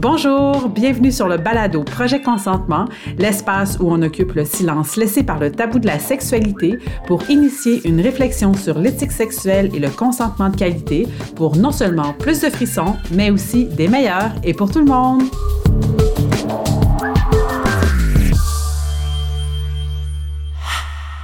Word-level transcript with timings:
Bonjour, 0.00 0.68
bienvenue 0.68 1.10
sur 1.10 1.26
le 1.26 1.38
balado 1.38 1.82
Projet 1.82 2.22
Consentement, 2.22 2.84
l'espace 3.18 3.78
où 3.80 3.90
on 3.90 4.00
occupe 4.00 4.30
le 4.34 4.44
silence 4.44 4.94
laissé 4.94 5.24
par 5.24 5.40
le 5.40 5.50
tabou 5.50 5.80
de 5.80 5.88
la 5.88 5.98
sexualité 5.98 6.78
pour 7.08 7.28
initier 7.28 7.84
une 7.84 8.00
réflexion 8.00 8.54
sur 8.54 8.78
l'éthique 8.78 9.10
sexuelle 9.10 9.74
et 9.74 9.80
le 9.80 9.90
consentement 9.90 10.50
de 10.50 10.56
qualité 10.56 11.08
pour 11.34 11.56
non 11.56 11.72
seulement 11.72 12.12
plus 12.12 12.40
de 12.40 12.48
frissons, 12.48 12.94
mais 13.10 13.32
aussi 13.32 13.64
des 13.64 13.88
meilleurs 13.88 14.30
et 14.44 14.54
pour 14.54 14.70
tout 14.70 14.78
le 14.78 14.84
monde. 14.84 15.22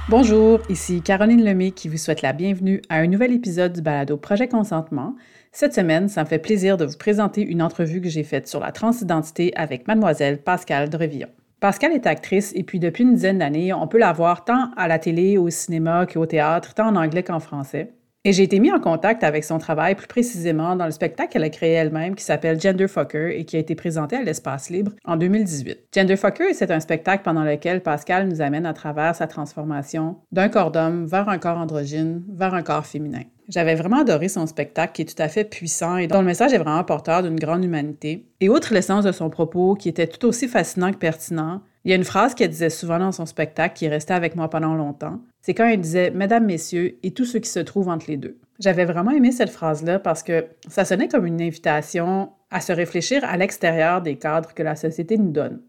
Bonjour, 0.09 0.59
ici 0.67 1.01
Caroline 1.01 1.45
Lemay 1.45 1.71
qui 1.71 1.87
vous 1.87 1.97
souhaite 1.97 2.21
la 2.21 2.33
bienvenue 2.33 2.81
à 2.89 2.97
un 2.97 3.07
nouvel 3.07 3.31
épisode 3.31 3.71
du 3.71 3.81
balado 3.81 4.17
Projet 4.17 4.49
Consentement. 4.49 5.15
Cette 5.57 5.73
semaine, 5.73 6.09
ça 6.09 6.21
me 6.25 6.27
fait 6.27 6.37
plaisir 6.37 6.75
de 6.75 6.83
vous 6.83 6.97
présenter 6.97 7.41
une 7.41 7.61
entrevue 7.61 8.01
que 8.01 8.09
j'ai 8.09 8.25
faite 8.25 8.45
sur 8.45 8.59
la 8.59 8.73
transidentité 8.73 9.53
avec 9.55 9.87
mademoiselle 9.87 10.41
Pascale 10.41 10.89
Drevillon. 10.89 11.29
Pascale 11.61 11.93
est 11.93 12.07
actrice 12.07 12.51
et 12.57 12.63
puis 12.63 12.77
depuis 12.77 13.05
une 13.05 13.13
dizaine 13.13 13.37
d'années, 13.37 13.71
on 13.71 13.87
peut 13.87 13.97
la 13.97 14.11
voir 14.11 14.43
tant 14.43 14.71
à 14.75 14.89
la 14.89 14.99
télé, 14.99 15.37
au 15.37 15.49
cinéma 15.49 16.07
qu'au 16.07 16.25
théâtre, 16.25 16.73
tant 16.73 16.87
en 16.87 16.97
anglais 16.97 17.23
qu'en 17.23 17.39
français. 17.39 17.93
Et 18.25 18.33
j'ai 18.33 18.43
été 18.43 18.59
mis 18.59 18.73
en 18.73 18.81
contact 18.81 19.23
avec 19.23 19.45
son 19.45 19.57
travail 19.57 19.95
plus 19.95 20.07
précisément 20.07 20.75
dans 20.75 20.83
le 20.83 20.91
spectacle 20.91 21.31
qu'elle 21.31 21.43
a 21.45 21.49
créé 21.49 21.71
elle-même 21.71 22.15
qui 22.15 22.25
s'appelle 22.25 22.59
Genderfucker 22.59 23.39
et 23.39 23.45
qui 23.45 23.55
a 23.55 23.59
été 23.59 23.75
présenté 23.75 24.17
à 24.17 24.23
l'Espace 24.23 24.69
Libre 24.69 24.91
en 25.05 25.15
2018. 25.15 25.87
Genderfucker, 25.95 26.53
c'est 26.53 26.71
un 26.71 26.81
spectacle 26.81 27.23
pendant 27.23 27.45
lequel 27.45 27.81
Pascal 27.81 28.27
nous 28.27 28.41
amène 28.41 28.65
à 28.65 28.73
travers 28.73 29.15
sa 29.15 29.27
transformation 29.27 30.17
d'un 30.33 30.49
corps 30.49 30.71
d'homme 30.71 31.05
vers 31.05 31.29
un 31.29 31.37
corps 31.37 31.59
androgyne, 31.59 32.25
vers 32.27 32.53
un 32.53 32.61
corps 32.61 32.85
féminin. 32.85 33.21
J'avais 33.47 33.75
vraiment 33.75 34.01
adoré 34.01 34.27
son 34.27 34.47
spectacle 34.47 34.93
qui 34.93 35.01
est 35.03 35.15
tout 35.15 35.21
à 35.21 35.27
fait 35.27 35.43
puissant 35.43 35.97
et 35.97 36.07
dont 36.07 36.19
le 36.19 36.25
message 36.25 36.53
est 36.53 36.57
vraiment 36.57 36.83
porteur 36.83 37.21
d'une 37.23 37.39
grande 37.39 37.63
humanité. 37.63 38.25
Et 38.41 38.49
outre 38.49 38.73
l'essence 38.73 39.05
de 39.05 39.11
son 39.11 39.29
propos 39.29 39.75
qui 39.75 39.89
était 39.89 40.07
tout 40.07 40.25
aussi 40.27 40.47
fascinant 40.47 40.91
que 40.91 40.97
pertinent, 40.97 41.61
il 41.83 41.91
y 41.91 41.93
a 41.93 41.97
une 41.97 42.03
phrase 42.03 42.33
qu'elle 42.33 42.49
disait 42.49 42.71
souvent 42.71 42.97
dans 42.97 43.11
son 43.11 43.27
spectacle 43.27 43.75
qui 43.75 43.85
est 43.85 43.89
restée 43.89 44.13
avec 44.13 44.35
moi 44.35 44.49
pendant 44.49 44.73
longtemps. 44.73 45.19
C'est 45.41 45.53
quand 45.53 45.67
elle 45.67 45.81
disait 45.81 46.09
Mesdames, 46.09 46.45
Messieurs 46.45 46.97
et 47.03 47.11
tous 47.11 47.25
ceux 47.25 47.39
qui 47.39 47.49
se 47.49 47.59
trouvent 47.59 47.89
entre 47.89 48.07
les 48.09 48.17
deux. 48.17 48.39
J'avais 48.59 48.85
vraiment 48.85 49.11
aimé 49.11 49.31
cette 49.31 49.51
phrase-là 49.51 49.99
parce 49.99 50.23
que 50.23 50.45
ça 50.67 50.85
sonnait 50.85 51.07
comme 51.07 51.27
une 51.27 51.41
invitation 51.41 52.31
à 52.49 52.61
se 52.61 52.71
réfléchir 52.71 53.23
à 53.25 53.37
l'extérieur 53.37 54.01
des 54.01 54.15
cadres 54.15 54.53
que 54.53 54.63
la 54.63 54.75
société 54.75 55.17
nous 55.17 55.31
donne. 55.31 55.61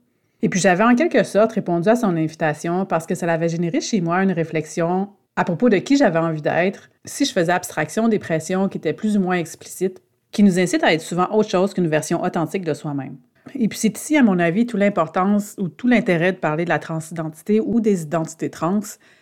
Et 0.42 0.48
puis 0.48 0.60
j'avais 0.60 0.84
en 0.84 0.94
quelque 0.94 1.24
sorte 1.24 1.52
répondu 1.52 1.88
à 1.88 1.96
son 1.96 2.16
invitation 2.16 2.86
parce 2.86 3.06
que 3.06 3.14
ça 3.14 3.30
avait 3.30 3.48
généré 3.48 3.80
chez 3.80 4.00
moi 4.00 4.22
une 4.22 4.32
réflexion 4.32 5.08
à 5.36 5.44
propos 5.44 5.68
de 5.68 5.76
qui 5.76 5.96
j'avais 5.96 6.18
envie 6.18 6.42
d'être, 6.42 6.90
si 7.04 7.24
je 7.24 7.32
faisais 7.32 7.52
abstraction 7.52 8.08
des 8.08 8.18
pressions 8.18 8.68
qui 8.68 8.78
étaient 8.78 8.94
plus 8.94 9.16
ou 9.16 9.20
moins 9.20 9.36
explicites, 9.36 10.02
qui 10.32 10.42
nous 10.42 10.58
incitent 10.58 10.84
à 10.84 10.92
être 10.92 11.02
souvent 11.02 11.28
autre 11.32 11.50
chose 11.50 11.74
qu'une 11.74 11.86
version 11.86 12.22
authentique 12.22 12.64
de 12.64 12.74
soi-même. 12.74 13.16
Et 13.54 13.68
puis 13.68 13.78
c'est 13.78 13.96
ici, 13.96 14.16
à 14.16 14.22
mon 14.22 14.38
avis, 14.38 14.66
toute 14.66 14.80
l'importance 14.80 15.54
ou 15.58 15.68
tout 15.68 15.86
l'intérêt 15.86 16.32
de 16.32 16.38
parler 16.38 16.64
de 16.64 16.70
la 16.70 16.78
transidentité 16.78 17.60
ou 17.60 17.80
des 17.80 18.02
identités 18.02 18.50
trans, 18.50 18.80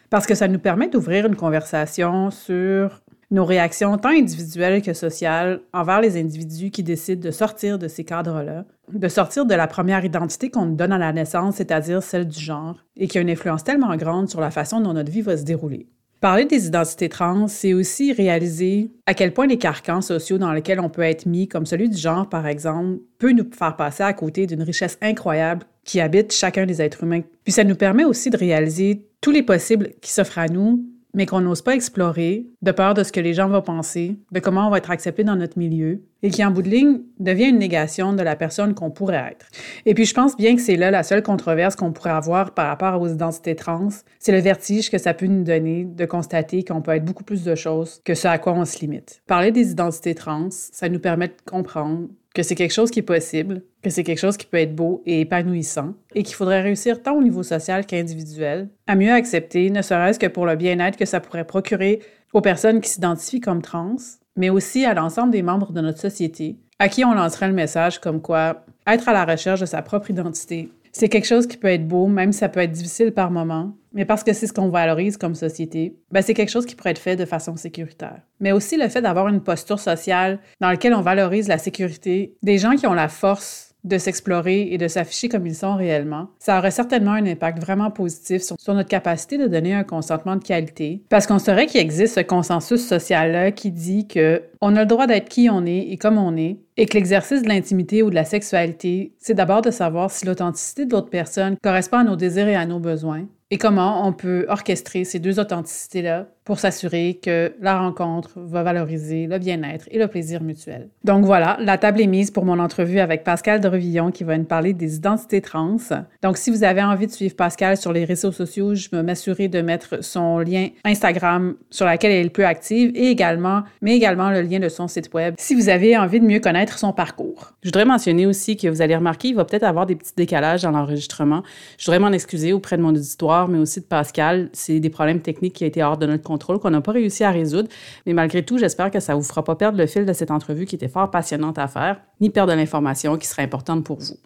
parce 0.09 0.27
que 0.27 0.35
ça 0.35 0.49
nous 0.49 0.59
permet 0.59 0.89
d'ouvrir 0.89 1.27
une 1.27 1.37
conversation 1.37 2.31
sur 2.31 3.03
nos 3.31 3.45
réactions 3.45 3.99
tant 3.99 4.11
individuelles 4.11 4.81
que 4.83 4.93
sociales 4.93 5.61
envers 5.73 6.01
les 6.01 6.17
individus 6.19 6.71
qui 6.71 6.83
décident 6.83 7.21
de 7.21 7.31
sortir 7.33 7.79
de 7.79 7.89
ces 7.89 8.05
cadres-là, 8.05 8.65
de 8.93 9.09
sortir 9.09 9.45
de 9.47 9.55
la 9.55 9.67
première 9.67 10.05
identité 10.05 10.51
qu'on 10.51 10.67
nous 10.67 10.77
donne 10.77 10.93
à 10.93 10.99
la 10.99 11.13
naissance, 11.13 11.57
c'est-à-dire 11.57 12.03
celle 12.03 12.29
du 12.29 12.39
genre, 12.39 12.77
et 12.97 13.09
qui 13.09 13.19
a 13.19 13.21
une 13.21 13.31
influence 13.31 13.65
tellement 13.65 13.97
grande 13.97 14.29
sur 14.29 14.41
la 14.41 14.51
façon 14.51 14.81
dont 14.81 14.93
notre 14.93 15.11
vie 15.11 15.23
va 15.23 15.37
se 15.37 15.43
dérouler. 15.43 15.89
Parler 16.25 16.47
des 16.47 16.69
identités 16.69 17.11
trans, 17.11 17.49
c'est 17.49 17.75
aussi 17.75 18.11
réaliser 18.15 18.91
à 19.05 19.13
quel 19.13 19.35
point 19.35 19.47
les 19.47 19.59
carcans 19.59 20.01
sociaux 20.01 20.39
dans 20.39 20.55
lesquels 20.55 20.81
on 20.81 20.89
peut 20.89 21.03
être 21.03 21.27
mis, 21.27 21.49
comme 21.49 21.67
celui 21.67 21.91
du 21.91 21.99
genre 21.99 22.31
par 22.31 22.47
exemple, 22.47 23.01
peut 23.19 23.33
nous 23.33 23.45
faire 23.53 23.77
passer 23.77 24.05
à 24.05 24.15
côté 24.15 24.47
d'une 24.47 24.63
richesse 24.63 24.97
incroyable 25.03 25.67
qui 25.85 26.01
habite 26.01 26.33
chacun 26.33 26.65
des 26.65 26.81
êtres 26.81 27.05
humains. 27.05 27.21
Puis 27.43 27.53
ça 27.53 27.63
nous 27.63 27.75
permet 27.75 28.07
aussi 28.07 28.31
de 28.31 28.39
réaliser 28.39 29.07
tous 29.21 29.33
les 29.33 29.43
possibles 29.43 29.91
qui 30.01 30.13
s'offrent 30.13 30.39
à 30.39 30.49
nous 30.49 30.87
mais 31.15 31.27
qu'on 31.27 31.41
n'ose 31.41 31.63
pas 31.63 31.75
explorer, 31.75 32.47
de 32.61 32.73
peur 32.73 32.93
de 32.93 33.05
ce 33.05 33.13
que 33.13 33.21
les 33.21 33.35
gens 33.35 33.49
vont 33.49 33.63
penser, 33.63 34.19
de 34.33 34.41
comment 34.41 34.67
on 34.67 34.71
va 34.71 34.79
être 34.79 34.91
accepté 34.91 35.23
dans 35.23 35.37
notre 35.37 35.59
milieu, 35.59 36.03
et 36.25 36.31
qui, 36.31 36.43
en 36.43 36.51
bout 36.51 36.63
de 36.63 36.71
ligne, 36.71 37.01
devient 37.21 37.51
une 37.51 37.59
négation 37.59 38.15
de 38.15 38.23
la 38.23 38.35
personne 38.35 38.73
qu'on 38.75 38.91
pourrait 38.91 39.33
être. 39.33 39.47
Et 39.85 39.93
puis, 39.93 40.07
je 40.07 40.15
pense 40.15 40.37
bien 40.39 40.57
que 40.57 40.63
c'est 40.63 40.77
là 40.77 40.91
la 40.91 41.03
seule 41.03 41.23
controverse 41.23 41.77
qu'on 41.77 41.93
pourrait 41.93 42.11
avoir 42.11 42.55
par 42.55 42.67
rapport 42.67 42.99
aux 43.01 43.09
identités 43.09 43.55
trans, 43.55 43.91
c'est 44.19 44.33
le 44.33 44.39
vertige 44.39 44.91
que 44.91 44.97
ça 44.97 45.13
peut 45.13 45.27
nous 45.27 45.45
donner 45.45 45.85
de 45.85 46.07
constater 46.07 46.65
qu'on 46.65 46.81
peut 46.81 46.93
être 46.93 47.05
beaucoup 47.05 47.25
plus 47.25 47.45
de 47.45 47.55
choses 47.55 48.01
que 48.07 48.15
ce 48.15 48.27
à 48.27 48.39
quoi 48.39 48.55
on 48.55 48.65
se 48.65 48.81
limite. 48.81 49.21
Parler 49.27 49.53
des 49.53 49.71
identités 49.71 50.15
trans, 50.15 50.49
ça 50.51 50.89
nous 50.89 50.99
permet 50.99 51.29
de 51.29 51.35
comprendre 51.45 52.09
que 52.35 52.43
c'est 52.43 52.55
quelque 52.55 52.73
chose 52.73 52.91
qui 52.91 53.01
est 53.01 53.03
possible, 53.03 53.63
que 53.83 53.91
c'est 53.91 54.03
quelque 54.03 54.19
chose 54.19 54.39
qui 54.39 54.47
peut 54.47 54.57
être 54.57 54.75
beau 54.75 55.03
et 55.05 55.21
épanouissant, 55.21 55.93
et 56.15 56.23
qu'il 56.23 56.35
faudrait 56.35 56.63
réussir 56.63 57.03
tant 57.03 57.17
au 57.17 57.23
niveau 57.23 57.43
social 57.43 57.85
qu'individuel 57.85 58.71
à 58.87 58.97
mieux 58.97 59.13
accepter, 59.13 59.69
ne 59.69 59.83
serait-ce 59.83 60.19
que 60.19 60.27
pour 60.27 60.47
le 60.47 60.57
bien-être 60.57 60.97
que 60.97 61.05
ça 61.05 61.21
pourrait 61.21 61.45
procurer 61.45 62.01
aux 62.33 62.41
personnes 62.41 62.81
qui 62.81 62.89
s'identifient 62.89 63.41
comme 63.41 63.63
trans, 63.63 63.97
mais 64.37 64.51
aussi 64.51 64.85
à 64.85 64.95
l'ensemble 64.95 65.31
des 65.31 65.43
membres 65.43 65.73
de 65.73 65.81
notre 65.81 66.01
société, 66.01 66.57
à 66.79 66.89
qui 66.89 67.05
on 67.05 67.15
lancerait 67.15 67.49
le 67.49 67.55
message 67.55 68.01
comme 68.01 68.21
quoi 68.21 68.65
être 68.87 69.09
à 69.09 69.13
la 69.13 69.25
recherche 69.25 69.61
de 69.61 69.67
sa 69.67 69.83
propre 69.83 70.11
identité, 70.11 70.71
c'est 70.93 71.09
quelque 71.09 71.27
chose 71.27 71.49
qui 71.49 71.57
peut 71.57 71.69
être 71.69 71.89
beau, 71.89 72.07
même 72.07 72.33
si 72.33 72.39
ça 72.39 72.49
peut 72.49 72.61
être 72.61 72.71
difficile 72.71 73.13
par 73.13 73.33
moments, 73.33 73.73
mais 73.93 74.05
parce 74.05 74.23
que 74.23 74.33
c'est 74.33 74.47
ce 74.47 74.53
qu'on 74.53 74.69
valorise 74.69 75.17
comme 75.17 75.35
société, 75.35 75.97
ben 76.13 76.23
c'est 76.23 76.35
quelque 76.35 76.51
chose 76.51 76.67
qui 76.67 76.77
pourrait 76.77 76.91
être 76.91 77.01
fait 77.01 77.17
de 77.17 77.25
façon 77.25 77.57
sécuritaire. 77.57 78.21
Mais 78.39 78.53
aussi 78.53 78.77
le 78.77 78.89
fait 78.89 79.03
d'avoir 79.03 79.27
une 79.27 79.41
posture 79.41 79.81
sociale 79.81 80.39
dans 80.61 80.69
laquelle 80.69 80.95
on 80.95 81.01
valorise 81.01 81.49
la 81.49 81.59
sécurité 81.59 82.37
des 82.43 82.59
gens 82.59 82.77
qui 82.77 82.87
ont 82.87 82.95
la 82.95 83.09
force 83.09 83.74
de 83.85 83.99
s'explorer 83.99 84.73
et 84.73 84.79
de 84.79 84.89
s'afficher 84.89 85.29
comme 85.29 85.47
ils 85.47 85.55
sont 85.55 85.77
réellement, 85.77 86.29
ça 86.39 86.59
aurait 86.59 86.71
certainement 86.71 87.13
un 87.13 87.27
impact 87.27 87.61
vraiment 87.61 87.91
positif 87.91 88.43
sur, 88.43 88.75
notre 88.75 88.89
capacité 88.89 89.39
de 89.39 89.47
donner 89.47 89.75
un 89.75 89.85
consentement 89.85 90.37
de 90.37 90.43
qualité. 90.43 91.03
Parce 91.11 91.27
qu'on 91.27 91.39
saurait 91.39 91.67
qu'il 91.67 91.81
existe 91.81 92.15
ce 92.15 92.21
consensus 92.21 92.87
social-là 92.87 93.53
qui 93.53 93.71
dit 93.71 94.09
que 94.09 94.43
on 94.61 94.75
a 94.77 94.81
le 94.81 94.87
droit 94.87 95.07
d'être 95.07 95.29
qui 95.29 95.49
on 95.51 95.67
est 95.67 95.91
et 95.91 95.97
comme 95.99 96.19
on 96.19 96.37
est, 96.37 96.59
et 96.77 96.87
que 96.87 96.95
l'exercice 96.95 97.43
de 97.43 97.49
l'intimité 97.49 98.03
ou 98.03 98.11
de 98.11 98.15
la 98.15 98.25
sexualité, 98.25 99.13
c'est 99.19 99.35
d'abord 99.35 99.63
de 99.63 99.71
savoir 99.71 100.11
si 100.11 100.27
l'authenticité 100.27 100.87
de 100.87 100.93
l'autre 100.93 101.11
personne 101.11 101.57
correspond 101.63 101.99
à 101.99 102.05
nos 102.05 102.17
désirs 102.17 102.49
et 102.49 102.57
à 102.57 102.67
nos 102.67 102.81
besoins, 102.81 103.27
et 103.51 103.59
comment 103.59 104.07
on 104.07 104.13
peut 104.13 104.47
orchestrer 104.49 105.05
ces 105.05 105.21
deux 105.21 105.39
authenticités-là 105.39 106.27
pour 106.45 106.59
s'assurer 106.59 107.19
que 107.23 107.55
la 107.61 107.79
rencontre 107.79 108.33
va 108.37 108.63
valoriser 108.63 109.27
le 109.27 109.39
bien-être 109.39 109.87
et 109.91 109.99
le 109.99 110.09
plaisir 110.09 110.43
mutuel. 110.43 110.89
Donc 111.03 111.25
voilà, 111.25 111.57
la 111.61 111.79
table 111.79 112.01
est 112.01 112.07
mise 112.07 112.31
pour 112.31 112.45
mon 112.45 112.59
entrevue 112.59 112.99
avec 112.99 113.25
Pascal 113.25 113.61
Drevillon 113.61 114.11
qui 114.11 114.25
va 114.25 114.37
nous 114.37 114.45
parler 114.45 114.75
des 114.75 114.97
identités 114.97 115.41
trans. 115.41 115.77
Donc 116.23 116.37
si 116.37 116.51
vous 116.51 116.63
avez 116.65 116.83
envie 116.83 117.07
de 117.07 117.13
suivre 117.13 117.35
Pascal 117.35 117.77
sur 117.77 117.93
les 117.93 118.05
réseaux 118.05 118.33
sociaux, 118.33 118.75
je 118.75 118.89
me 118.93 119.03
m'assurer 119.03 119.49
de 119.49 119.61
mettre 119.63 120.05
son 120.05 120.39
lien 120.39 120.69
Instagram 120.85 121.55
sur 121.71 121.87
laquelle 121.87 122.13
elle 122.13 122.21
est 122.21 122.25
le 122.25 122.31
plus 122.31 122.45
active 122.45 122.93
et 122.95 123.09
également, 123.09 123.63
mais 123.81 123.97
également 123.97 124.31
le 124.31 124.43
lien 124.43 124.61
de 124.61 124.69
son 124.69 124.89
site 124.89 125.13
web 125.15 125.35
si 125.39 125.55
vous 125.55 125.69
avez 125.69 125.97
envie 125.97 126.21
de 126.21 126.27
mieux 126.27 126.41
connaître 126.41 126.79
son 126.79 126.93
parcours. 126.93 127.53
Je 127.63 127.69
voudrais 127.69 127.85
mentionner 127.85 128.27
aussi 128.27 128.57
que 128.57 128.69
vous 128.69 128.83
allez 128.83 128.97
remarquer, 128.97 129.29
il 129.29 129.35
va 129.35 129.45
peut-être 129.45 129.65
avoir 129.65 129.87
des 129.87 129.97
petits 129.97 130.13
décalages 130.17 130.63
dans 130.63 130.71
l'enregistrement. 130.71 131.43
Je 131.79 131.87
voudrais 131.87 131.99
m'en 131.99 132.13
excuser 132.13 132.53
auprès 132.53 132.77
de 132.77 132.83
mon 132.83 132.91
auditoire, 132.91 133.49
mais 133.49 133.59
aussi 133.59 133.81
de 133.81 133.87
Pascal. 133.87 134.51
C'est 134.53 134.81
des 134.81 134.91
problèmes 134.91 135.21
techniques 135.21 135.55
qui 135.55 135.65
étaient 135.65 135.83
hors 135.83 135.97
de 135.97 136.07
notre 136.07 136.23
qu'on 136.39 136.71
n'a 136.71 136.81
pas 136.81 136.93
réussi 136.93 137.25
à 137.25 137.31
résoudre. 137.31 137.69
Mais 138.07 138.13
malgré 138.13 138.45
tout, 138.45 138.59
j'espère 138.59 138.91
que 138.91 139.01
ça 139.01 139.15
vous 139.15 139.23
fera 139.23 139.45
pas 139.45 139.57
perdre 139.57 139.79
le 139.79 139.87
fil 139.87 140.05
de 140.07 140.13
cette 140.13 140.31
entrevue 140.31 140.67
qui 140.67 140.75
était 140.75 140.89
fort 140.89 141.11
passionnante 141.11 141.59
à 141.59 141.69
faire, 141.69 142.01
ni 142.21 142.31
perdre 142.31 142.55
l'information 142.55 143.17
qui 143.17 143.27
serait 143.27 143.43
importante 143.43 143.85
pour 143.85 143.99
vous. 143.99 144.17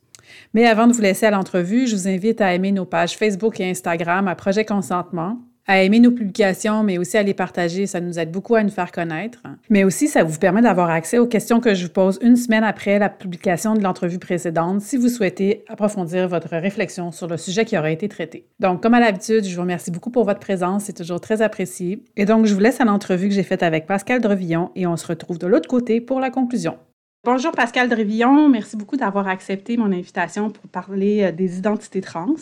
Mais 0.55 0.67
avant 0.67 0.87
de 0.87 0.93
vous 0.93 1.01
laisser 1.01 1.27
à 1.27 1.31
l'entrevue, 1.31 1.87
je 1.87 1.97
vous 1.97 2.09
invite 2.09 2.41
à 2.41 2.55
aimer 2.55 2.73
nos 2.73 2.85
pages 2.85 3.17
Facebook 3.17 3.61
et 3.61 3.71
Instagram 3.71 4.29
à 4.29 4.35
Projet 4.35 4.65
Consentement 4.65 5.39
à 5.69 5.83
aimer 5.83 6.01
nos 6.01 6.11
publications, 6.11 6.83
mais 6.83 6.99
aussi 6.99 7.17
à 7.19 7.23
les 7.23 7.35
partager. 7.35 7.87
Ça 7.87 8.01
nous 8.01 8.19
aide 8.19 8.33
beaucoup 8.33 8.57
à 8.57 8.65
nous 8.65 8.71
faire 8.71 8.91
connaître. 8.91 9.43
Mais 9.69 9.85
aussi, 9.85 10.09
ça 10.09 10.25
vous 10.25 10.39
permet 10.39 10.63
d'avoir 10.63 10.91
accès 10.91 11.19
aux 11.19 11.27
questions 11.27 11.61
que 11.61 11.75
je 11.75 11.85
vous 11.85 11.93
pose 11.93 12.19
une 12.23 12.37
semaine 12.37 12.65
après 12.65 12.99
la 12.99 13.11
publication 13.11 13.75
de 13.75 13.83
l'entrevue 13.83 14.19
précédente 14.19 14.81
si 14.81 14.97
vous 14.97 15.09
souhaitez 15.09 15.65
approfondir 15.69 16.27
votre 16.27 16.57
réflexion 16.57 17.13
sur 17.13 17.29
le 17.29 17.37
sujet 17.37 17.67
qui 17.67 17.79
aura 17.79 17.91
été 17.91 18.09
traité. 18.09 18.47
Donc, 18.59 18.83
comme 18.83 18.95
à 18.95 19.01
l'habitude, 19.01 19.45
je 19.45 19.55
vous 19.55 19.61
remercie 19.61 19.91
beaucoup 19.91 20.11
pour 20.11 20.25
votre 20.25 20.41
présence. 20.41 20.85
C'est 20.85 20.97
toujours 20.97 21.21
très 21.21 21.43
apprécié. 21.43 22.03
Et 22.17 22.25
donc, 22.25 22.47
je 22.47 22.55
vous 22.55 22.61
laisse 22.61 22.81
à 22.81 22.87
l'entrevue 22.87 23.29
que 23.29 23.35
j'ai 23.35 23.43
faite 23.43 23.63
avec 23.63 23.87
Pascal 23.87 24.23
Drevillon 24.23 24.71
et 24.75 24.87
on 24.87 24.97
se 24.97 25.07
retrouve 25.07 25.39
de 25.39 25.47
l'autre 25.47 25.69
côté 25.69 26.01
pour 26.01 26.19
la 26.19 26.31
conclusion. 26.31 26.79
Bonjour 27.25 27.53
Pascal 27.53 27.89
Drevillon, 27.89 28.49
merci 28.49 28.77
beaucoup 28.77 28.97
d'avoir 28.97 29.27
accepté 29.27 29.77
mon 29.77 29.87
invitation 29.87 30.51
pour 30.51 30.71
parler 30.71 31.25
euh, 31.25 31.33
des 31.33 31.59
identités 31.59 32.01
trans. 32.01 32.37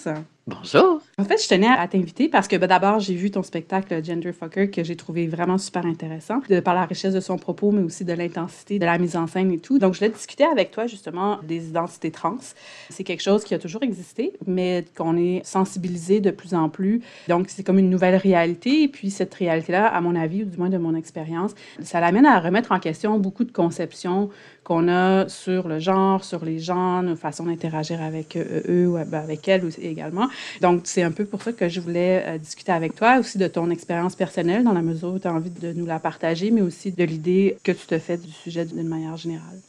Bonjour. 0.49 1.01
En 1.19 1.25
fait, 1.25 1.43
je 1.43 1.49
tenais 1.49 1.67
à 1.67 1.89
t'inviter 1.89 2.29
parce 2.29 2.47
que 2.47 2.55
ben, 2.55 2.69
d'abord, 2.69 3.01
j'ai 3.01 3.15
vu 3.15 3.33
ton 3.33 3.43
spectacle 3.43 4.05
Gender 4.05 4.31
Fucker 4.33 4.71
que 4.71 4.85
j'ai 4.85 4.95
trouvé 4.95 5.27
vraiment 5.27 5.59
super 5.59 5.85
intéressant, 5.85 6.41
par 6.65 6.75
la 6.75 6.85
richesse 6.85 7.15
de 7.15 7.19
son 7.19 7.37
propos, 7.37 7.73
mais 7.73 7.83
aussi 7.83 8.05
de 8.05 8.13
l'intensité 8.13 8.79
de 8.79 8.85
la 8.85 8.97
mise 8.97 9.17
en 9.17 9.27
scène 9.27 9.51
et 9.51 9.59
tout. 9.59 9.81
Donc, 9.81 9.95
je 9.95 9.99
voulais 9.99 10.13
discuter 10.13 10.45
avec 10.45 10.71
toi 10.71 10.87
justement 10.87 11.41
des 11.43 11.67
identités 11.67 12.13
trans. 12.13 12.37
C'est 12.91 13.03
quelque 13.03 13.25
chose 13.25 13.43
qui 13.43 13.55
a 13.55 13.59
toujours 13.59 13.83
existé, 13.83 14.35
mais 14.47 14.85
qu'on 14.97 15.17
est 15.17 15.45
sensibilisé 15.45 16.21
de 16.21 16.31
plus 16.31 16.55
en 16.55 16.69
plus. 16.69 17.03
Donc, 17.27 17.47
c'est 17.49 17.65
comme 17.65 17.81
une 17.81 17.91
nouvelle 17.91 18.15
réalité. 18.15 18.85
Et 18.85 18.89
puis, 18.89 19.11
cette 19.11 19.35
réalité-là, 19.35 19.89
à 19.89 20.01
mon 20.01 20.15
avis, 20.15 20.45
ou 20.45 20.47
du 20.47 20.59
moins 20.59 20.71
de 20.71 20.79
mon 20.79 20.95
expérience, 20.95 21.57
ça 21.83 21.99
l'amène 21.99 22.25
à 22.25 22.39
remettre 22.39 22.71
en 22.71 22.79
question 22.79 23.19
beaucoup 23.19 23.43
de 23.43 23.53
conceptions 23.53 24.31
qu'on 24.63 24.89
a 24.89 25.29
sur 25.29 25.69
le 25.69 25.79
genre, 25.79 26.25
sur 26.25 26.45
les 26.45 26.59
gens, 26.59 27.03
nos 27.03 27.15
façons 27.15 27.45
d'interagir 27.45 28.03
avec 28.03 28.37
eux, 28.37 28.63
eux 28.69 28.89
ou 28.89 28.95
ben, 28.95 29.19
avec 29.19 29.47
elles 29.47 29.65
également. 29.81 30.29
Donc, 30.61 30.83
c'est 30.85 31.03
un 31.03 31.13
peu 31.13 31.25
pour 31.25 31.43
ça 31.43 31.53
que 31.53 31.69
je 31.69 31.81
voulais 31.81 32.25
euh, 32.27 32.39
discuter 32.39 32.73
avec 32.73 32.95
toi 32.95 33.19
aussi 33.19 33.39
de 33.39 33.47
ton 33.49 33.71
expérience 33.71 34.17
personnelle 34.17 34.65
dans 34.65 34.73
la 34.73 34.83
mesure 34.83 35.15
où 35.15 35.19
tu 35.19 35.29
as 35.29 35.33
envie 35.33 35.51
de 35.51 35.73
nous 35.73 35.87
la 35.87 35.99
partager, 35.99 36.51
mais 36.51 36.63
aussi 36.63 36.93
de 36.93 37.05
l'idée 37.05 37.59
que 37.63 37.73
tu 37.73 37.87
te 37.87 37.99
fais 37.99 38.17
du 38.17 38.31
sujet 38.31 38.65
d'une 38.65 38.89
manière 38.89 39.17
générale 39.17 39.61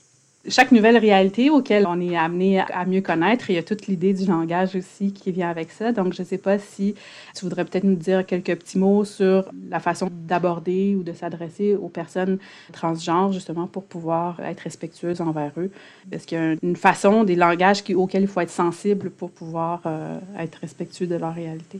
chaque 0.48 0.72
nouvelle 0.72 0.98
réalité 0.98 1.50
auquel 1.50 1.86
on 1.88 2.00
est 2.00 2.16
amené 2.16 2.60
à 2.60 2.86
mieux 2.86 3.02
connaître, 3.02 3.50
il 3.50 3.56
y 3.56 3.58
a 3.58 3.64
toute 3.64 3.88
l'idée 3.88 4.14
du 4.14 4.26
langage 4.26 4.76
aussi 4.76 5.12
qui 5.14 5.32
vient 5.32 5.50
avec 5.50 5.72
ça. 5.72 5.92
Donc, 5.92 6.14
je 6.14 6.22
ne 6.22 6.28
sais 6.28 6.38
pas 6.38 6.60
si 6.60 6.96
tu 7.36 7.46
voudrais 7.46 7.66
peut-être 7.66 7.84
nous 7.84 7.96
dire 7.96 8.26
quelques 8.26 8.56
petits 8.56 8.78
mots 8.78 9.06
sur 9.06 9.46
la 9.70 9.80
façon 9.80 10.10
d'aborder 10.12 10.96
ou 10.96 11.04
de 11.04 11.14
s'adresser 11.14 11.76
aux 11.76 11.90
personnes 11.90 12.40
transgenres, 12.72 13.34
justement, 13.34 13.68
pour 13.68 13.84
pouvoir 13.86 14.40
être 14.40 14.62
respectueuses 14.62 15.22
envers 15.22 15.52
eux. 15.58 15.72
Est-ce 16.12 16.26
qu'il 16.26 16.38
y 16.38 16.42
a 16.42 16.56
une 16.62 16.76
façon, 16.76 17.24
des 17.24 17.36
langages 17.36 17.84
qui, 17.84 17.96
auxquels 17.96 18.24
il 18.24 18.28
faut 18.28 18.42
être 18.42 18.50
sensible 18.50 19.10
pour 19.10 19.32
pouvoir 19.32 19.82
euh, 19.86 20.20
être 20.40 20.60
respectueux 20.60 21.08
de 21.08 21.16
leur 21.16 21.34
réalité? 21.34 21.80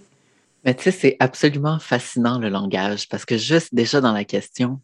Mais 0.66 0.74
tu 0.74 0.84
sais, 0.84 0.92
c'est 0.92 1.18
absolument 1.20 1.80
fascinant 1.80 2.40
le 2.40 2.50
langage 2.50 3.08
parce 3.08 3.26
que 3.26 3.38
juste 3.38 3.74
déjà 3.74 4.02
dans 4.02 4.12
la 4.12 4.26
question, 4.26 4.82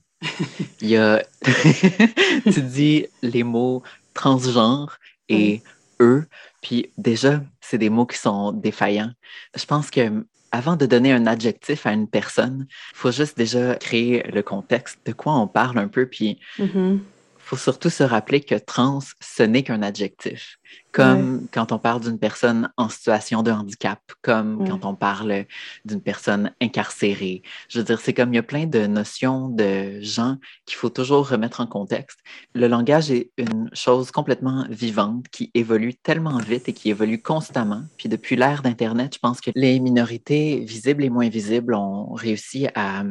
il 0.81 0.89
y 0.89 0.97
a, 0.97 1.23
tu 2.51 2.61
dis 2.61 3.07
les 3.21 3.43
mots 3.43 3.83
transgenre 4.13 4.99
et 5.29 5.61
eux, 5.99 6.25
puis 6.61 6.91
déjà, 6.97 7.41
c'est 7.61 7.77
des 7.77 7.89
mots 7.89 8.05
qui 8.05 8.17
sont 8.17 8.51
défaillants. 8.51 9.11
Je 9.55 9.65
pense 9.65 9.89
que 9.89 10.25
avant 10.51 10.75
de 10.75 10.85
donner 10.85 11.11
un 11.11 11.25
adjectif 11.25 11.87
à 11.87 11.93
une 11.93 12.07
personne, 12.07 12.67
il 12.69 12.97
faut 12.97 13.11
juste 13.11 13.37
déjà 13.37 13.75
créer 13.75 14.23
le 14.31 14.43
contexte 14.43 14.99
de 15.05 15.11
quoi 15.11 15.33
on 15.33 15.47
parle 15.47 15.79
un 15.79 15.87
peu, 15.87 16.05
puis 16.05 16.39
mm-hmm 16.59 16.99
faut 17.43 17.57
surtout 17.57 17.89
se 17.89 18.03
rappeler 18.03 18.41
que 18.41 18.55
trans, 18.55 18.99
ce 19.21 19.43
n'est 19.43 19.63
qu'un 19.63 19.81
adjectif. 19.81 20.57
Comme 20.91 21.47
quand 21.51 21.71
on 21.71 21.77
parle 21.77 22.01
d'une 22.01 22.17
personne 22.17 22.71
en 22.77 22.89
situation 22.89 23.43
de 23.43 23.51
handicap, 23.51 23.99
comme 24.21 24.67
quand 24.67 24.85
on 24.85 24.95
parle 24.95 25.45
d'une 25.85 26.01
personne 26.01 26.51
incarcérée. 26.61 27.41
Je 27.67 27.79
veux 27.79 27.85
dire, 27.85 27.99
c'est 27.99 28.13
comme 28.13 28.33
il 28.33 28.37
y 28.37 28.39
a 28.39 28.43
plein 28.43 28.65
de 28.65 28.87
notions 28.87 29.49
de 29.49 29.99
gens 30.01 30.37
qu'il 30.65 30.75
faut 30.75 30.89
toujours 30.89 31.29
remettre 31.29 31.61
en 31.61 31.67
contexte. 31.67 32.19
Le 32.53 32.67
langage 32.67 33.11
est 33.11 33.31
une 33.37 33.69
chose 33.73 34.11
complètement 34.11 34.65
vivante 34.69 35.27
qui 35.29 35.51
évolue 35.53 35.95
tellement 35.95 36.37
vite 36.37 36.69
et 36.69 36.73
qui 36.73 36.89
évolue 36.89 37.21
constamment. 37.21 37.83
Puis 37.97 38.09
depuis 38.09 38.35
l'ère 38.35 38.61
d'Internet, 38.61 39.13
je 39.15 39.19
pense 39.19 39.41
que 39.41 39.51
les 39.55 39.79
minorités 39.79 40.59
visibles 40.59 41.03
et 41.03 41.09
moins 41.09 41.29
visibles 41.29 41.75
ont 41.75 42.13
réussi 42.13 42.67
à 42.75 43.03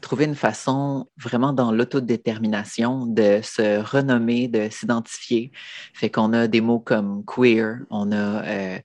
trouver 0.00 0.24
une 0.24 0.34
façon 0.34 1.06
vraiment 1.16 1.52
dans 1.52 1.70
l'autodétermination 1.70 3.06
de 3.06 3.40
se 3.42 3.80
renommer, 3.80 4.48
de 4.48 4.68
s'identifier. 4.70 5.52
Fait 5.92 6.10
qu'on 6.10 6.32
a 6.32 6.48
des 6.48 6.60
mots 6.60 6.80
comme 6.80 7.24
queer, 7.24 7.78
on 7.90 8.10
a 8.10 8.44
euh, 8.44 8.78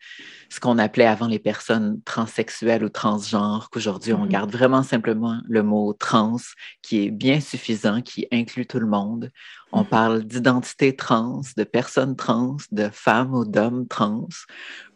ce 0.49 0.59
qu'on 0.59 0.77
appelait 0.77 1.07
avant 1.07 1.27
les 1.27 1.39
personnes 1.39 2.01
transsexuelles 2.03 2.83
ou 2.83 2.89
transgenres, 2.89 3.69
qu'aujourd'hui 3.71 4.13
on 4.13 4.25
mm-hmm. 4.25 4.29
garde 4.29 4.51
vraiment 4.51 4.83
simplement 4.83 5.39
le 5.47 5.63
mot 5.63 5.93
trans, 5.93 6.37
qui 6.81 7.05
est 7.05 7.11
bien 7.11 7.39
suffisant, 7.39 8.01
qui 8.01 8.27
inclut 8.31 8.67
tout 8.67 8.79
le 8.79 8.87
monde. 8.87 9.31
On 9.71 9.83
mm-hmm. 9.83 9.89
parle 9.89 10.23
d'identité 10.23 10.95
trans, 10.95 11.41
de 11.57 11.63
personnes 11.63 12.15
trans, 12.15 12.57
de 12.71 12.89
femmes 12.91 13.33
ou 13.33 13.45
d'hommes 13.45 13.87
trans, 13.87 14.27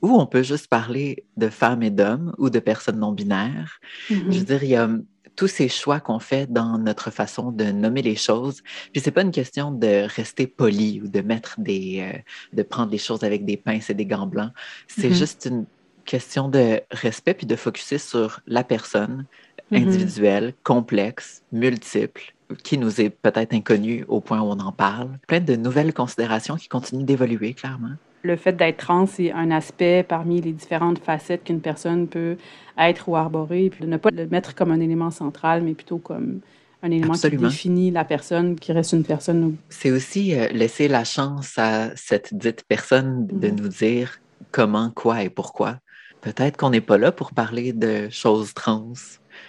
ou 0.01 0.19
on 0.19 0.27
peut 0.27 0.43
juste 0.43 0.67
parler 0.67 1.25
de 1.37 1.49
femmes 1.49 1.81
et 1.81 1.91
d'hommes 1.91 2.33
ou 2.37 2.51
de 2.51 2.59
personnes 2.59 2.99
non 2.99 3.13
binaires. 3.13 3.79
Je 4.09 4.15
veux 4.15 4.29
mm-hmm. 4.29 4.43
dire, 4.43 4.63
il 4.63 4.69
y 4.69 4.75
a 4.75 4.89
tous 5.35 5.47
ces 5.47 5.67
choix 5.69 5.99
qu'on 5.99 6.19
fait 6.19 6.51
dans 6.51 6.77
notre 6.77 7.11
façon 7.11 7.51
de 7.51 7.65
nommer 7.65 8.01
les 8.01 8.15
choses. 8.15 8.61
Puis 8.91 9.01
c'est 9.01 9.11
pas 9.11 9.21
une 9.21 9.31
question 9.31 9.71
de 9.71 10.07
rester 10.07 10.47
poli 10.47 11.01
ou 11.03 11.07
de 11.07 11.21
mettre 11.21 11.59
des, 11.59 12.01
euh, 12.01 12.17
de 12.53 12.63
prendre 12.63 12.91
les 12.91 12.97
choses 12.97 13.23
avec 13.23 13.45
des 13.45 13.57
pinces 13.57 13.89
et 13.89 13.93
des 13.93 14.05
gants 14.05 14.27
blancs. 14.27 14.51
C'est 14.87 15.09
mm-hmm. 15.09 15.13
juste 15.13 15.47
une 15.49 15.65
question 16.05 16.49
de 16.49 16.81
respect 16.91 17.33
puis 17.33 17.47
de 17.47 17.55
focuser 17.55 17.97
sur 17.97 18.41
la 18.47 18.63
personne 18.63 19.25
mm-hmm. 19.71 19.77
individuelle, 19.77 20.53
complexe, 20.63 21.43
multiple, 21.51 22.33
qui 22.63 22.77
nous 22.77 23.01
est 23.01 23.09
peut-être 23.09 23.53
inconnue 23.53 24.05
au 24.07 24.21
point 24.21 24.41
où 24.41 24.45
on 24.45 24.59
en 24.59 24.71
parle. 24.71 25.17
Plein 25.27 25.39
de 25.39 25.55
nouvelles 25.55 25.93
considérations 25.93 26.55
qui 26.55 26.67
continuent 26.67 27.05
d'évoluer, 27.05 27.53
clairement 27.53 27.95
le 28.23 28.37
fait 28.37 28.53
d'être 28.53 28.77
trans, 28.77 29.05
c'est 29.05 29.31
un 29.31 29.51
aspect 29.51 30.03
parmi 30.07 30.41
les 30.41 30.53
différentes 30.53 30.99
facettes 30.99 31.43
qu'une 31.43 31.59
personne 31.59 32.07
peut 32.07 32.37
être 32.77 33.09
ou 33.09 33.15
arborer, 33.15 33.69
puis 33.69 33.83
de 33.83 33.89
ne 33.89 33.97
pas 33.97 34.09
le 34.11 34.27
mettre 34.27 34.55
comme 34.55 34.71
un 34.71 34.79
élément 34.79 35.11
central, 35.11 35.61
mais 35.61 35.73
plutôt 35.73 35.97
comme 35.97 36.39
un 36.81 36.91
élément 36.91 37.13
qui 37.13 37.29
définit 37.29 37.91
la 37.91 38.05
personne, 38.05 38.55
qui 38.55 38.71
reste 38.71 38.93
une 38.93 39.03
personne. 39.03 39.55
C'est 39.69 39.91
aussi 39.91 40.35
euh, 40.35 40.47
laisser 40.49 40.87
la 40.87 41.03
chance 41.03 41.57
à 41.57 41.95
cette 41.95 42.33
dite 42.33 42.63
personne 42.67 43.27
de 43.27 43.49
mhm. 43.49 43.55
nous 43.59 43.67
dire 43.67 44.19
comment, 44.51 44.89
quoi 44.89 45.23
et 45.23 45.29
pourquoi. 45.29 45.79
Peut-être 46.21 46.55
qu'on 46.55 46.69
n'est 46.69 46.81
pas 46.81 46.97
là 46.97 47.11
pour 47.11 47.33
parler 47.33 47.73
de 47.73 48.07
choses 48.09 48.53
trans. 48.53 48.93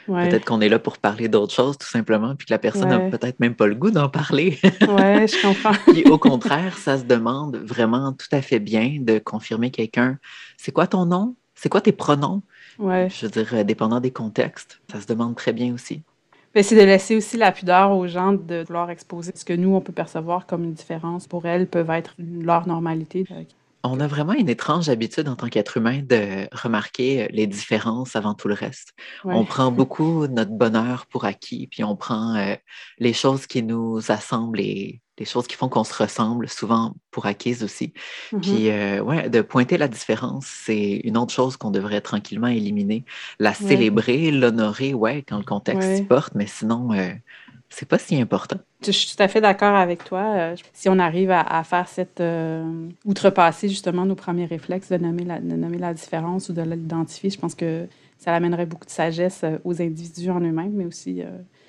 Peut-être 0.06 0.45
qu'on 0.45 0.61
est 0.61 0.69
là 0.69 0.79
pour 0.79 0.99
parler 0.99 1.29
d'autres 1.29 1.55
choses, 1.55 1.79
tout 1.79 1.87
simplement, 1.87 2.35
puis 2.37 2.47
que 2.47 2.53
la 2.53 2.59
personne 2.59 2.89
n'a 2.89 2.99
peut-être 3.11 3.41
même 3.41 3.55
pas 3.55 3.67
le 3.67 3.75
goût 3.75 3.91
d'en 3.91 4.09
parler. 4.09 4.59
oui, 4.62 5.29
je 5.29 5.43
comprends. 5.47 5.93
puis 5.93 6.05
au 6.05 6.19
contraire, 6.19 6.77
ça 6.79 6.99
se 6.99 7.05
demande 7.05 7.56
vraiment 7.56 8.12
tout 8.12 8.29
à 8.33 8.43
fait 8.43 8.59
bien 8.59 8.99
de 9.01 9.19
confirmer 9.19 9.71
quelqu'un. 9.71 10.19
C'est 10.56 10.73
quoi 10.73 10.87
ton 10.87 11.06
nom? 11.06 11.35
C'est 11.55 11.69
quoi 11.69 11.81
tes 11.81 11.93
pronoms? 11.93 12.43
Ouais. 12.79 13.09
Je 13.11 13.27
veux 13.27 13.31
dire, 13.31 13.49
euh, 13.55 13.65
dépendant 13.65 14.01
des 14.01 14.11
contextes, 14.11 14.81
ça 14.91 15.01
se 15.01 15.06
demande 15.06 15.37
très 15.37 15.53
bien 15.53 15.73
aussi. 15.73 16.03
C'est 16.62 16.77
de 16.77 16.83
laisser 16.83 17.17
aussi 17.17 17.37
la 17.37 17.51
pudeur 17.51 17.91
aux 17.91 18.06
gens 18.06 18.33
de 18.33 18.62
vouloir 18.67 18.89
exposer 18.91 19.33
ce 19.35 19.45
que 19.45 19.53
nous, 19.53 19.75
on 19.75 19.81
peut 19.81 19.93
percevoir 19.93 20.47
comme 20.47 20.62
une 20.62 20.73
différence. 20.73 21.27
Pour 21.27 21.47
elles, 21.47 21.67
peuvent 21.67 21.91
être 21.91 22.15
leur 22.19 22.69
normalité. 22.69 23.25
On 23.87 24.01
a 24.01 24.07
vraiment 24.07 24.33
une 24.33 24.49
étrange 24.49 24.89
habitude 24.89 25.29
en 25.29 25.37
tant 25.37 25.49
qu'être 25.49 25.77
humain 25.77 26.01
de 26.03 26.49
remarquer 26.53 27.25
euh, 27.25 27.27
les 27.31 27.47
différences 27.47 28.17
avant 28.17 28.35
tout 28.35 28.49
le 28.49 28.55
reste. 28.55 28.95
On 29.25 29.45
prend 29.45 29.71
beaucoup 29.71 30.27
notre 30.27 30.53
bonheur 30.53 31.07
pour 31.07 31.27
acquis, 31.27 31.67
puis 31.67 31.85
on 31.85 31.95
prend 31.95 32.35
euh, 32.35 32.55
les 32.99 33.13
choses 33.13 33.47
qui 33.47 33.63
nous 33.63 34.01
assemblent 34.11 34.61
et 34.61 35.03
les 35.19 35.27
choses 35.27 35.47
qui 35.47 35.55
font 35.55 35.69
qu'on 35.69 35.85
se 35.85 35.95
ressemble, 35.95 36.49
souvent 36.49 36.95
pour 37.11 37.27
acquises 37.27 37.63
aussi. 37.63 37.93
Mm-hmm. 38.33 38.41
Puis, 38.41 38.71
euh, 38.71 39.01
ouais, 39.01 39.29
de 39.29 39.43
pointer 39.43 39.77
la 39.79 39.87
différence, 39.87 40.47
c'est 40.47 41.03
une 41.05 41.17
autre 41.17 41.33
chose 41.33 41.57
qu'on 41.57 41.71
devrait 41.71 42.01
tranquillement 42.01 42.49
éliminer. 42.49 43.05
La 43.39 43.55
célébrer, 43.55 44.31
l'honorer, 44.31 44.95
ouais, 44.95 45.23
quand 45.23 45.39
le 45.39 45.45
contexte 45.45 45.97
s'y 45.97 46.03
porte, 46.03 46.35
mais 46.35 46.47
sinon, 46.47 46.89
c'est 47.75 47.88
pas 47.88 47.99
si 47.99 48.21
important. 48.21 48.59
Je 48.87 48.93
suis 48.93 49.17
tout 49.17 49.23
à 49.23 49.26
fait 49.26 49.41
d'accord 49.41 49.75
avec 49.75 50.05
toi. 50.05 50.23
Euh, 50.37 50.56
si 50.73 50.88
on 50.88 50.99
arrive 51.00 51.31
à, 51.32 51.65
faire 51.65 51.88
cette. 51.88 52.21
Euh, 52.21 52.89
outrepasser 53.05 53.69
justement 53.69 54.06
nos 54.06 54.15
premiers 54.15 54.44
réflexes 54.44 54.91
de 54.91 54.96
nommer 54.96 55.25
la, 55.25 55.41
de 55.41 55.56
nommer 55.56 55.79
la 55.79 55.93
différence 55.93 56.49
ou 56.49 56.53
de 56.53 56.63
l'identifier, 56.63 57.31
je 57.31 57.39
pense 57.39 57.56
que 57.56 57.87
ça 58.19 58.32
amènerait 58.32 58.67
beaucoup 58.67 58.87
de 58.87 58.91
sagesse 58.91 59.41
euh, 59.43 59.58
aux 59.65 59.82
individus 59.82 60.31
en 60.31 60.41
eux-mêmes, 60.41 60.72
mais 60.72 60.84
aussi 60.84 61.22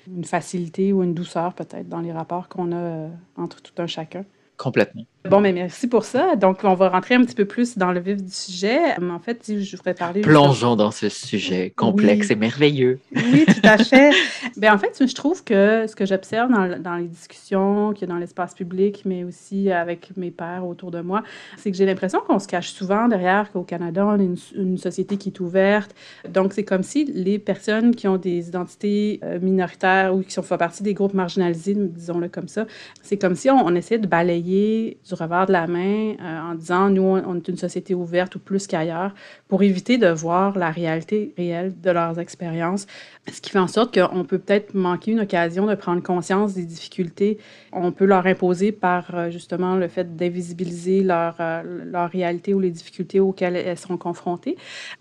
une 0.06 0.24
facilité 0.24 0.92
ou 0.92 1.02
une 1.02 1.12
douceur 1.12 1.54
peut-être 1.54 1.88
dans 1.88 2.00
les 2.00 2.12
rapports 2.12 2.48
qu'on 2.48 2.72
a 2.72 3.08
entre 3.36 3.60
tout 3.60 3.82
un 3.82 3.88
chacun. 3.88 4.24
Complètement. 4.56 5.04
Bon, 5.30 5.40
mais 5.40 5.52
merci 5.52 5.86
pour 5.86 6.04
ça. 6.04 6.36
Donc, 6.36 6.60
on 6.62 6.74
va 6.74 6.88
rentrer 6.88 7.14
un 7.14 7.24
petit 7.24 7.34
peu 7.34 7.44
plus 7.44 7.76
dans 7.76 7.92
le 7.92 8.00
vif 8.00 8.22
du 8.22 8.32
sujet. 8.32 8.78
En 9.00 9.18
fait, 9.18 9.42
je 9.48 9.76
voudrais 9.76 9.94
parler. 9.94 10.20
Plongeons 10.20 10.76
dans 10.76 10.90
ce 10.90 11.08
sujet 11.08 11.72
complexe 11.74 12.30
et 12.30 12.36
merveilleux. 12.36 13.00
Oui, 13.14 13.44
tout 13.46 13.60
à 13.62 13.78
fait. 13.84 14.12
Bien, 14.56 14.74
en 14.74 14.78
fait, 14.78 15.04
je 15.06 15.14
trouve 15.14 15.42
que 15.44 15.86
ce 15.86 15.96
que 15.96 16.06
j'observe 16.06 16.50
dans, 16.50 16.78
dans, 16.80 16.96
les 16.96 17.08
discussions, 17.08 17.92
qu'il 17.92 18.08
y 18.08 18.10
a 18.10 18.14
dans 18.14 18.20
l'espace 18.20 18.54
public, 18.54 19.02
mais 19.04 19.24
aussi 19.24 19.70
avec 19.70 20.16
mes 20.16 20.30
pairs 20.30 20.66
autour 20.66 20.90
de 20.90 21.00
moi, 21.00 21.22
c'est 21.56 21.70
que 21.70 21.76
j'ai 21.76 21.86
l'impression 21.86 22.20
qu'on 22.26 22.38
se 22.38 22.48
cache 22.48 22.70
souvent 22.70 23.08
derrière 23.08 23.50
qu'au 23.52 23.62
Canada, 23.62 24.06
on 24.06 24.18
est 24.18 24.54
une, 24.54 24.76
société 24.76 25.16
qui 25.16 25.30
est 25.30 25.40
ouverte. 25.40 25.94
Donc, 26.28 26.52
c'est 26.52 26.64
comme 26.64 26.82
si 26.82 27.04
les 27.04 27.38
personnes 27.38 27.94
qui 27.94 28.06
ont 28.08 28.18
des 28.18 28.48
identités 28.48 29.20
euh, 29.22 29.38
minoritaires 29.40 30.14
ou 30.14 30.22
qui 30.22 30.32
sont, 30.32 30.42
font 30.42 30.58
partie 30.58 30.82
des 30.82 30.94
groupes 30.94 31.14
marginalisés, 31.14 31.74
disons-le 31.74 32.28
comme 32.28 32.48
ça, 32.48 32.66
c'est 33.02 33.16
comme 33.16 33.34
si 33.34 33.50
on, 33.50 33.56
on 33.56 33.74
essayait 33.74 33.98
de 33.98 34.06
balayer 34.06 34.98
du 35.08 35.14
revers 35.16 35.46
de 35.46 35.52
la 35.52 35.66
main 35.66 36.14
euh, 36.20 36.50
en 36.50 36.54
disant 36.54 36.90
nous, 36.90 37.02
on, 37.02 37.36
est 37.36 37.48
une 37.48 37.56
société 37.56 37.94
ouverte 37.94 38.36
ou 38.36 38.38
plus 38.38 38.66
qu'ailleurs 38.66 39.12
pour 39.48 39.62
éviter 39.62 39.98
de 39.98 40.08
voir 40.08 40.56
la 40.58 40.70
réalité 40.70 41.34
réelle 41.36 41.74
de 41.80 41.90
leurs 41.90 42.18
expériences. 42.18 42.86
Ce 43.30 43.40
qui 43.40 43.50
fait 43.50 43.58
en 43.58 43.68
sorte 43.68 43.98
qu'on 43.98 44.24
peut 44.24 44.38
peut-être 44.38 44.74
manquer 44.74 45.12
une 45.12 45.20
occasion 45.20 45.66
de 45.66 45.74
prendre 45.74 46.02
conscience 46.02 46.54
des 46.54 46.64
difficultés. 46.64 47.38
On 47.78 47.92
peut 47.92 48.06
leur 48.06 48.26
imposer 48.26 48.72
par 48.72 49.14
euh, 49.14 49.30
justement 49.30 49.76
le 49.76 49.88
fait 49.88 50.16
d'invisibiliser 50.16 51.02
leur, 51.02 51.36
leur 51.64 52.10
réalité 52.10 52.54
ou 52.54 52.60
les 52.60 52.70
difficultés 52.70 53.20
auxquelles 53.20 53.56
elles 53.56 53.78
sont 53.78 53.96
confrontées. 53.96 54.56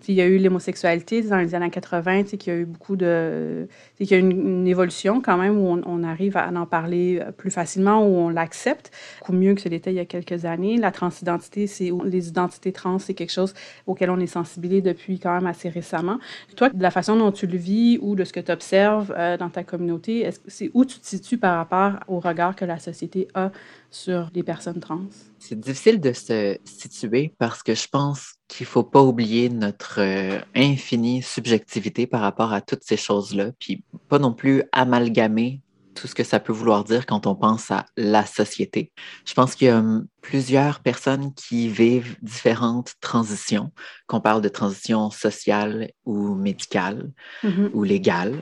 Il 0.07 0.15
y 0.15 0.21
a 0.21 0.25
eu 0.25 0.37
l'homosexualité 0.37 1.21
dans 1.21 1.37
les 1.37 1.55
années 1.55 1.69
80, 1.69 2.23
qu'il 2.23 2.53
y 2.53 2.55
a 2.55 2.59
eu 2.59 2.65
beaucoup 2.65 2.95
de. 2.95 3.67
qu'il 3.97 4.11
y 4.11 4.13
a 4.13 4.17
eu 4.17 4.19
une, 4.19 4.67
évolution 4.67 5.21
quand 5.21 5.37
même 5.37 5.57
où 5.57 5.67
on, 5.85 6.03
arrive 6.03 6.37
à 6.37 6.49
en 6.49 6.65
parler 6.65 7.21
plus 7.37 7.51
facilement, 7.51 8.05
où 8.05 8.17
on 8.17 8.29
l'accepte, 8.29 8.91
beaucoup 9.19 9.33
mieux 9.33 9.53
que 9.53 9.61
ce 9.61 9.69
l'était 9.69 9.91
il 9.91 9.95
y 9.95 9.99
a 9.99 10.05
quelques 10.05 10.45
années. 10.45 10.77
La 10.77 10.91
transidentité, 10.91 11.67
c'est 11.67 11.91
les 12.03 12.27
identités 12.27 12.71
trans, 12.71 12.99
c'est 12.99 13.13
quelque 13.13 13.31
chose 13.31 13.53
auquel 13.85 14.09
on 14.09 14.19
est 14.19 14.27
sensibilisé 14.27 14.81
depuis 14.81 15.19
quand 15.19 15.33
même 15.33 15.47
assez 15.47 15.69
récemment. 15.69 16.19
Toi, 16.55 16.69
de 16.69 16.81
la 16.81 16.91
façon 16.91 17.15
dont 17.15 17.31
tu 17.31 17.47
le 17.47 17.57
vis 17.57 17.97
ou 18.01 18.15
de 18.15 18.23
ce 18.23 18.33
que 18.33 18.39
tu 18.39 18.51
observes 18.51 19.13
euh, 19.17 19.37
dans 19.37 19.49
ta 19.49 19.63
communauté, 19.63 20.29
c'est 20.47 20.71
où 20.73 20.85
tu 20.85 20.99
te 20.99 21.05
situes 21.05 21.37
par 21.37 21.57
rapport 21.57 21.99
au 22.07 22.19
regard 22.19 22.55
que 22.55 22.64
la 22.65 22.79
société 22.79 23.27
a 23.33 23.51
sur 23.91 24.29
les 24.33 24.43
personnes 24.43 24.79
trans? 24.79 25.05
C'est 25.39 25.59
difficile 25.59 25.99
de 25.99 26.13
se 26.13 26.57
situer 26.63 27.33
parce 27.37 27.63
que 27.63 27.75
je 27.75 27.87
pense 27.87 28.35
qu'il 28.47 28.65
ne 28.65 28.69
faut 28.69 28.83
pas 28.83 29.01
oublier 29.01 29.49
notre 29.49 29.99
euh, 29.99 30.39
infinie 30.55 31.21
subjectivité 31.21 32.07
par 32.07 32.21
rapport 32.21 32.53
à 32.53 32.61
toutes 32.61 32.83
ces 32.83 32.97
choses-là, 32.97 33.51
puis 33.59 33.83
pas 34.09 34.19
non 34.19 34.33
plus 34.33 34.63
amalgamer 34.71 35.61
tout 35.95 36.07
ce 36.07 36.13
que 36.13 36.23
ça 36.23 36.39
peut 36.39 36.53
vouloir 36.53 36.83
dire 36.83 37.05
quand 37.05 37.25
on 37.25 37.35
pense 37.35 37.71
à 37.71 37.85
la 37.97 38.25
société. 38.25 38.91
Je 39.25 39.33
pense 39.33 39.55
qu'il 39.55 39.67
y 39.67 39.71
a 39.71 39.79
hum, 39.79 40.05
plusieurs 40.21 40.81
personnes 40.81 41.33
qui 41.33 41.67
vivent 41.69 42.17
différentes 42.21 42.93
transitions, 43.01 43.71
qu'on 44.05 44.21
parle 44.21 44.41
de 44.41 44.49
transition 44.49 45.09
sociale 45.09 45.89
ou 46.05 46.35
médicale 46.35 47.11
mm-hmm. 47.43 47.71
ou 47.73 47.83
légale. 47.83 48.41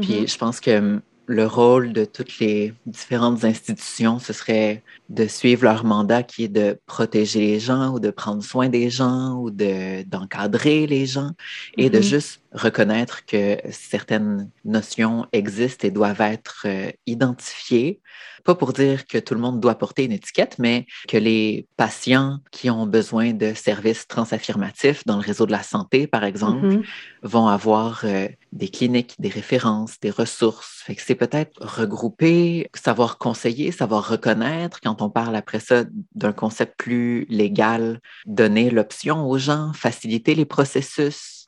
Puis 0.00 0.12
mm-hmm. 0.12 0.32
je 0.32 0.38
pense 0.38 0.60
que 0.60 0.78
hum, 0.78 1.00
le 1.28 1.46
rôle 1.46 1.92
de 1.92 2.04
toutes 2.06 2.38
les 2.38 2.72
différentes 2.86 3.44
institutions, 3.44 4.18
ce 4.18 4.32
serait 4.32 4.82
de 5.08 5.26
suivre 5.26 5.64
leur 5.64 5.84
mandat 5.84 6.22
qui 6.22 6.44
est 6.44 6.48
de 6.48 6.78
protéger 6.86 7.40
les 7.40 7.60
gens 7.60 7.94
ou 7.94 8.00
de 8.00 8.10
prendre 8.10 8.42
soin 8.42 8.68
des 8.68 8.90
gens 8.90 9.36
ou 9.36 9.50
d'encadrer 9.50 10.86
les 10.86 11.06
gens 11.06 11.30
et 11.76 11.88
de 11.88 11.98
mm-hmm. 11.98 12.02
juste 12.02 12.42
reconnaître 12.52 13.24
que 13.26 13.58
certaines 13.70 14.50
notions 14.64 15.26
existent 15.32 15.86
et 15.86 15.90
doivent 15.90 16.20
être 16.20 16.62
euh, 16.66 16.90
identifiées. 17.06 18.00
Pas 18.44 18.54
pour 18.54 18.72
dire 18.72 19.06
que 19.06 19.18
tout 19.18 19.34
le 19.34 19.40
monde 19.40 19.60
doit 19.60 19.74
porter 19.74 20.04
une 20.04 20.12
étiquette, 20.12 20.56
mais 20.58 20.86
que 21.06 21.18
les 21.18 21.66
patients 21.76 22.38
qui 22.50 22.70
ont 22.70 22.86
besoin 22.86 23.34
de 23.34 23.52
services 23.52 24.06
transaffirmatifs 24.06 25.04
dans 25.04 25.16
le 25.16 25.22
réseau 25.22 25.44
de 25.44 25.52
la 25.52 25.62
santé, 25.62 26.06
par 26.06 26.24
exemple, 26.24 26.66
mm-hmm. 26.66 26.84
vont 27.24 27.48
avoir 27.48 28.00
euh, 28.04 28.28
des 28.52 28.68
cliniques, 28.68 29.14
des 29.18 29.28
références, 29.28 30.00
des 30.00 30.10
ressources. 30.10 30.84
C'est 30.96 31.14
peut-être 31.14 31.52
regrouper, 31.60 32.70
savoir 32.74 33.18
conseiller, 33.18 33.70
savoir 33.72 34.08
reconnaître. 34.08 34.80
Quand 34.80 34.97
on 35.02 35.10
parle 35.10 35.36
après 35.36 35.60
ça 35.60 35.84
d'un 36.14 36.32
concept 36.32 36.76
plus 36.78 37.26
légal, 37.28 38.00
donner 38.26 38.70
l'option 38.70 39.28
aux 39.28 39.38
gens, 39.38 39.72
faciliter 39.72 40.34
les 40.34 40.44
processus 40.44 41.38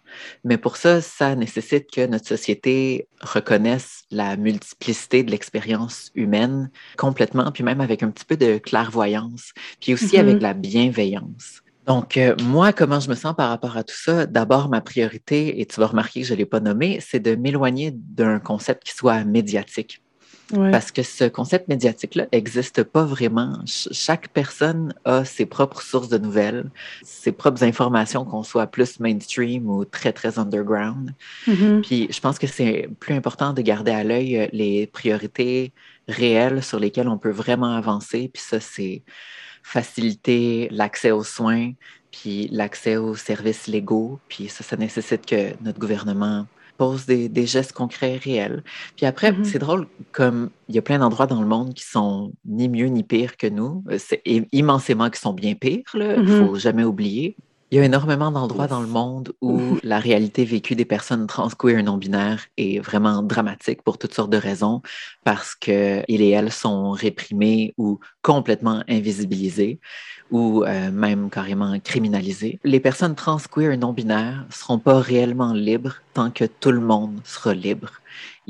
mais 0.45 0.59
pour 0.59 0.77
ça, 0.77 1.01
ça 1.01 1.35
nécessite 1.35 1.91
que 1.91 2.07
notre 2.07 2.27
société 2.27 3.09
reconnaisse 3.21 4.05
la 4.11 4.37
multiplicité 4.37 5.23
de 5.23 5.31
l'expérience 5.31 6.11
humaine 6.15 6.71
complètement, 6.97 7.51
puis 7.53 7.63
même 7.63 7.81
avec 7.81 8.03
un 8.03 8.11
petit 8.11 8.25
peu 8.25 8.37
de 8.37 8.59
clairvoyance, 8.59 9.53
puis 9.81 9.95
aussi 9.95 10.17
avec 10.19 10.37
mm-hmm. 10.37 10.43
la 10.43 10.55
bienveillance. 10.55 11.63
Donc, 11.87 12.17
euh, 12.17 12.37
moi, 12.45 12.73
comment 12.73 13.01
je 13.01 13.09
me 13.09 13.15
sens 13.15 13.35
par 13.35 13.49
rapport 13.49 13.77
à 13.77 13.83
tout 13.83 13.97
ça? 13.97 14.27
D'abord, 14.27 14.69
ma 14.69 14.81
priorité, 14.81 15.61
et 15.61 15.67
tu 15.67 15.81
vas 15.81 15.87
remarquer 15.87 16.21
que 16.21 16.27
je 16.27 16.35
ne 16.35 16.39
l'ai 16.39 16.47
pas 16.47 16.61
nommé, 16.61 17.01
c'est 17.01 17.21
de 17.21 17.35
m'éloigner 17.35 17.91
d'un 17.93 18.39
concept 18.39 18.85
qui 18.85 18.95
soit 18.95 19.25
médiatique. 19.25 20.03
Parce 20.53 20.91
que 20.91 21.03
ce 21.03 21.25
concept 21.25 21.69
médiatique-là 21.69 22.27
n'existe 22.33 22.83
pas 22.83 23.05
vraiment. 23.05 23.59
chaque 23.67 24.29
personne 24.29 24.95
a 25.05 25.25
ses 25.25 25.47
propres 25.47 25.83
sources 25.83 26.09
de 26.09 26.19
nouvelles, 26.19 26.71
ses 27.03 27.33
propres 27.33 27.65
informations, 27.65 28.25
qu'on 28.25 28.43
soit 28.43 28.67
plus 28.67 29.01
mainstream 29.01 29.69
ou 29.69 29.85
très, 29.85 30.13
très 30.13 30.39
underground. 30.39 31.15
Mm-hmm. 31.47 31.81
Puis 31.83 32.09
je 32.11 32.21
pense 32.21 32.39
que 32.39 32.47
c'est 32.47 32.89
plus 32.99 33.15
important 33.15 33.53
de 33.53 33.63
garder 33.63 33.93
à 33.93 34.05
l'œil 34.05 34.39
euh, 34.39 34.47
les 34.53 34.87
priorités 34.87 35.73
réelles 36.09 36.63
sur 36.63 36.79
lesquelles 36.79 37.09
on 37.09 37.19
peut 37.19 37.31
vraiment 37.31 37.75
avancer. 37.75 38.31
Puis 38.33 38.43
ça, 38.43 38.61
c'est 38.61 39.03
faciliter 39.63 40.69
l'accès 40.71 41.11
aux 41.11 41.25
soins, 41.25 41.73
puis 42.11 42.49
l'accès 42.51 42.97
aux 42.97 43.15
services 43.15 43.67
légaux. 43.67 44.19
Puis 44.29 44.49
ça, 44.49 44.65
ça 44.65 44.77
nécessite 44.77 45.27
que 45.27 45.55
notre 45.63 45.79
gouvernement 45.79 46.47
pose 46.81 47.05
des, 47.05 47.47
gestes 47.47 47.73
concrets 47.73 48.17
réels. 48.17 48.65
Puis 48.97 49.05
après, 49.05 49.33
mm-hmm. 49.33 49.45
c'est 49.45 49.59
drôle, 49.59 49.87
comme 50.13 50.49
il 50.71 50.75
y 50.75 50.79
a 50.79 50.83
plein 50.83 50.99
d'endroits 50.99 51.27
dans 51.27 51.43
le 51.43 51.47
monde 51.47 51.75
qui 51.75 51.85
sont 51.85 52.33
ni 52.47 52.71
mieux 52.71 52.87
ni 52.87 53.03
pires 53.03 53.37
que 53.37 53.47
nous. 53.47 53.85
C'est 53.99 54.23
immensément 54.51 55.11
qui 55.11 55.21
sont 55.21 55.35
bien 55.35 55.55
pires, 55.55 55.83
il 55.93 56.01
ne 56.01 56.17
mm-hmm. 56.17 56.47
faut 56.47 56.55
jamais 56.55 56.85
oublier. 56.85 57.37
Il 57.71 57.77
y 57.77 57.81
a 57.83 57.85
énormément 57.85 58.33
d'endroits 58.33 58.67
dans 58.67 58.81
le 58.81 58.87
monde 58.87 59.33
où 59.43 59.61
la 59.83 59.99
réalité 59.99 60.47
vécue 60.47 60.75
des 60.75 60.87
personnes 60.87 61.27
trans, 61.27 61.51
queer 61.51 61.79
et 61.79 61.83
non-binaires 61.83 62.47
est 62.57 62.81
vraiment 62.81 63.23
dramatique 63.23 63.83
pour 63.83 63.99
toutes 63.99 64.15
sortes 64.15 64.31
de 64.31 64.39
raisons, 64.39 64.81
parce 65.23 65.55
qu'ils 65.55 66.03
et 66.09 66.31
elles 66.31 66.51
sont 66.51 66.93
réprimés 66.93 67.75
ou 67.77 68.01
complètement 68.23 68.83
invisibilisés 68.89 69.81
ou 70.31 70.65
euh, 70.65 70.91
même 70.91 71.31
carrément 71.31 71.79
criminalisés. 71.81 72.59
Les 72.65 72.81
personnes 72.81 73.15
trans, 73.15 73.39
queer 73.51 73.73
et 73.73 73.77
non-binaires 73.77 74.45
seront 74.51 74.79
pas 74.79 75.01
réellement 75.01 75.53
libres 75.53 75.97
tant 76.15 76.31
que 76.31 76.45
tout 76.45 76.73
le 76.73 76.81
monde 76.81 77.21
sera 77.25 77.55
libre 77.55 77.91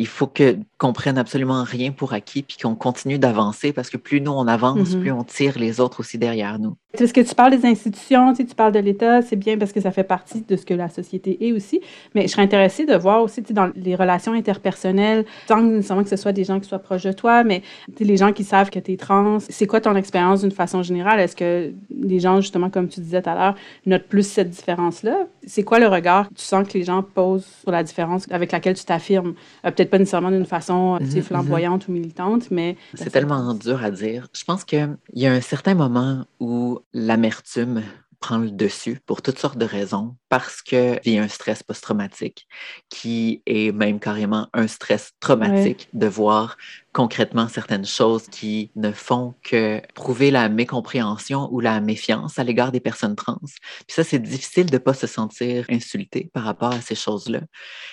il 0.00 0.06
faut 0.06 0.26
que 0.26 0.56
qu'on 0.78 0.94
prenne 0.94 1.18
absolument 1.18 1.62
rien 1.62 1.92
pour 1.92 2.14
acquis 2.14 2.42
puis 2.42 2.56
qu'on 2.56 2.74
continue 2.74 3.18
d'avancer 3.18 3.70
parce 3.74 3.90
que 3.90 3.98
plus 3.98 4.22
nous 4.22 4.32
on 4.32 4.48
avance, 4.48 4.78
mm-hmm. 4.78 5.00
plus 5.00 5.12
on 5.12 5.24
tire 5.24 5.58
les 5.58 5.78
autres 5.78 6.00
aussi 6.00 6.16
derrière 6.16 6.58
nous. 6.58 6.74
Parce 6.98 7.12
que 7.12 7.20
tu 7.20 7.34
parles 7.34 7.56
des 7.56 7.66
institutions, 7.66 8.32
tu, 8.32 8.44
tu 8.44 8.54
parles 8.54 8.72
de 8.72 8.80
l'État, 8.80 9.22
c'est 9.22 9.36
bien 9.36 9.56
parce 9.56 9.72
que 9.72 9.80
ça 9.80 9.92
fait 9.92 10.02
partie 10.04 10.40
de 10.40 10.56
ce 10.56 10.66
que 10.66 10.74
la 10.74 10.88
société 10.88 11.46
est 11.46 11.52
aussi. 11.52 11.80
Mais 12.14 12.22
je 12.22 12.28
serais 12.28 12.42
intéressée 12.42 12.84
de 12.84 12.94
voir 12.94 13.22
aussi 13.22 13.42
dans 13.42 13.70
les 13.76 13.94
relations 13.94 14.32
interpersonnelles, 14.32 15.24
sans 15.46 15.62
nécessairement 15.62 16.02
que 16.02 16.08
ce 16.08 16.16
soit 16.16 16.32
des 16.32 16.42
gens 16.42 16.58
qui 16.58 16.68
soient 16.68 16.80
proches 16.80 17.04
de 17.04 17.12
toi, 17.12 17.44
mais 17.44 17.62
les 18.00 18.16
gens 18.16 18.32
qui 18.32 18.42
savent 18.42 18.70
que 18.70 18.80
tu 18.80 18.92
es 18.92 18.96
trans. 18.96 19.38
C'est 19.48 19.68
quoi 19.68 19.80
ton 19.80 19.94
expérience 19.94 20.40
d'une 20.40 20.50
façon 20.50 20.82
générale? 20.82 21.20
Est-ce 21.20 21.36
que 21.36 21.72
les 21.94 22.18
gens, 22.18 22.40
justement, 22.40 22.70
comme 22.70 22.88
tu 22.88 23.00
disais 23.00 23.22
tout 23.22 23.30
à 23.30 23.34
l'heure, 23.34 23.54
notent 23.86 24.08
plus 24.08 24.26
cette 24.26 24.50
différence-là? 24.50 25.26
C'est 25.46 25.62
quoi 25.62 25.78
le 25.78 25.86
regard 25.86 26.28
que 26.28 26.34
tu 26.34 26.44
sens 26.44 26.66
que 26.66 26.76
les 26.76 26.84
gens 26.84 27.02
posent 27.02 27.46
sur 27.62 27.70
la 27.70 27.84
différence 27.84 28.26
avec 28.30 28.50
laquelle 28.50 28.74
tu 28.74 28.84
t'affirmes? 28.84 29.34
Euh, 29.64 29.70
peut-être 29.70 29.89
pas 29.90 29.98
nécessairement 29.98 30.30
d'une 30.30 30.46
façon 30.46 30.98
mm 31.00 31.22
flamboyante 31.22 31.88
ou 31.88 31.92
militante, 31.92 32.50
mais... 32.50 32.76
C'est 32.94 33.10
tellement 33.10 33.54
dur 33.54 33.82
à 33.82 33.90
dire. 33.90 34.28
Je 34.32 34.44
pense 34.44 34.64
qu'il 34.64 34.96
y 35.14 35.26
a 35.26 35.32
un 35.32 35.40
certain 35.40 35.74
moment 35.74 36.24
où 36.38 36.78
l'amertume 36.92 37.82
prend 38.20 38.38
le 38.38 38.50
dessus 38.50 39.00
pour 39.06 39.22
toutes 39.22 39.38
sortes 39.38 39.58
de 39.58 39.64
raisons, 39.64 40.14
parce 40.30 40.62
qu'il 40.62 41.00
y 41.04 41.18
a 41.18 41.22
un 41.22 41.28
stress 41.28 41.62
post-traumatique 41.62 42.46
qui 42.88 43.42
est 43.46 43.72
même 43.72 43.98
carrément 43.98 44.48
un 44.54 44.68
stress 44.68 45.12
traumatique 45.20 45.88
de 45.92 46.06
voir 46.06 46.56
concrètement 46.92 47.48
certaines 47.48 47.86
choses 47.86 48.26
qui 48.28 48.70
ne 48.74 48.90
font 48.90 49.34
que 49.42 49.80
prouver 49.94 50.30
la 50.30 50.48
mécompréhension 50.48 51.48
ou 51.52 51.60
la 51.60 51.80
méfiance 51.80 52.38
à 52.38 52.44
l'égard 52.44 52.72
des 52.72 52.80
personnes 52.80 53.14
trans. 53.14 53.38
Puis 53.42 53.94
ça, 53.94 54.02
c'est 54.02 54.18
difficile 54.18 54.66
de 54.66 54.74
ne 54.74 54.78
pas 54.78 54.94
se 54.94 55.06
sentir 55.06 55.66
insulté 55.70 56.30
par 56.32 56.44
rapport 56.44 56.72
à 56.72 56.80
ces 56.80 56.96
choses-là. 56.96 57.40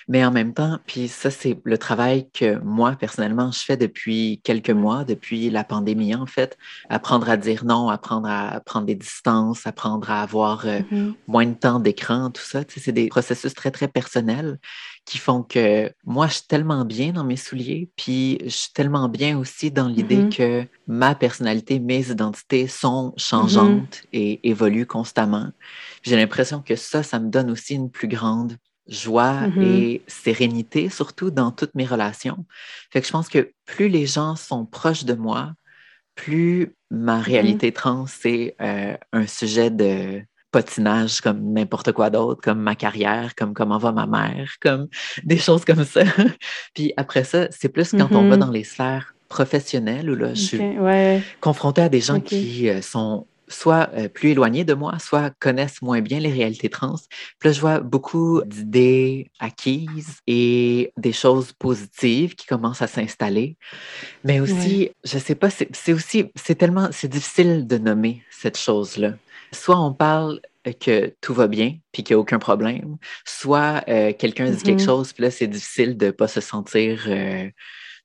Mais 0.07 0.25
en 0.25 0.31
même 0.31 0.53
temps, 0.53 0.79
puis 0.87 1.07
ça, 1.07 1.29
c'est 1.29 1.59
le 1.63 1.77
travail 1.77 2.29
que 2.31 2.59
moi, 2.63 2.95
personnellement, 2.99 3.51
je 3.51 3.59
fais 3.59 3.77
depuis 3.77 4.41
quelques 4.43 4.71
mois, 4.71 5.03
depuis 5.03 5.49
la 5.49 5.63
pandémie, 5.63 6.15
en 6.15 6.25
fait. 6.25 6.57
Apprendre 6.89 7.29
à 7.29 7.37
dire 7.37 7.65
non, 7.65 7.89
apprendre 7.89 8.27
à 8.29 8.59
prendre 8.61 8.87
des 8.87 8.95
distances, 8.95 9.67
apprendre 9.67 10.09
à 10.09 10.21
avoir 10.23 10.65
euh, 10.65 10.79
mm-hmm. 10.79 11.13
moins 11.27 11.45
de 11.45 11.53
temps 11.53 11.79
d'écran, 11.79 12.26
tout 12.31 12.43
ça. 12.43 12.61
C'est 12.67 12.91
des 12.91 13.07
processus 13.07 13.53
très, 13.53 13.71
très 13.71 13.87
personnels 13.87 14.59
qui 15.05 15.17
font 15.17 15.43
que 15.43 15.91
moi, 16.05 16.27
je 16.27 16.33
suis 16.33 16.47
tellement 16.47 16.85
bien 16.85 17.11
dans 17.11 17.23
mes 17.23 17.37
souliers, 17.37 17.89
puis 17.95 18.39
je 18.43 18.49
suis 18.49 18.71
tellement 18.73 19.09
bien 19.09 19.37
aussi 19.37 19.71
dans 19.71 19.87
l'idée 19.87 20.23
mm-hmm. 20.23 20.35
que 20.35 20.67
ma 20.87 21.15
personnalité, 21.15 21.79
mes 21.79 22.09
identités 22.09 22.67
sont 22.67 23.13
changeantes 23.17 24.03
mm-hmm. 24.03 24.07
et 24.13 24.49
évoluent 24.49 24.85
constamment. 24.85 25.51
J'ai 26.03 26.15
l'impression 26.15 26.61
que 26.61 26.75
ça, 26.75 27.03
ça 27.03 27.19
me 27.19 27.29
donne 27.29 27.51
aussi 27.51 27.75
une 27.75 27.89
plus 27.89 28.07
grande 28.07 28.57
joie 28.87 29.47
mm-hmm. 29.47 29.63
et 29.63 30.01
sérénité, 30.07 30.89
surtout 30.89 31.31
dans 31.31 31.51
toutes 31.51 31.75
mes 31.75 31.85
relations. 31.85 32.45
Fait 32.91 33.01
que 33.01 33.07
je 33.07 33.11
pense 33.11 33.29
que 33.29 33.51
plus 33.65 33.89
les 33.89 34.05
gens 34.05 34.35
sont 34.35 34.65
proches 34.65 35.05
de 35.05 35.13
moi, 35.13 35.53
plus 36.15 36.75
ma 36.89 37.19
réalité 37.19 37.71
trans, 37.71 38.07
c'est 38.07 38.55
euh, 38.61 38.97
un 39.13 39.27
sujet 39.27 39.69
de 39.69 40.21
potinage 40.57 41.21
comme 41.21 41.53
n'importe 41.53 41.91
quoi 41.91 42.09
d'autre, 42.09 42.41
comme 42.41 42.59
ma 42.59 42.75
carrière, 42.75 43.35
comme 43.35 43.53
comment 43.53 43.77
va 43.77 43.91
ma 43.91 44.07
mère, 44.07 44.55
comme 44.59 44.87
des 45.23 45.37
choses 45.37 45.63
comme 45.65 45.85
ça. 45.85 46.01
Puis 46.73 46.93
après 46.97 47.23
ça, 47.23 47.47
c'est 47.51 47.69
plus 47.69 47.91
quand 47.91 48.11
on 48.11 48.27
va 48.27 48.35
mm-hmm. 48.35 48.39
dans 48.39 48.51
les 48.51 48.63
sphères 48.63 49.13
professionnel 49.29 50.09
où 50.09 50.15
là, 50.15 50.33
je 50.33 50.41
suis 50.41 50.61
confrontée 51.41 51.81
à 51.81 51.89
des 51.89 52.01
gens 52.01 52.21
qui 52.21 52.69
euh, 52.69 52.81
sont 52.81 53.27
soit 53.49 53.89
euh, 53.93 54.09
plus 54.09 54.29
éloignés 54.31 54.63
de 54.63 54.73
moi, 54.73 54.97
soit 54.99 55.31
connaissent 55.39 55.81
moins 55.81 56.01
bien 56.01 56.19
les 56.19 56.31
réalités 56.31 56.69
trans. 56.69 56.95
Puis 57.39 57.49
là, 57.49 57.51
je 57.51 57.61
vois 57.61 57.79
beaucoup 57.79 58.41
d'idées 58.45 59.29
acquises 59.39 60.17
et 60.27 60.91
des 60.97 61.13
choses 61.13 61.53
positives 61.53 62.35
qui 62.35 62.45
commencent 62.45 62.81
à 62.81 62.87
s'installer. 62.87 63.57
Mais 64.23 64.39
aussi, 64.39 64.91
je 65.03 65.17
sais 65.17 65.35
pas, 65.35 65.49
c'est 65.49 65.93
aussi, 65.93 66.25
c'est 66.35 66.55
tellement, 66.55 66.89
c'est 66.91 67.07
difficile 67.07 67.67
de 67.67 67.77
nommer 67.77 68.23
cette 68.31 68.57
chose-là. 68.57 69.13
Soit 69.51 69.79
on 69.79 69.93
parle 69.93 70.41
que 70.73 71.15
tout 71.21 71.33
va 71.33 71.47
bien, 71.47 71.77
puis 71.91 72.03
qu'il 72.03 72.15
n'y 72.15 72.17
a 72.17 72.19
aucun 72.19 72.39
problème, 72.39 72.97
soit 73.25 73.83
euh, 73.87 74.13
quelqu'un 74.13 74.49
dit 74.49 74.61
quelque 74.61 74.81
mm-hmm. 74.81 74.85
chose, 74.85 75.13
puis 75.13 75.23
là, 75.23 75.31
c'est 75.31 75.47
difficile 75.47 75.97
de 75.97 76.07
ne 76.07 76.11
pas 76.11 76.27
se 76.27 76.41
sentir 76.41 77.05
euh, 77.07 77.49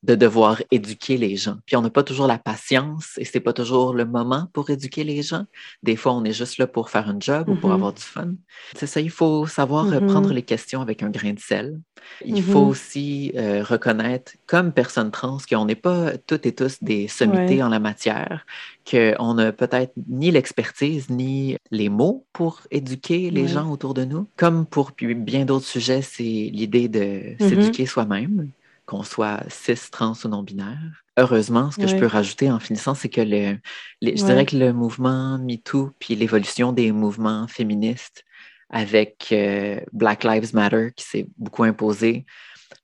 de 0.03 0.15
devoir 0.17 0.61
éduquer 0.71 1.17
les 1.17 1.37
gens. 1.37 1.57
Puis 1.65 1.77
on 1.77 1.83
n'a 1.83 1.91
pas 1.91 2.03
toujours 2.03 2.27
la 2.27 2.39
patience 2.39 3.13
et 3.19 3.25
c'est 3.25 3.41
pas 3.41 3.53
toujours 3.53 3.95
le 3.95 4.05
moment 4.05 4.49
pour 4.53 4.71
éduquer 4.71 5.05
les 5.05 5.23
gens. 5.23 5.45
Des 5.83 5.95
fois, 5.95 6.13
on 6.13 6.25
est 6.25 6.33
juste 6.33 6.59
là 6.59 6.67
pour 6.67 6.91
faire 6.91 7.09
un 7.09 7.19
job 7.21 7.49
ou 7.49 7.55
pour 7.55 7.71
mm-hmm. 7.71 7.75
avoir 7.75 7.93
du 7.93 8.03
fun. 8.03 8.33
C'est 8.75 8.87
ça, 8.87 9.01
il 9.01 9.11
faut 9.11 9.47
savoir 9.47 9.87
mm-hmm. 9.87 10.07
prendre 10.07 10.33
les 10.33 10.43
questions 10.43 10.81
avec 10.81 11.03
un 11.03 11.11
grain 11.11 11.33
de 11.33 11.39
sel. 11.39 11.79
Il 12.25 12.35
mm-hmm. 12.35 12.43
faut 12.43 12.61
aussi 12.61 13.33
euh, 13.37 13.63
reconnaître, 13.63 14.33
comme 14.47 14.73
personne 14.73 15.13
trans, 15.13 15.39
qu'on 15.49 15.67
n'est 15.67 15.77
pas 15.77 16.19
toutes 16.27 16.47
et 16.47 16.55
tous 16.55 16.83
des 16.83 17.07
sommités 17.07 17.63
en 17.63 17.69
la 17.69 17.79
matière, 17.79 18.45
qu'on 18.91 19.35
n'a 19.35 19.53
peut-être 19.53 19.93
ni 20.09 20.33
l'expertise 20.33 21.11
ni 21.11 21.57
les 21.71 21.89
mots 21.89 22.27
pour 22.33 22.63
éduquer 22.73 23.31
les 23.31 23.47
gens 23.47 23.71
autour 23.71 23.95
de 23.95 24.05
nous. 24.05 24.27
Comme 24.37 24.67
pour 24.67 24.91
bien 24.99 25.45
d'autres 25.45 25.67
sujets, 25.67 26.03
c'est 26.03 26.23
l'idée 26.25 26.89
de 26.89 27.37
s'éduquer 27.39 27.87
soi-même 27.87 28.51
qu'on 28.93 29.03
soit 29.05 29.41
cis, 29.49 29.91
trans 29.91 30.13
ou 30.25 30.29
non-binaire. 30.29 31.03
Heureusement, 31.17 31.71
ce 31.71 31.79
que 31.79 31.87
je 31.87 31.97
peux 31.97 32.07
rajouter 32.07 32.51
en 32.51 32.61
finissant, 32.61 32.95
c'est 32.95 33.09
que 33.09 33.23
le, 33.23 33.59
je 34.03 34.25
dirais 34.25 34.45
que 34.45 34.57
le 34.57 34.75
mouvement 34.75 35.39
MeToo 35.39 35.93
puis 35.99 36.15
l'évolution 36.15 36.73
des 36.73 36.93
mouvements 36.93 37.49
féministes 37.49 38.25
avec 38.69 39.29
euh, 39.33 39.81
Black 39.93 40.25
Lives 40.25 40.55
Matter 40.55 40.91
qui 40.95 41.05
s'est 41.05 41.27
beaucoup 41.39 41.65
imposé, 41.65 42.27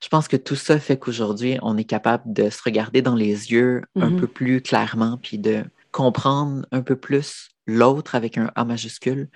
je 0.03 0.09
pense 0.09 0.29
que 0.29 0.37
tout 0.37 0.57
ça 0.57 0.79
fait 0.79 0.99
qu'aujourd'hui, 0.99 1.59
on 1.61 1.77
est 1.77 1.85
capable 1.85 2.33
de 2.33 2.49
se 2.49 2.63
regarder 2.63 3.03
dans 3.03 3.15
les 3.15 3.53
yeux 3.53 3.83
un 3.95 4.11
mm-hmm. 4.11 4.21
peu 4.21 4.27
plus 4.27 4.63
clairement 4.63 5.19
puis 5.23 5.39
de 5.39 5.65
comprendre 5.93 6.67
un 6.73 6.83
peu 6.83 6.97
plus 6.97 7.51
l'autre 7.67 8.15
avec 8.15 8.39
un 8.39 8.51
A 8.55 8.65
majuscule. 8.65 9.29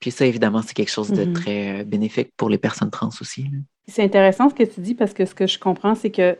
Puis 0.00 0.10
ça, 0.10 0.26
évidemment, 0.26 0.62
c'est 0.62 0.74
quelque 0.74 0.90
chose 0.90 1.10
de 1.10 1.24
mm-hmm. 1.24 1.32
très 1.32 1.80
euh, 1.80 1.84
bénéfique 1.84 2.30
pour 2.36 2.48
les 2.48 2.58
personnes 2.58 2.90
trans 2.90 3.10
aussi. 3.20 3.48
C'est 3.88 4.02
intéressant 4.02 4.48
ce 4.48 4.54
que 4.54 4.64
tu 4.64 4.80
dis 4.80 4.94
parce 4.94 5.12
que 5.12 5.24
ce 5.24 5.34
que 5.34 5.46
je 5.46 5.58
comprends, 5.58 5.94
c'est 5.94 6.10
que 6.10 6.36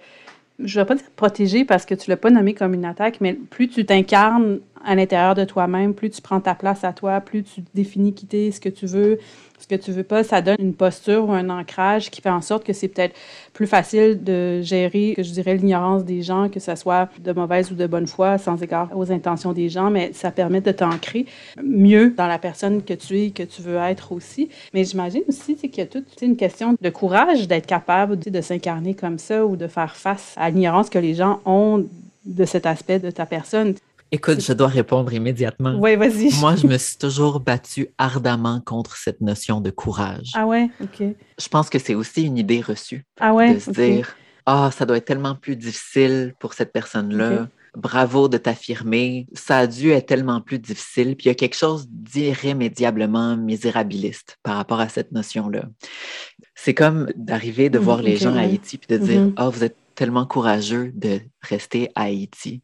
je 0.58 0.78
ne 0.78 0.84
vais 0.84 0.88
pas 0.88 0.94
dire 0.94 1.10
protéger 1.14 1.64
parce 1.64 1.86
que 1.86 1.94
tu 1.94 2.10
ne 2.10 2.12
l'as 2.12 2.16
pas 2.16 2.30
nommé 2.30 2.54
comme 2.54 2.74
une 2.74 2.84
attaque, 2.84 3.20
mais 3.20 3.34
plus 3.34 3.68
tu 3.68 3.84
t'incarnes 3.84 4.60
à 4.86 4.94
l'intérieur 4.94 5.34
de 5.34 5.44
toi-même, 5.44 5.94
plus 5.94 6.10
tu 6.10 6.22
prends 6.22 6.40
ta 6.40 6.54
place 6.54 6.84
à 6.84 6.92
toi, 6.92 7.20
plus 7.20 7.42
tu 7.42 7.62
définis 7.74 8.14
quitter 8.14 8.50
ce 8.52 8.60
que 8.60 8.68
tu 8.68 8.86
veux, 8.86 9.18
ce 9.58 9.66
que 9.66 9.74
tu 9.74 9.90
veux 9.90 10.02
pas, 10.02 10.22
ça 10.22 10.42
donne 10.42 10.56
une 10.58 10.74
posture 10.74 11.28
ou 11.28 11.32
un 11.32 11.48
ancrage 11.50 12.10
qui 12.10 12.20
fait 12.20 12.30
en 12.30 12.40
sorte 12.40 12.64
que 12.64 12.72
c'est 12.72 12.88
peut-être 12.88 13.14
plus 13.52 13.66
facile 13.66 14.22
de 14.22 14.60
gérer, 14.62 15.14
que 15.16 15.22
je 15.22 15.32
dirais, 15.32 15.56
l'ignorance 15.56 16.04
des 16.04 16.22
gens, 16.22 16.48
que 16.48 16.60
ce 16.60 16.74
soit 16.74 17.08
de 17.18 17.32
mauvaise 17.32 17.70
ou 17.72 17.74
de 17.74 17.86
bonne 17.86 18.06
foi, 18.06 18.38
sans 18.38 18.62
égard 18.62 18.90
aux 18.94 19.10
intentions 19.10 19.52
des 19.52 19.68
gens, 19.68 19.90
mais 19.90 20.12
ça 20.12 20.30
permet 20.30 20.60
de 20.60 20.72
t'ancrer 20.72 21.26
mieux 21.62 22.14
dans 22.16 22.26
la 22.26 22.38
personne 22.38 22.82
que 22.82 22.94
tu 22.94 23.18
es, 23.18 23.30
que 23.30 23.42
tu 23.42 23.62
veux 23.62 23.76
être 23.76 24.12
aussi. 24.12 24.50
Mais 24.74 24.84
j'imagine 24.84 25.22
aussi 25.28 25.56
qu'il 25.56 25.78
y 25.78 25.80
a 25.80 25.86
toute 25.86 26.20
une 26.20 26.36
question 26.36 26.76
de 26.80 26.90
courage 26.90 27.48
d'être 27.48 27.66
capable 27.66 28.18
de 28.18 28.40
s'incarner 28.40 28.94
comme 28.94 29.18
ça 29.18 29.46
ou 29.46 29.56
de 29.56 29.66
faire 29.66 29.96
face 29.96 30.34
à 30.36 30.50
l'ignorance 30.50 30.90
que 30.90 30.98
les 30.98 31.14
gens 31.14 31.40
ont 31.44 31.86
de 32.26 32.44
cet 32.44 32.66
aspect 32.66 32.98
de 32.98 33.10
ta 33.10 33.24
personne. 33.24 33.74
Écoute, 34.12 34.40
je 34.40 34.52
dois 34.52 34.68
répondre 34.68 35.12
immédiatement. 35.12 35.76
Oui, 35.80 35.96
vas-y. 35.96 36.32
Moi, 36.40 36.54
je 36.54 36.66
me 36.66 36.78
suis 36.78 36.96
toujours 36.96 37.40
battue 37.40 37.88
ardemment 37.98 38.60
contre 38.60 38.96
cette 38.96 39.20
notion 39.20 39.60
de 39.60 39.70
courage. 39.70 40.30
Ah 40.34 40.46
ouais, 40.46 40.70
OK. 40.80 41.02
Je 41.38 41.48
pense 41.48 41.68
que 41.68 41.78
c'est 41.78 41.94
aussi 41.94 42.22
une 42.22 42.38
idée 42.38 42.60
reçue. 42.60 43.04
Ah 43.20 43.34
ouais, 43.34 43.54
De 43.54 43.58
se 43.58 43.70
dire, 43.70 44.16
ah, 44.46 44.70
ça 44.72 44.86
doit 44.86 44.98
être 44.98 45.06
tellement 45.06 45.34
plus 45.34 45.56
difficile 45.56 46.34
pour 46.38 46.54
cette 46.54 46.72
personne-là. 46.72 47.48
Bravo 47.76 48.28
de 48.28 48.38
t'affirmer. 48.38 49.26
Ça 49.34 49.58
a 49.58 49.66
dû 49.66 49.90
être 49.90 50.06
tellement 50.06 50.40
plus 50.40 50.58
difficile. 50.58 51.16
Puis 51.16 51.26
il 51.26 51.28
y 51.28 51.30
a 51.30 51.34
quelque 51.34 51.56
chose 51.56 51.86
d'irrémédiablement 51.90 53.36
misérabiliste 53.36 54.38
par 54.42 54.56
rapport 54.56 54.80
à 54.80 54.88
cette 54.88 55.12
notion-là. 55.12 55.64
C'est 56.54 56.72
comme 56.72 57.08
d'arriver 57.16 57.68
de 57.68 57.78
mhm, 57.78 57.84
voir 57.84 58.02
les 58.02 58.16
gens 58.16 58.34
à 58.34 58.40
Haïti 58.40 58.78
puis 58.78 58.96
de 58.96 59.04
dire, 59.04 59.20
mhm. 59.20 59.34
ah, 59.36 59.50
vous 59.50 59.62
êtes 59.62 59.76
tellement 59.94 60.26
courageux 60.26 60.92
de 60.94 61.20
rester 61.42 61.90
à 61.94 62.04
Haïti. 62.04 62.62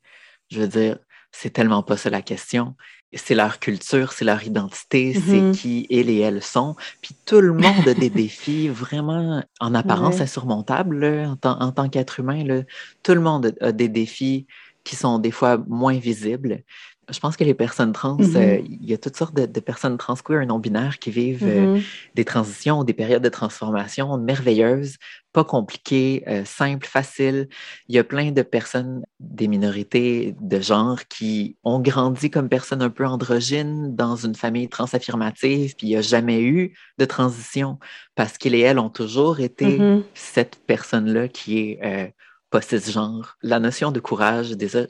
Je 0.51 0.61
veux 0.61 0.69
dire, 0.69 0.99
c'est 1.33 1.51
tellement 1.51 1.83
pas 1.83 1.97
ça 1.97 2.11
la 2.11 2.23
question. 2.23 2.77
C'est 3.15 3.35
leur 3.35 3.59
culture, 3.59 4.12
c'est 4.12 4.25
leur 4.25 4.43
identité, 4.45 5.12
c'est 5.12 5.41
mm-hmm. 5.41 5.53
qui 5.53 5.87
ils 5.91 6.09
et 6.09 6.21
elles 6.21 6.43
sont. 6.43 6.77
Puis 7.03 7.15
tout 7.27 7.41
le 7.41 7.53
monde 7.53 7.87
a 7.87 7.95
des 7.95 8.11
défis 8.25 8.69
vraiment 8.69 9.43
en 9.61 9.75
apparence 9.75 10.21
insurmontables 10.21 11.37
en, 11.43 11.73
tant 11.73 11.89
qu'être 11.89 12.21
humain. 12.21 12.62
Tout 13.03 13.15
le 13.15 13.21
monde 13.21 13.55
a 13.61 13.73
des 13.73 13.89
défis 13.89 14.47
qui 14.85 14.97
sont 14.97 15.19
des 15.19 15.31
fois 15.31 15.59
moins 15.69 15.99
visibles. 15.99 16.62
Je 17.11 17.18
pense 17.18 17.37
que 17.37 17.42
les 17.42 17.54
personnes 17.54 17.92
trans, 17.92 18.16
euh, 18.21 18.25
mm-hmm. 18.25 18.66
il 18.80 18.88
y 18.88 18.94
a 18.94 18.99
toutes 18.99 19.16
sortes 19.16 19.35
de, 19.35 19.61
personnes 19.61 19.99
trans 19.99 20.14
queer 20.14 20.47
non-binaires 20.47 20.99
qui 20.99 21.11
vivent 21.11 21.45
euh, 21.45 21.76
mm-hmm. 21.76 21.82
des 22.15 22.25
transitions, 22.25 22.84
des 22.84 22.93
périodes 22.93 23.23
de 23.23 23.28
transformation 23.28 24.17
merveilleuses, 24.19 24.99
pas 25.32 25.43
compliquées, 25.43 26.23
euh, 26.28 26.45
simples, 26.45 26.86
faciles. 26.86 27.49
Il 27.88 27.97
y 27.97 27.99
a 27.99 28.04
plein 28.04 28.30
de 28.30 28.43
personnes, 28.43 29.02
des 29.19 29.49
minorités 29.49 30.36
de 30.41 30.60
genre 30.60 31.00
qui 31.08 31.56
ont 31.65 31.80
grandi 31.80 32.30
comme 32.30 32.49
personnes 32.49 32.82
un 32.82 32.91
peu 32.91 33.04
androgynes 33.04 33.97
dans 33.97 34.15
une 34.15 34.36
famille 34.36 34.69
transaffirmative, 34.69 35.75
puis 35.76 35.88
il 35.88 35.91
n'y 35.91 35.97
a 35.97 36.02
jamais 36.02 36.41
eu 36.41 36.73
de 36.99 37.04
transition 37.04 37.78
parce 38.15 38.38
qu'ils 38.38 38.54
et 38.54 38.60
elles 38.60 38.78
ont 38.78 38.91
toujours 38.91 39.41
été 39.41 39.78
mm-hmm. 39.78 40.02
cette 40.15 40.60
personne-là 40.67 41.26
qui 41.26 41.58
est 41.58 42.15
pas 42.52 42.60
genre. 42.60 43.36
La 43.43 43.58
notion 43.58 43.91
de 43.91 43.99
courage, 43.99 44.50
déjà, 44.52 44.80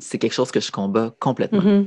c'est 0.00 0.18
quelque 0.18 0.32
chose 0.32 0.50
que 0.50 0.60
je 0.60 0.72
combats 0.72 1.14
complètement. 1.20 1.62
Mm-hmm. 1.62 1.86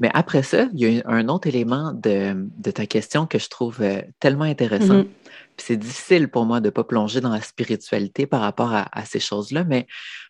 Mais 0.00 0.10
après 0.12 0.42
ça, 0.42 0.68
il 0.74 0.80
y 0.80 1.00
a 1.00 1.08
un 1.08 1.28
autre 1.28 1.48
élément 1.48 1.92
de, 1.92 2.70
ta 2.70 2.86
question 2.86 3.26
que 3.26 3.38
je 3.38 3.48
trouve 3.48 3.78
euh, 3.80 4.02
tellement 4.20 4.44
intéressant. 4.44 5.00
Mm-hmm. 5.00 5.08
C'est 5.56 5.76
difficile 5.76 6.28
pour 6.28 6.44
moi 6.44 6.60
de 6.60 6.66
ne 6.66 6.70
pas 6.70 6.84
plonger 6.84 7.20
dans 7.20 7.30
la 7.30 7.40
spiritualité 7.40 8.26
par 8.26 8.42
rapport 8.42 8.72
à, 8.72 8.86
à 8.92 9.04
ces 9.06 9.18
choses-là, 9.18 9.64
mais 9.64 9.86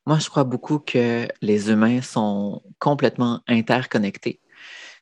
moi, 0.06 0.18
je 0.20 0.30
crois 0.30 0.44
beaucoup 0.44 0.78
que 0.78 1.26
les 1.42 1.70
humains 1.70 2.00
sont 2.00 2.62
complètement 2.78 3.40
interconnectés. 3.48 4.40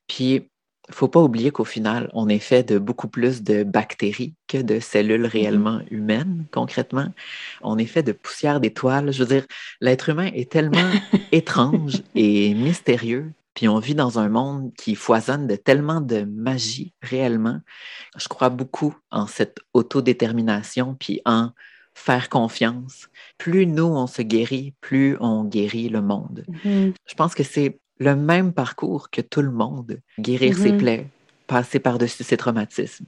Puis, 0.09 0.51
faut 0.91 1.09
pas 1.09 1.21
oublier 1.21 1.51
qu'au 1.51 1.65
final, 1.65 2.11
on 2.13 2.29
est 2.29 2.39
fait 2.39 2.63
de 2.63 2.79
beaucoup 2.79 3.09
plus 3.09 3.43
de 3.43 3.65
bactéries 3.65 4.35
que 4.47 4.59
de 4.59 4.81
cellules 4.81 5.25
mm-hmm. 5.25 5.31
réellement 5.31 5.81
humaines, 5.91 6.47
concrètement. 6.53 7.09
On 7.63 7.79
est 7.79 7.87
fait 7.87 8.03
de 8.03 8.13
poussière 8.13 8.61
d'étoiles. 8.61 9.13
Je 9.13 9.25
veux 9.25 9.35
dire, 9.35 9.47
l'être 9.81 10.09
humain 10.09 10.31
est 10.35 10.51
tellement 10.51 10.91
étrange 11.33 12.03
et 12.15 12.55
mystérieux. 12.55 13.33
Puis 13.55 13.69
on 13.69 13.79
vit 13.79 13.95
dans 13.95 14.19
un 14.19 14.29
monde 14.29 14.73
qui 14.77 14.95
foisonne 14.95 15.47
de 15.47 15.57
tellement 15.57 16.03
de 16.03 16.23
magie 16.23 16.93
réellement. 17.01 17.61
Je 18.17 18.29
crois 18.29 18.51
beaucoup 18.51 18.95
en 19.11 19.27
cette 19.27 19.59
autodétermination, 19.73 20.95
puis 20.95 21.23
en 21.25 21.53
faire 21.95 22.29
confiance. 22.29 23.09
Plus 23.39 23.67
nous, 23.67 23.87
on 23.87 24.07
se 24.07 24.21
guérit, 24.21 24.75
plus 24.83 25.17
on 25.21 25.45
guérit 25.45 25.89
le 25.89 26.03
monde. 26.03 26.45
Mm-hmm. 26.49 26.93
Je 27.07 27.15
pense 27.15 27.35
que 27.35 27.43
c'est 27.43 27.81
le 27.99 28.17
même 28.17 28.53
parcours 28.53 29.11
que 29.11 29.21
tout 29.21 29.43
le 29.43 29.51
monde. 29.51 30.01
Guérir 30.19 30.57
ses 30.57 30.73
mm-hmm. 30.73 30.79
plaies, 30.79 31.07
passer 31.47 31.79
par-dessus 31.79 32.25
ses 32.25 32.37
traumatismes, 32.37 33.07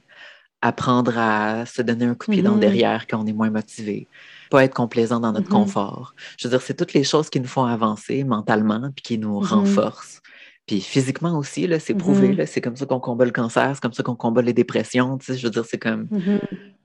apprendre 0.63 1.17
à 1.17 1.67
se 1.67 1.83
donner 1.83 2.05
un 2.05 2.15
coup 2.15 2.27
de 2.31 2.33
pied 2.33 2.43
dans 2.43 2.53
le 2.53 2.57
mm-hmm. 2.57 2.61
derrière 2.61 3.07
quand 3.07 3.23
on 3.23 3.27
est 3.27 3.33
moins 3.33 3.51
motivé, 3.51 4.09
pas 4.51 4.65
être 4.65 4.75
complaisant 4.75 5.21
dans 5.21 5.33
notre 5.33 5.49
mm-hmm. 5.49 5.65
confort. 5.65 6.15
Je 6.39 6.49
veux 6.49 6.53
dire, 6.53 6.63
c'est 6.63 6.75
toutes 6.75 6.95
les 6.95 7.05
choses 7.05 7.31
qui 7.31 7.41
nous 7.41 7.49
font 7.49 7.65
avancer 7.65 8.25
mentalement 8.25 8.91
puis 8.95 9.03
qui 9.03 9.19
nous 9.19 9.41
renforcent. 9.41 10.23
Puis 10.67 10.81
physiquement 10.83 11.39
aussi, 11.39 11.67
là, 11.67 11.81
c'est 11.81 11.95
prouvé. 11.95 12.45
C'est 12.45 12.61
comme 12.61 12.77
ça 12.77 12.85
qu'on 12.85 13.01
combat 13.01 13.25
le 13.25 13.31
cancer, 13.31 13.71
c'est 13.75 13.81
comme 13.81 13.95
ça 13.95 14.03
qu'on 14.03 14.17
combat 14.17 14.43
les 14.43 14.53
dépressions. 14.53 15.17
Tu 15.17 15.27
sais, 15.27 15.39
je 15.39 15.47
veux 15.47 15.51
dire, 15.51 15.65
c'est 15.65 15.79
comme. 15.79 16.09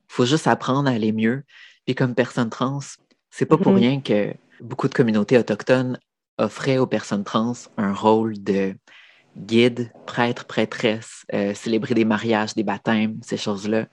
faut 0.07 0.25
juste 0.25 0.47
apprendre 0.47 0.87
à 0.87 0.93
aller 0.93 1.11
mieux. 1.11 1.43
Puis 1.85 1.93
comme 1.93 2.15
personne 2.15 2.49
trans, 2.49 2.79
c'est 3.29 3.45
pas 3.45 3.57
pour 3.57 3.75
rien 3.75 3.99
que 3.99 4.33
beaucoup 4.61 4.87
de 4.87 4.93
communautés 4.93 5.37
autochtones 5.37 5.99
offrait 6.37 6.77
aux 6.77 6.87
personnes 6.87 7.23
trans 7.23 7.53
un 7.77 7.93
rôle 7.93 8.41
de 8.41 8.75
guide, 9.37 9.91
prêtre, 10.05 10.45
prêtresse, 10.45 11.25
euh, 11.33 11.53
célébrer 11.53 11.93
des 11.93 12.05
mariages, 12.05 12.53
des 12.53 12.63
baptêmes, 12.63 13.19
ces 13.23 13.37
choses-là. 13.37 13.87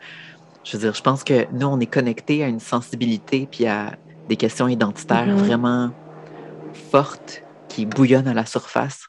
Je 0.64 0.76
veux 0.76 0.82
dire, 0.82 0.94
je 0.94 1.02
pense 1.02 1.24
que 1.24 1.46
nous, 1.52 1.66
on 1.66 1.80
est 1.80 1.86
connectés 1.86 2.44
à 2.44 2.48
une 2.48 2.60
sensibilité 2.60 3.48
puis 3.50 3.66
à 3.66 3.96
des 4.28 4.36
questions 4.36 4.68
identitaires 4.68 5.26
mm-hmm. 5.26 5.44
vraiment 5.44 5.90
fortes 6.90 7.42
qui 7.68 7.86
bouillonnent 7.86 8.28
à 8.28 8.34
la 8.34 8.46
surface. 8.46 9.06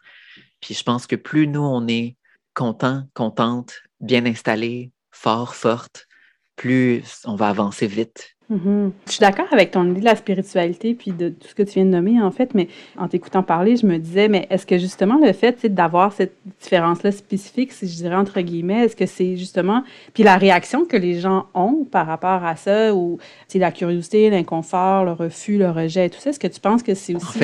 Puis 0.61 0.73
je 0.73 0.83
pense 0.83 1.07
que 1.07 1.15
plus 1.15 1.47
nous, 1.47 1.63
on 1.63 1.87
est 1.87 2.15
content, 2.53 3.03
contente, 3.13 3.81
bien 3.99 4.25
installé, 4.25 4.91
fort, 5.11 5.55
forte, 5.55 6.07
plus 6.55 7.21
on 7.25 7.35
va 7.35 7.49
avancer 7.49 7.87
vite 7.87 8.35
Mm-hmm. 8.51 8.91
Je 9.07 9.11
suis 9.13 9.21
d'accord 9.21 9.45
avec 9.51 9.71
ton 9.71 9.89
idée 9.89 10.01
de 10.01 10.05
la 10.05 10.15
spiritualité 10.15 10.93
puis 10.93 11.11
de 11.11 11.29
tout 11.29 11.47
ce 11.47 11.55
que 11.55 11.63
tu 11.63 11.75
viens 11.75 11.85
de 11.85 11.89
nommer, 11.89 12.21
en 12.21 12.31
fait, 12.31 12.53
mais 12.53 12.67
en 12.97 13.07
t'écoutant 13.07 13.43
parler, 13.43 13.77
je 13.77 13.85
me 13.85 13.97
disais, 13.97 14.27
mais 14.27 14.45
est-ce 14.49 14.65
que 14.65 14.77
justement 14.77 15.17
le 15.25 15.31
fait 15.31 15.65
d'avoir 15.67 16.11
cette 16.11 16.35
différence-là 16.61 17.13
spécifique, 17.13 17.71
si 17.71 17.87
je 17.87 17.95
dirais 17.95 18.15
entre 18.15 18.41
guillemets, 18.41 18.85
est-ce 18.85 18.95
que 18.95 19.05
c'est 19.05 19.37
justement. 19.37 19.83
Puis 20.13 20.23
la 20.23 20.35
réaction 20.35 20.85
que 20.85 20.97
les 20.97 21.19
gens 21.19 21.47
ont 21.53 21.85
par 21.89 22.05
rapport 22.07 22.43
à 22.43 22.57
ça, 22.57 22.93
ou 22.93 23.19
c'est 23.47 23.59
la 23.59 23.71
curiosité, 23.71 24.29
l'inconfort, 24.29 25.05
le 25.05 25.13
refus, 25.13 25.57
le 25.57 25.69
rejet, 25.69 26.09
tout 26.09 26.19
ça, 26.19 26.31
est-ce 26.31 26.39
que 26.39 26.47
tu 26.47 26.59
penses 26.59 26.83
que 26.83 26.93
c'est 26.93 27.15
aussi 27.15 27.39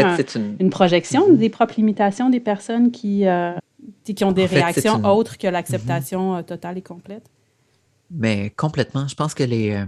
une... 0.59 0.69
projection 0.69 1.31
mm-hmm. 1.31 1.37
des 1.37 1.49
propres 1.49 1.75
limitations 1.77 2.29
des 2.29 2.41
personnes 2.41 2.91
qui, 2.91 3.25
euh, 3.25 3.53
qui 4.03 4.25
ont 4.25 4.33
des 4.33 4.45
réactions 4.45 5.01
autres 5.05 5.37
que 5.37 5.47
l'acceptation 5.47 6.33
mm-hmm. 6.33 6.39
euh, 6.39 6.43
totale 6.43 6.77
et 6.77 6.81
complète? 6.81 7.23
Mais 8.11 8.49
complètement. 8.49 9.07
Je 9.07 9.15
pense 9.15 9.33
que 9.33 9.43
les. 9.43 9.71
Euh, 9.71 9.85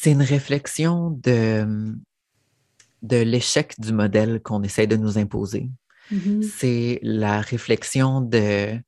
c'est 0.00 0.12
une 0.12 0.22
réflexion 0.22 1.10
de, 1.10 1.94
de 3.02 3.16
l'échec 3.18 3.78
du 3.78 3.92
modèle 3.92 4.40
qu'on 4.40 4.62
essaie 4.62 4.86
de 4.86 4.96
nous 4.96 5.18
imposer. 5.18 5.68
Mm-hmm. 6.10 6.42
C'est 6.42 7.00
la 7.02 7.42
réflexion 7.42 8.22
de 8.22 8.80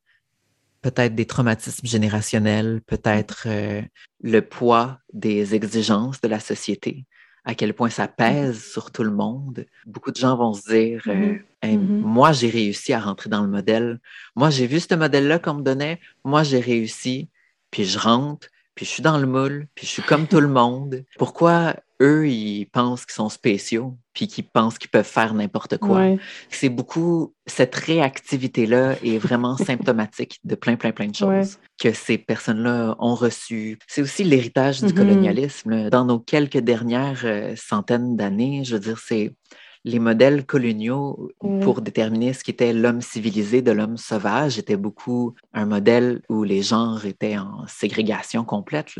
peut-être 0.80 1.14
des 1.14 1.26
traumatismes 1.26 1.86
générationnels, 1.86 2.80
peut-être 2.86 3.44
euh, 3.44 3.82
le 4.22 4.40
poids 4.40 5.00
des 5.12 5.54
exigences 5.54 6.22
de 6.22 6.28
la 6.28 6.40
société, 6.40 7.04
à 7.44 7.54
quel 7.54 7.74
point 7.74 7.90
ça 7.90 8.08
pèse 8.08 8.56
mm-hmm. 8.56 8.72
sur 8.72 8.90
tout 8.90 9.04
le 9.04 9.12
monde. 9.12 9.66
Beaucoup 9.84 10.12
de 10.12 10.16
gens 10.16 10.38
vont 10.38 10.54
se 10.54 10.66
dire, 10.72 11.02
euh, 11.08 11.36
mm-hmm. 11.62 12.00
moi 12.00 12.32
j'ai 12.32 12.48
réussi 12.48 12.94
à 12.94 13.00
rentrer 13.00 13.28
dans 13.28 13.42
le 13.42 13.48
modèle, 13.48 14.00
moi 14.34 14.48
j'ai 14.48 14.66
vu 14.66 14.80
ce 14.80 14.94
modèle-là 14.94 15.38
qu'on 15.38 15.54
me 15.56 15.62
donnait, 15.62 16.00
moi 16.24 16.42
j'ai 16.42 16.60
réussi, 16.60 17.28
puis 17.70 17.84
je 17.84 17.98
rentre, 17.98 18.48
puis 18.74 18.86
je 18.86 18.90
suis 18.90 19.02
dans 19.02 19.18
le 19.18 19.26
moule, 19.26 19.66
puis 19.74 19.86
je 19.86 19.92
suis 19.92 20.02
comme 20.02 20.26
tout 20.26 20.40
le 20.40 20.48
monde. 20.48 21.04
Pourquoi 21.18 21.76
eux, 22.00 22.28
ils 22.28 22.66
pensent 22.66 23.06
qu'ils 23.06 23.14
sont 23.14 23.28
spéciaux, 23.28 23.96
puis 24.12 24.26
qu'ils 24.26 24.44
pensent 24.44 24.78
qu'ils 24.78 24.90
peuvent 24.90 25.04
faire 25.04 25.34
n'importe 25.34 25.78
quoi? 25.78 26.04
C'est 26.50 26.68
beaucoup, 26.68 27.34
cette 27.46 27.74
réactivité-là 27.74 28.96
est 29.04 29.18
vraiment 29.18 29.56
symptomatique 29.68 30.40
de 30.44 30.54
plein, 30.54 30.76
plein, 30.76 30.92
plein 30.92 31.08
de 31.08 31.14
choses 31.14 31.58
que 31.80 31.92
ces 31.92 32.18
personnes-là 32.18 32.96
ont 32.98 33.14
reçues. 33.14 33.78
C'est 33.86 34.02
aussi 34.02 34.24
l'héritage 34.24 34.80
du 34.80 34.86
mm-hmm. 34.86 34.94
colonialisme. 34.94 35.90
Dans 35.90 36.04
nos 36.04 36.18
quelques 36.18 36.58
dernières 36.58 37.22
euh, 37.24 37.54
centaines 37.56 38.16
d'années, 38.16 38.64
je 38.64 38.74
veux 38.74 38.80
dire, 38.80 38.98
c'est 38.98 39.34
les 39.84 39.98
modèles 39.98 40.46
coloniaux 40.46 41.30
pour 41.40 41.80
déterminer 41.80 42.32
ce 42.32 42.44
qui 42.44 42.52
était 42.52 42.72
l'homme 42.72 43.00
civilisé 43.00 43.62
de 43.62 43.72
l'homme 43.72 43.96
sauvage 43.96 44.58
étaient 44.58 44.76
beaucoup 44.76 45.34
un 45.52 45.66
modèle 45.66 46.22
où 46.28 46.44
les 46.44 46.62
genres 46.62 47.04
étaient 47.04 47.36
en 47.36 47.66
ségrégation 47.66 48.44
complète, 48.44 48.94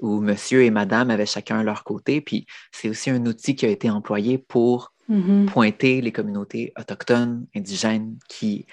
où 0.00 0.20
monsieur 0.20 0.62
et 0.62 0.70
madame 0.70 1.10
avaient 1.10 1.26
chacun 1.26 1.62
leur 1.62 1.84
côté. 1.84 2.22
Puis 2.22 2.46
c'est 2.72 2.88
aussi 2.88 3.10
un 3.10 3.24
outil 3.26 3.54
qui 3.56 3.66
a 3.66 3.68
été 3.68 3.90
employé 3.90 4.38
pour 4.38 4.94
mm-hmm. 5.10 5.46
pointer 5.46 6.00
les 6.00 6.12
communautés 6.12 6.72
autochtones, 6.78 7.46
indigènes 7.54 8.16
qui 8.28 8.66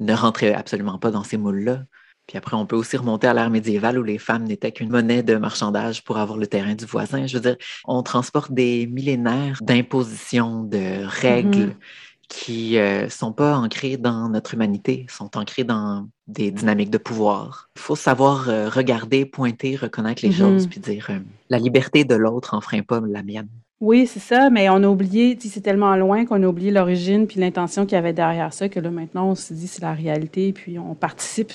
ne 0.00 0.14
rentraient 0.14 0.54
absolument 0.54 0.98
pas 0.98 1.10
dans 1.10 1.24
ces 1.24 1.36
moules-là. 1.36 1.84
Puis 2.32 2.38
après, 2.38 2.56
on 2.56 2.64
peut 2.64 2.76
aussi 2.76 2.96
remonter 2.96 3.26
à 3.26 3.34
l'ère 3.34 3.50
médiévale 3.50 3.98
où 3.98 4.02
les 4.02 4.16
femmes 4.16 4.44
n'étaient 4.44 4.72
qu'une 4.72 4.88
monnaie 4.88 5.22
de 5.22 5.36
marchandage 5.36 6.02
pour 6.02 6.16
avoir 6.16 6.38
le 6.38 6.46
terrain 6.46 6.74
du 6.74 6.86
voisin. 6.86 7.26
Je 7.26 7.34
veux 7.34 7.42
dire, 7.42 7.56
on 7.84 8.02
transporte 8.02 8.52
des 8.52 8.86
millénaires 8.86 9.58
d'impositions, 9.60 10.64
de 10.64 11.04
règles 11.04 11.66
mm-hmm. 11.66 12.28
qui 12.30 12.72
ne 12.72 12.78
euh, 12.78 13.08
sont 13.10 13.32
pas 13.32 13.54
ancrées 13.54 13.98
dans 13.98 14.30
notre 14.30 14.54
humanité, 14.54 15.04
sont 15.10 15.36
ancrées 15.36 15.64
dans 15.64 16.08
des 16.26 16.50
dynamiques 16.50 16.88
de 16.88 16.96
pouvoir. 16.96 17.68
Il 17.76 17.82
faut 17.82 17.96
savoir 17.96 18.48
euh, 18.48 18.70
regarder, 18.70 19.26
pointer, 19.26 19.76
reconnaître 19.76 20.24
les 20.24 20.30
mm-hmm. 20.30 20.38
choses, 20.38 20.66
puis 20.68 20.80
dire 20.80 21.08
euh, 21.10 21.18
la 21.50 21.58
liberté 21.58 22.06
de 22.06 22.14
l'autre 22.14 22.54
n'enfreint 22.54 22.80
pas 22.80 23.02
la 23.06 23.22
mienne. 23.22 23.48
Oui, 23.82 24.06
c'est 24.06 24.20
ça, 24.20 24.48
mais 24.48 24.70
on 24.70 24.76
a 24.76 24.88
oublié, 24.88 25.36
c'est 25.38 25.60
tellement 25.60 25.96
loin 25.96 26.24
qu'on 26.24 26.42
a 26.42 26.46
oublié 26.46 26.70
l'origine 26.70 27.26
puis 27.26 27.40
l'intention 27.40 27.84
qu'il 27.84 27.96
y 27.96 27.98
avait 27.98 28.14
derrière 28.14 28.54
ça 28.54 28.70
que 28.70 28.80
là, 28.80 28.90
maintenant, 28.90 29.28
on 29.28 29.34
se 29.34 29.52
dit 29.52 29.66
c'est 29.66 29.82
la 29.82 29.92
réalité, 29.92 30.54
puis 30.54 30.78
on 30.78 30.94
participe 30.94 31.52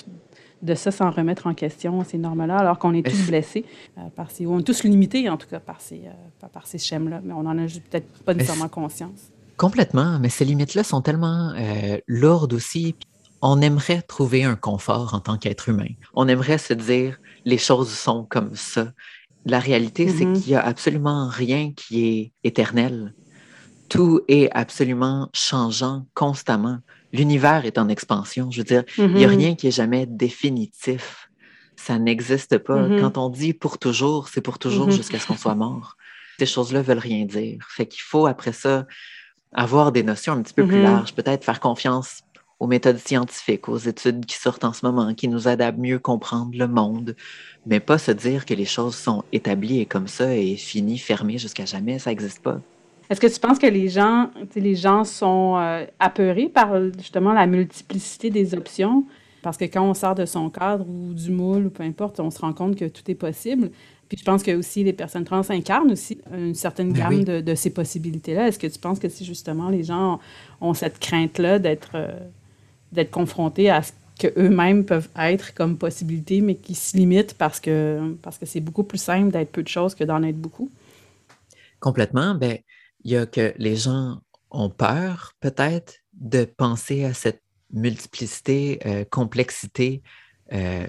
de 0.62 0.74
ça 0.74 0.90
sans 0.90 1.10
remettre 1.10 1.46
en 1.46 1.54
question 1.54 2.02
ces 2.04 2.18
normes-là, 2.18 2.58
alors 2.58 2.78
qu'on 2.78 2.94
est 2.94 3.08
tous 3.08 3.26
blessés, 3.26 3.64
euh, 3.96 4.02
par 4.14 4.30
ces, 4.30 4.46
on 4.46 4.58
est 4.58 4.62
tous 4.62 4.84
limités 4.84 5.28
en 5.28 5.36
tout 5.36 5.48
cas 5.48 5.60
par 5.60 5.80
ces, 5.80 6.02
euh, 6.06 6.46
par 6.52 6.66
ces 6.66 6.78
schèmes-là, 6.78 7.20
mais 7.24 7.32
on 7.32 7.42
n'en 7.42 7.58
a 7.58 7.66
peut-être 7.66 8.06
pas 8.24 8.34
nécessairement 8.34 8.68
conscience. 8.68 9.30
Complètement, 9.56 10.18
mais 10.20 10.28
ces 10.28 10.44
limites-là 10.44 10.84
sont 10.84 11.00
tellement 11.00 11.52
euh, 11.56 11.98
lourdes 12.06 12.52
aussi. 12.52 12.94
On 13.42 13.60
aimerait 13.60 14.02
trouver 14.02 14.44
un 14.44 14.56
confort 14.56 15.14
en 15.14 15.20
tant 15.20 15.36
qu'être 15.36 15.68
humain. 15.68 15.88
On 16.14 16.28
aimerait 16.28 16.58
se 16.58 16.74
dire 16.74 17.18
les 17.44 17.58
choses 17.58 17.90
sont 17.90 18.24
comme 18.28 18.54
ça. 18.54 18.92
La 19.46 19.60
réalité, 19.60 20.08
c'est 20.08 20.24
mm-hmm. 20.24 20.42
qu'il 20.42 20.52
n'y 20.52 20.56
a 20.56 20.64
absolument 20.64 21.28
rien 21.28 21.72
qui 21.72 22.06
est 22.06 22.32
éternel. 22.44 23.14
Tout 23.88 24.22
est 24.28 24.50
absolument 24.52 25.28
changeant 25.32 26.06
constamment 26.14 26.80
l'univers 27.12 27.64
est 27.64 27.78
en 27.78 27.88
expansion. 27.88 28.50
Je 28.50 28.58
veux 28.58 28.64
dire, 28.64 28.84
il 28.98 29.08
n'y 29.08 29.24
a 29.24 29.28
mm-hmm. 29.28 29.36
rien 29.36 29.54
qui 29.54 29.68
est 29.68 29.72
jamais 29.72 30.06
définitif. 30.06 31.30
Ça 31.76 31.98
n'existe 31.98 32.58
pas. 32.58 32.88
Mm-hmm. 32.88 33.00
Quand 33.00 33.18
on 33.18 33.28
dit 33.28 33.52
pour 33.52 33.78
toujours, 33.78 34.28
c'est 34.28 34.40
pour 34.40 34.58
toujours 34.58 34.88
mm-hmm. 34.88 34.96
jusqu'à 34.96 35.18
ce 35.18 35.26
qu'on 35.26 35.36
soit 35.36 35.54
mort. 35.54 35.96
Ces 36.38 36.46
choses-là 36.46 36.82
veulent 36.82 36.98
rien 36.98 37.24
dire. 37.24 37.58
Fait 37.68 37.86
qu'il 37.86 38.02
faut, 38.02 38.26
après 38.26 38.52
ça, 38.52 38.86
avoir 39.52 39.92
des 39.92 40.02
notions 40.02 40.34
un 40.34 40.42
petit 40.42 40.54
peu 40.54 40.66
plus 40.66 40.82
larges, 40.82 41.14
peut-être 41.14 41.44
faire 41.44 41.58
confiance 41.58 42.22
aux 42.60 42.66
méthodes 42.66 42.98
scientifiques, 42.98 43.68
aux 43.68 43.78
études 43.78 44.26
qui 44.26 44.36
sortent 44.36 44.64
en 44.64 44.72
ce 44.72 44.84
moment, 44.84 45.14
qui 45.14 45.28
nous 45.28 45.48
aident 45.48 45.62
à 45.62 45.72
mieux 45.72 45.98
comprendre 45.98 46.50
le 46.54 46.66
monde, 46.66 47.14
mais 47.66 47.78
pas 47.80 47.98
se 47.98 48.10
dire 48.10 48.44
que 48.46 48.54
les 48.54 48.64
choses 48.64 48.96
sont 48.96 49.24
établies 49.32 49.80
et 49.80 49.86
comme 49.86 50.08
ça 50.08 50.34
et 50.34 50.56
finies, 50.56 50.98
fermées 50.98 51.38
jusqu'à 51.38 51.64
jamais. 51.64 51.98
Ça 52.00 52.10
n'existe 52.10 52.42
pas. 52.42 52.60
Est-ce 53.10 53.20
que 53.20 53.26
tu 53.26 53.40
penses 53.40 53.58
que 53.58 53.66
les 53.66 53.88
gens, 53.88 54.30
les 54.54 54.74
gens 54.74 55.04
sont 55.04 55.56
euh, 55.58 55.86
apeurés 55.98 56.48
par 56.48 56.74
justement 56.98 57.32
la 57.32 57.46
multiplicité 57.46 58.30
des 58.30 58.54
options? 58.54 59.04
Parce 59.42 59.56
que 59.56 59.64
quand 59.64 59.82
on 59.82 59.94
sort 59.94 60.14
de 60.14 60.26
son 60.26 60.50
cadre 60.50 60.84
ou 60.88 61.14
du 61.14 61.30
moule 61.30 61.66
ou 61.66 61.70
peu 61.70 61.82
importe, 61.82 62.20
on 62.20 62.30
se 62.30 62.38
rend 62.38 62.52
compte 62.52 62.76
que 62.76 62.84
tout 62.84 63.08
est 63.10 63.14
possible. 63.14 63.70
Puis 64.08 64.18
je 64.18 64.24
pense 64.24 64.42
que 64.42 64.56
aussi 64.56 64.84
les 64.84 64.92
personnes 64.92 65.24
trans 65.24 65.48
incarnent 65.50 65.92
aussi 65.92 66.18
une 66.32 66.54
certaine 66.54 66.92
ben 66.92 67.24
gamme 67.24 67.42
de, 67.42 67.54
ces 67.54 67.70
possibilités-là. 67.70 68.48
Est-ce 68.48 68.58
que 68.58 68.66
tu 68.66 68.78
penses 68.78 68.98
que 68.98 69.08
si 69.08 69.24
justement 69.24 69.68
les 69.68 69.84
gens 69.84 70.18
ont 70.60 70.74
cette 70.74 70.98
crainte-là 70.98 71.58
d'être 71.58 71.90
euh, 71.94 72.12
d'être 72.92 73.10
confrontés 73.10 73.68
à 73.68 73.82
ce 73.82 73.92
qu'eux-mêmes 74.18 74.84
peuvent 74.84 75.10
être 75.18 75.54
comme 75.54 75.76
possibilité, 75.76 76.40
mais 76.40 76.54
qui 76.54 76.74
se 76.74 76.96
limitent 76.96 77.34
parce 77.34 77.60
que 77.60 78.16
parce 78.22 78.38
que 78.38 78.46
c'est 78.46 78.60
beaucoup 78.60 78.82
plus 78.82 78.98
simple 78.98 79.30
d'être 79.30 79.52
peu 79.52 79.62
de 79.62 79.68
choses 79.68 79.94
que 79.94 80.04
d'en 80.04 80.22
être 80.22 80.38
beaucoup? 80.38 80.70
Complètement. 81.80 82.34
Ben, 82.34 82.58
il 83.08 83.12
y 83.12 83.16
a 83.16 83.24
que 83.24 83.54
les 83.56 83.74
gens 83.74 84.20
ont 84.50 84.68
peur 84.68 85.32
peut-être 85.40 85.94
de 86.12 86.44
penser 86.44 87.06
à 87.06 87.14
cette 87.14 87.42
multiplicité, 87.72 88.80
euh, 88.84 89.04
complexité, 89.10 90.02
euh, 90.52 90.86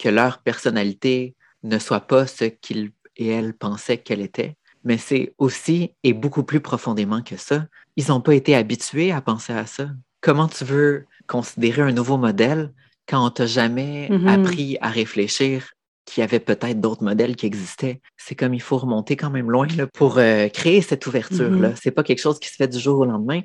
que 0.00 0.08
leur 0.08 0.38
personnalité 0.42 1.36
ne 1.62 1.78
soit 1.78 2.00
pas 2.00 2.26
ce 2.26 2.46
qu'ils 2.46 2.90
et 3.16 3.28
elles 3.28 3.54
pensaient 3.54 3.98
qu'elle 3.98 4.20
était. 4.20 4.56
Mais 4.82 4.98
c'est 4.98 5.32
aussi 5.38 5.94
et 6.02 6.12
beaucoup 6.12 6.42
plus 6.42 6.60
profondément 6.60 7.22
que 7.22 7.36
ça. 7.36 7.66
Ils 7.94 8.08
n'ont 8.08 8.20
pas 8.20 8.34
été 8.34 8.56
habitués 8.56 9.12
à 9.12 9.20
penser 9.20 9.52
à 9.52 9.66
ça. 9.66 9.90
Comment 10.20 10.48
tu 10.48 10.64
veux 10.64 11.06
considérer 11.28 11.82
un 11.82 11.92
nouveau 11.92 12.16
modèle 12.16 12.72
quand 13.06 13.24
on 13.24 13.30
t'a 13.30 13.46
jamais 13.46 14.08
mm-hmm. 14.08 14.28
appris 14.28 14.76
à 14.80 14.88
réfléchir 14.88 15.70
qu'il 16.10 16.22
y 16.22 16.24
avait 16.24 16.40
peut-être 16.40 16.80
d'autres 16.80 17.04
modèles 17.04 17.36
qui 17.36 17.46
existaient. 17.46 18.00
C'est 18.16 18.34
comme 18.34 18.54
il 18.54 18.60
faut 18.60 18.78
remonter 18.78 19.16
quand 19.16 19.30
même 19.30 19.50
loin 19.50 19.68
là, 19.76 19.86
pour 19.86 20.18
euh, 20.18 20.48
créer 20.48 20.82
cette 20.82 21.06
ouverture-là. 21.06 21.70
Mm-hmm. 21.70 21.80
C'est 21.80 21.90
pas 21.90 22.02
quelque 22.02 22.20
chose 22.20 22.40
qui 22.40 22.48
se 22.48 22.56
fait 22.56 22.68
du 22.68 22.78
jour 22.78 23.00
au 23.00 23.04
lendemain. 23.04 23.40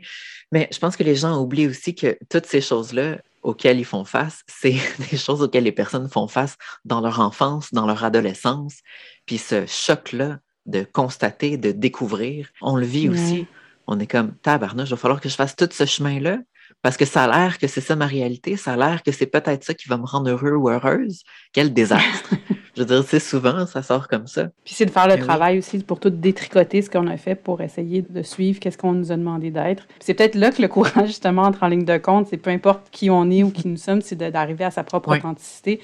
Mais 0.52 0.68
je 0.72 0.80
pense 0.80 0.96
que 0.96 1.04
les 1.04 1.16
gens 1.16 1.42
oublient 1.42 1.68
aussi 1.68 1.96
que 1.96 2.18
toutes 2.30 2.46
ces 2.46 2.62
choses-là 2.62 3.20
auxquelles 3.44 3.80
ils 3.80 3.86
font 3.86 4.06
face, 4.06 4.42
c'est 4.48 4.78
des 5.12 5.18
choses 5.18 5.42
auxquelles 5.42 5.64
les 5.64 5.72
personnes 5.72 6.10
font 6.10 6.28
face 6.28 6.56
dans 6.86 7.02
leur 7.02 7.20
enfance, 7.20 7.72
dans 7.72 7.86
leur 7.86 8.04
adolescence. 8.04 8.78
Puis 9.26 9.38
ce 9.38 9.66
choc-là 9.68 10.40
de 10.66 10.84
constater, 10.84 11.58
de 11.58 11.72
découvrir, 11.72 12.50
on 12.62 12.76
le 12.76 12.86
vit 12.86 13.08
aussi. 13.08 13.46
On 13.86 14.00
est 14.00 14.08
comme, 14.08 14.36
tabarnouche, 14.38 14.88
il 14.88 14.92
va 14.92 14.98
falloir 14.98 15.22
que 15.22 15.30
je 15.30 15.36
fasse 15.36 15.56
tout 15.56 15.70
ce 15.72 15.86
chemin-là 15.86 16.40
parce 16.82 16.98
que 16.98 17.06
ça 17.06 17.26
a 17.26 17.28
l'air 17.28 17.58
que 17.60 17.68
c'est 17.68 17.82
ça 17.82 17.96
ma 17.96 18.08
réalité, 18.08 18.58
ça 18.58 18.74
a 18.74 18.78
l'air 18.78 19.04
que 19.04 19.12
c'est 19.12 19.28
peut-être 19.28 19.64
ça 19.64 19.74
qui 19.74 19.88
va 19.88 19.98
me 19.98 20.06
rendre 20.06 20.30
heureux 20.30 20.56
ou 20.56 20.70
heureuse. 20.70 21.24
Quel 21.54 21.74
désastre! 21.74 22.34
Je 22.76 22.82
veux 22.82 22.86
dire, 22.86 23.04
c'est 23.08 23.20
souvent, 23.20 23.66
ça 23.66 23.82
sort 23.82 24.08
comme 24.08 24.28
ça. 24.28 24.50
Puis 24.66 24.74
c'est 24.74 24.86
de 24.86 24.92
faire 24.92 25.08
le 25.08 25.18
travail 25.18 25.60
aussi 25.60 25.80
pour 25.80 26.00
tout 26.00 26.10
détricoter 26.10 26.82
ce 26.82 26.90
qu'on 26.90 27.08
a 27.08 27.18
fait 27.18 27.36
pour 27.36 27.62
essayer 27.62 28.02
de 28.02 28.22
suivre 28.22 28.60
qu'est-ce 28.60 28.78
qu'on 28.78 28.92
nous 28.92 29.12
a 29.12 29.18
demandé 29.18 29.50
d'être. 29.50 29.88
C'est 30.00 30.14
peut-être 30.14 30.36
là 30.36 30.52
que 30.52 30.62
le 30.62 30.68
courage, 30.68 30.94
justement, 31.08 31.44
entre 31.44 31.64
en 31.64 31.68
ligne 31.68 31.86
de 31.86 31.98
compte. 31.98 32.28
C'est 32.30 32.38
peu 32.38 32.50
importe 32.50 32.88
qui 32.92 33.10
on 33.10 33.32
est 33.32 33.44
ou 33.44 33.52
qui 33.52 33.68
nous 33.68 33.78
sommes, 33.78 34.02
c'est 34.02 34.16
d'arriver 34.16 34.66
à 34.66 34.72
sa 34.72 34.84
propre 34.84 35.16
authenticité 35.16 35.80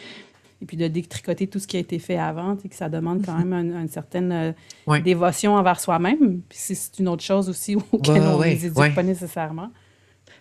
et 0.61 0.65
puis 0.65 0.77
de 0.77 0.87
détricoter 0.87 1.47
tout 1.47 1.59
ce 1.59 1.65
qui 1.65 1.77
a 1.77 1.79
été 1.79 1.97
fait 1.97 2.17
avant, 2.17 2.55
et 2.63 2.69
que 2.69 2.75
ça 2.75 2.87
demande 2.87 3.25
quand 3.25 3.37
même 3.37 3.53
une, 3.53 3.87
certaine 3.87 4.53
euh, 4.87 4.99
dévotion 4.99 5.55
envers 5.55 5.79
soi-même. 5.79 6.41
Puis 6.47 6.57
c'est 6.59 6.99
une 6.99 7.07
autre 7.07 7.23
chose 7.23 7.49
aussi 7.49 7.75
auquel 7.91 8.21
on 8.21 8.39
ne 8.39 8.43
les 8.43 8.67
éduque 8.67 8.93
pas 8.93 9.03
nécessairement. 9.03 9.71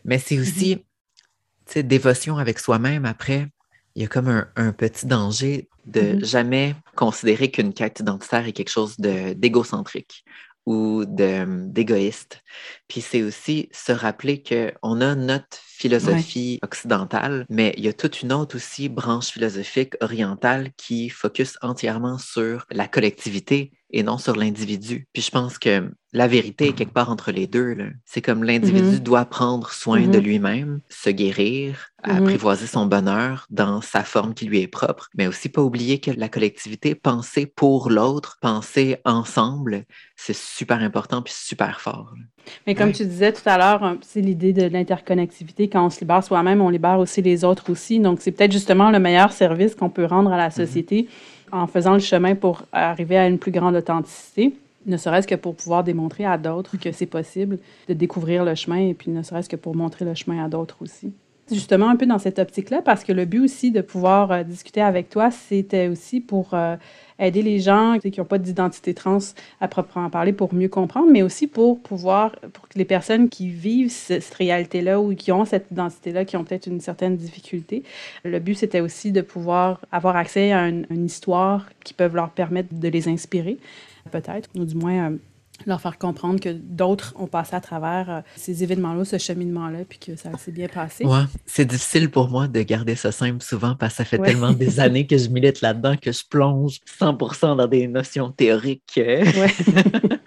Mais 0.04 0.18
c'est 0.18 0.38
aussi, 0.40 0.76
tu 0.76 0.84
sais, 1.66 1.82
dévotion 1.82 2.36
avec 2.36 2.58
soi-même 2.58 3.06
après. 3.06 3.46
il 3.94 4.02
y 4.02 4.04
a 4.04 4.08
comme 4.08 4.44
un, 4.54 4.72
petit 4.72 5.06
danger 5.06 5.68
de 5.90 6.00
mm-hmm. 6.00 6.24
jamais 6.24 6.74
considérer 6.96 7.50
qu'une 7.50 7.72
quête 7.72 8.00
identitaire 8.00 8.46
est 8.46 8.53
quelque 8.53 8.70
chose 8.70 8.96
d'égocentrique 8.98 10.24
ou 10.66 11.05
d'égoïste. 11.07 12.42
Puis 12.88 13.00
c'est 13.00 13.22
aussi 13.22 13.68
se 13.72 13.92
rappeler 13.92 14.42
qu'on 14.42 15.00
a 15.00 15.14
notre 15.14 15.59
philosophie 15.59 16.59
occidentale, 16.62 17.46
mais 17.48 17.74
il 17.76 17.85
y 17.85 17.88
a 17.88 17.92
toute 17.92 18.22
une 18.22 18.33
autre 18.33 18.57
aussi 18.57 18.88
branche 18.88 19.29
philosophique 19.29 19.94
orientale 20.00 20.70
qui 20.76 21.09
focus 21.09 21.57
entièrement 21.62 22.18
sur 22.18 22.66
la 22.70 22.87
collectivité 22.87 23.72
et 23.92 24.03
non 24.03 24.18
sur 24.18 24.37
l'individu. 24.37 25.07
Puis 25.12 25.22
je 25.22 25.31
pense 25.31 25.59
que 25.59 25.90
la 26.12 26.26
vérité 26.26 26.68
est 26.68 26.72
quelque 26.72 26.92
part 26.92 27.11
entre 27.11 27.31
les 27.31 27.46
deux. 27.46 27.76
C'est 28.05 28.20
comme 28.20 28.42
l'individu 28.42 28.96
mm-hmm. 28.96 29.03
doit 29.03 29.24
prendre 29.24 29.70
soin 29.70 30.00
de 30.00 30.18
mm-hmm. 30.18 30.22
lui-même, 30.22 30.81
se 30.88 31.11
guérir, 31.11 31.88
mm-hmm. 32.05 32.16
apprivoiser 32.18 32.66
son 32.66 32.87
bonheur 32.87 33.46
dans 33.50 33.81
sa 33.81 34.03
forme 34.03 34.35
qui 34.35 34.46
lui 34.46 34.61
est 34.61 34.66
propre, 34.66 35.09
mais 35.16 35.29
aussi 35.29 35.48
pas 35.48 35.62
oublier 35.62 36.00
que 36.00 36.11
la 36.11 36.29
collectivité, 36.29 36.96
penser 36.96 37.46
pour 37.46 37.90
l'autre, 37.90 38.38
penser 38.40 38.96
ensemble, 39.05 39.85
c'est 40.16 40.37
super 40.37 40.81
important 40.81 41.22
puis 41.22 41.35
super 41.37 41.81
fort. 41.81 42.12
Mais 42.66 42.74
comme 42.74 42.92
tu 42.92 43.05
disais 43.05 43.33
tout 43.33 43.46
à 43.46 43.59
l'heure, 43.59 43.96
c'est 44.00 44.20
l'idée 44.20 44.53
de 44.53 44.62
l'interconnectivité. 44.62 45.68
Quand 45.68 45.87
on 45.87 45.90
se 45.90 46.00
libère 46.00 46.24
soi-même, 46.24 46.61
on 46.61 46.70
libère 46.70 46.98
aussi 46.98 47.22
les 47.22 47.44
autres 47.44 47.70
aussi. 47.70 48.00
Donc 48.00 48.20
c'est 48.20 48.33
peut-être 48.33 48.53
justement 48.53 48.90
le 48.90 48.98
meilleur 48.98 49.31
service 49.31 49.74
qu'on 49.74 49.90
peut 49.90 50.07
rendre 50.07 50.33
à 50.33 50.37
la 50.37 50.50
société 50.50 51.09
en 51.52 51.66
faisant 51.66 51.94
le 51.94 52.00
chemin 52.00 52.34
pour 52.34 52.62
arriver 52.72 53.16
à 53.16 53.26
une 53.26 53.38
plus 53.38 53.52
grande 53.52 53.76
authenticité, 53.76 54.54
ne 54.86 54.96
serait-ce 54.96 55.26
que 55.26 55.34
pour 55.34 55.54
pouvoir 55.54 55.84
démontrer 55.84 56.24
à 56.24 56.38
d'autres 56.38 56.76
que 56.76 56.92
c'est 56.92 57.06
possible 57.06 57.58
de 57.88 57.94
découvrir 57.94 58.44
le 58.44 58.54
chemin 58.54 58.88
et 58.88 58.94
puis 58.94 59.10
ne 59.10 59.22
serait-ce 59.22 59.48
que 59.48 59.56
pour 59.56 59.76
montrer 59.76 60.04
le 60.04 60.14
chemin 60.14 60.44
à 60.44 60.48
d'autres 60.48 60.78
aussi. 60.80 61.12
Justement, 61.50 61.88
un 61.88 61.96
peu 61.96 62.06
dans 62.06 62.18
cette 62.18 62.38
optique-là, 62.38 62.80
parce 62.82 63.02
que 63.02 63.12
le 63.12 63.24
but 63.24 63.40
aussi 63.40 63.72
de 63.72 63.80
pouvoir 63.80 64.30
euh, 64.30 64.42
discuter 64.44 64.80
avec 64.80 65.08
toi, 65.08 65.30
c'était 65.32 65.88
aussi 65.88 66.20
pour 66.20 66.54
euh, 66.54 66.76
aider 67.18 67.42
les 67.42 67.58
gens 67.58 67.98
qui 67.98 68.18
n'ont 68.18 68.24
pas 68.24 68.38
d'identité 68.38 68.94
trans 68.94 69.18
à 69.60 69.66
proprement 69.66 70.10
parler 70.10 70.32
pour 70.32 70.54
mieux 70.54 70.68
comprendre, 70.68 71.08
mais 71.10 71.22
aussi 71.22 71.48
pour 71.48 71.80
pouvoir, 71.80 72.36
pour 72.52 72.68
que 72.68 72.78
les 72.78 72.84
personnes 72.84 73.28
qui 73.28 73.48
vivent 73.48 73.90
cette 73.90 74.32
réalité-là 74.34 75.00
ou 75.00 75.14
qui 75.14 75.32
ont 75.32 75.44
cette 75.44 75.70
identité-là, 75.70 76.24
qui 76.24 76.36
ont 76.36 76.44
peut-être 76.44 76.66
une 76.66 76.80
certaine 76.80 77.16
difficulté, 77.16 77.82
le 78.24 78.38
but 78.38 78.54
c'était 78.54 78.80
aussi 78.80 79.10
de 79.10 79.20
pouvoir 79.20 79.80
avoir 79.90 80.16
accès 80.16 80.52
à 80.52 80.68
une, 80.68 80.86
histoire 81.04 81.68
qui 81.82 81.94
peuvent 81.94 82.14
leur 82.14 82.30
permettre 82.30 82.68
de 82.72 82.88
les 82.88 83.08
inspirer, 83.08 83.58
peut-être, 84.12 84.48
ou 84.56 84.64
du 84.64 84.76
moins 84.76 85.10
euh, 85.10 85.16
leur 85.66 85.80
faire 85.80 85.98
comprendre 85.98 86.40
que 86.40 86.50
d'autres 86.50 87.14
ont 87.16 87.26
passé 87.26 87.54
à 87.54 87.60
travers 87.60 88.10
euh, 88.10 88.20
ces 88.36 88.62
événements-là, 88.62 89.04
ce 89.04 89.18
cheminement-là, 89.18 89.80
puis 89.88 89.98
que 89.98 90.16
ça 90.16 90.30
s'est 90.38 90.52
bien 90.52 90.68
passé. 90.68 91.04
Ouais, 91.04 91.24
c'est 91.46 91.64
difficile 91.64 92.10
pour 92.10 92.28
moi 92.28 92.48
de 92.48 92.62
garder 92.62 92.94
ça 92.94 93.12
simple 93.12 93.42
souvent 93.42 93.74
parce 93.74 93.94
que 93.94 93.96
ça 93.98 94.04
fait 94.04 94.18
tellement 94.18 94.52
des 94.52 94.80
années 94.80 95.06
que 95.06 95.18
je 95.18 95.28
milite 95.28 95.60
là-dedans 95.60 95.96
que 96.00 96.12
je 96.12 96.24
plonge 96.24 96.80
100% 97.00 97.56
dans 97.56 97.66
des 97.66 97.86
notions 97.86 98.30
théoriques. 98.30 98.92
Ouais. 98.96 99.22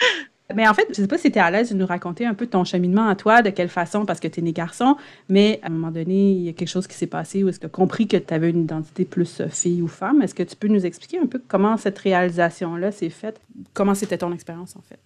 Mais 0.55 0.67
en 0.67 0.73
fait, 0.73 0.85
je 0.93 1.01
ne 1.01 1.05
sais 1.05 1.07
pas 1.07 1.17
si 1.17 1.31
tu 1.31 1.37
es 1.37 1.41
à 1.41 1.49
l'aise 1.49 1.71
de 1.71 1.75
nous 1.77 1.85
raconter 1.85 2.25
un 2.25 2.33
peu 2.33 2.47
ton 2.47 2.63
cheminement 2.63 3.07
à 3.07 3.15
toi, 3.15 3.41
de 3.41 3.49
quelle 3.49 3.69
façon, 3.69 4.05
parce 4.05 4.19
que 4.19 4.27
tu 4.27 4.39
es 4.39 4.43
né 4.43 4.51
garçon, 4.51 4.97
mais 5.29 5.59
à 5.63 5.67
un 5.67 5.69
moment 5.69 5.91
donné, 5.91 6.31
il 6.31 6.41
y 6.41 6.49
a 6.49 6.53
quelque 6.53 6.69
chose 6.69 6.87
qui 6.87 6.95
s'est 6.95 7.07
passé 7.07 7.43
où 7.43 7.49
est-ce 7.49 7.59
que 7.59 7.61
tu 7.61 7.67
as 7.67 7.69
compris 7.69 8.07
que 8.07 8.17
tu 8.17 8.33
avais 8.33 8.49
une 8.49 8.63
identité 8.63 9.05
plus 9.05 9.41
euh, 9.41 9.47
fille 9.47 9.81
ou 9.81 9.87
femme. 9.87 10.21
Est-ce 10.21 10.35
que 10.35 10.43
tu 10.43 10.55
peux 10.55 10.67
nous 10.67 10.85
expliquer 10.85 11.19
un 11.19 11.25
peu 11.25 11.41
comment 11.47 11.77
cette 11.77 11.97
réalisation-là 11.97 12.91
s'est 12.91 13.09
faite? 13.09 13.39
Comment 13.73 13.95
c'était 13.95 14.17
ton 14.17 14.33
expérience, 14.33 14.75
en 14.75 14.81
fait? 14.81 14.99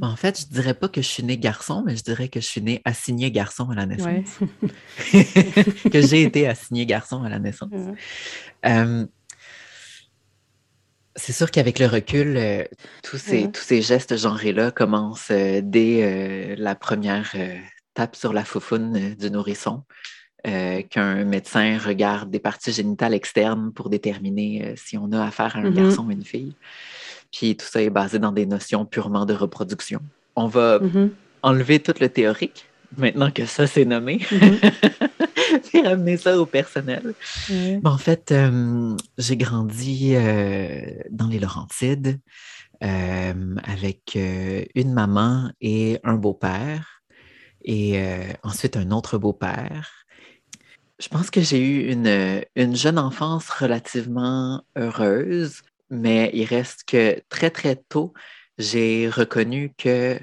En 0.00 0.16
fait, 0.16 0.40
je 0.40 0.46
dirais 0.46 0.74
pas 0.74 0.88
que 0.88 1.00
je 1.00 1.06
suis 1.06 1.22
né 1.22 1.38
garçon, 1.38 1.82
mais 1.86 1.96
je 1.96 2.02
dirais 2.02 2.28
que 2.28 2.40
je 2.40 2.46
suis 2.46 2.60
né 2.60 2.82
assigné 2.84 3.30
garçon 3.30 3.70
à 3.70 3.74
la 3.74 3.86
naissance. 3.86 4.38
que 5.92 6.00
j'ai 6.00 6.22
été 6.22 6.48
assigné 6.48 6.86
garçon 6.86 7.22
à 7.22 7.28
la 7.28 7.38
naissance. 7.38 7.70
c'est 11.16 11.32
sûr 11.32 11.50
qu'avec 11.50 11.78
le 11.78 11.86
recul, 11.86 12.36
euh, 12.36 12.64
tous, 13.02 13.18
ces, 13.18 13.50
tous 13.50 13.62
ces 13.62 13.82
gestes 13.82 14.16
genrés-là 14.16 14.70
commencent 14.70 15.30
euh, 15.30 15.60
dès 15.62 16.02
euh, 16.02 16.54
la 16.58 16.74
première 16.74 17.32
tape 17.94 18.16
sur 18.16 18.32
la 18.32 18.44
foufoune 18.44 19.14
du 19.14 19.30
nourrisson. 19.30 19.82
qu'un 20.44 21.24
médecin 21.24 21.78
regarde 21.78 22.30
des 22.30 22.40
parties 22.40 22.72
génitales 22.72 23.14
externes 23.14 23.72
pour 23.72 23.88
déterminer 23.88 24.74
si 24.76 24.98
on 24.98 25.10
a 25.12 25.24
affaire 25.24 25.56
à 25.56 25.60
un 25.60 25.70
mm-hmm. 25.70 25.74
garçon 25.74 26.06
ou 26.06 26.10
une 26.10 26.24
fille. 26.24 26.54
Puis 27.34 27.56
tout 27.56 27.66
ça 27.66 27.82
est 27.82 27.90
basé 27.90 28.18
dans 28.18 28.32
des 28.32 28.46
notions 28.46 28.84
purement 28.84 29.26
de 29.26 29.34
reproduction. 29.34 30.00
On 30.36 30.46
va 30.46 30.78
mm-hmm. 30.78 31.10
enlever 31.42 31.80
tout 31.80 31.94
le 32.00 32.08
théorique, 32.08 32.66
maintenant 32.96 33.30
que 33.30 33.44
ça 33.44 33.66
c'est 33.66 33.84
nommé, 33.84 34.18
puis 35.68 35.82
ramener 35.82 36.16
ça 36.16 36.38
au 36.38 36.46
personnel. 36.46 37.14
en 37.84 37.98
fait, 37.98 38.30
euh, 38.30 38.96
j'ai 39.18 39.36
grandi 39.36 40.14
euh, 40.14 40.80
dans 41.10 41.26
les 41.26 41.40
Laurentides 41.40 42.20
euh, 42.84 43.54
avec 43.64 44.16
une 44.74 44.92
maman 44.92 45.50
et 45.60 45.98
un 46.04 46.14
beau-père, 46.14 47.02
et 47.64 47.98
ensuite 48.42 48.76
un 48.76 48.90
autre 48.90 49.18
beau-père. 49.18 50.04
Je 51.00 51.08
pense 51.08 51.30
que 51.30 51.40
j'ai 51.40 51.58
eu 51.58 51.90
une, 51.90 52.44
une 52.54 52.76
jeune 52.76 52.98
enfance 52.98 53.48
relativement 53.50 54.62
heureuse 54.76 55.62
mais 55.90 56.30
il 56.34 56.44
reste 56.44 56.84
que 56.86 57.20
très, 57.28 57.50
très 57.50 57.76
tôt, 57.76 58.12
j'ai 58.58 59.08
reconnu 59.08 59.72
que 59.76 60.18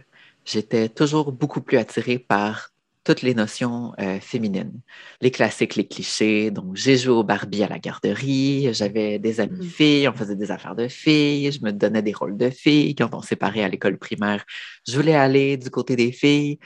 j'étais 0.46 0.90
toujours 0.90 1.32
beaucoup 1.32 1.62
plus 1.62 1.78
attirée 1.78 2.20
par 2.20 2.72
toutes 3.04 3.24
les 3.24 3.34
notions 3.34 3.94
euh, 4.00 4.20
féminines, 4.20 4.80
les 5.22 5.32
classiques, 5.32 5.76
les 5.76 5.88
clichés. 5.88 6.52
Donc, 6.52 6.76
j'ai 6.76 6.98
joué 6.98 7.14
au 7.14 7.24
Barbie 7.24 7.64
à 7.64 7.68
la 7.68 7.80
garderie, 7.80 8.72
j'avais 8.74 9.18
des 9.18 9.40
amis 9.40 9.66
mmh. 9.66 9.70
filles, 9.70 10.08
on 10.08 10.14
faisait 10.14 10.36
des 10.36 10.52
affaires 10.52 10.76
de 10.76 10.88
filles, 10.88 11.52
je 11.52 11.64
me 11.64 11.72
donnais 11.72 12.04
des 12.04 12.14
rôles 12.14 12.38
de 12.38 12.50
filles. 12.50 12.94
Quand 12.96 13.10
on 13.14 13.22
s'est 13.22 13.30
séparait 13.30 13.64
à 13.64 13.70
l'école 13.70 13.98
primaire, 13.98 14.46
je 14.88 14.96
voulais 14.96 15.16
aller 15.16 15.58
du 15.58 15.72
côté 15.72 15.96
des 15.96 16.12
filles. 16.12 16.60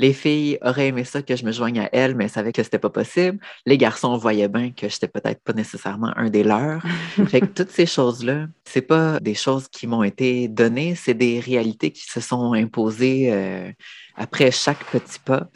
Les 0.00 0.14
filles 0.14 0.56
auraient 0.62 0.86
aimé 0.86 1.04
ça 1.04 1.20
que 1.20 1.36
je 1.36 1.44
me 1.44 1.52
joigne 1.52 1.78
à 1.78 1.90
elles, 1.92 2.14
mais 2.14 2.26
savaient 2.26 2.52
que 2.52 2.62
c'était 2.62 2.78
pas 2.78 2.88
possible. 2.88 3.38
Les 3.66 3.76
garçons 3.76 4.16
voyaient 4.16 4.48
bien 4.48 4.70
que 4.70 4.88
j'étais 4.88 5.08
peut-être 5.08 5.42
pas 5.44 5.52
nécessairement 5.52 6.10
un 6.16 6.30
des 6.30 6.42
leurs. 6.42 6.80
fait 7.28 7.42
que 7.42 7.46
toutes 7.48 7.70
ces 7.70 7.84
choses-là, 7.84 8.46
c'est 8.64 8.80
pas 8.80 9.20
des 9.20 9.34
choses 9.34 9.68
qui 9.68 9.86
m'ont 9.86 10.02
été 10.02 10.48
données, 10.48 10.94
c'est 10.94 11.12
des 11.12 11.38
réalités 11.38 11.90
qui 11.90 12.06
se 12.06 12.20
sont 12.20 12.54
imposées 12.54 13.28
euh, 13.30 13.70
après 14.16 14.50
chaque 14.50 14.82
petit 14.86 15.18
pas. 15.18 15.50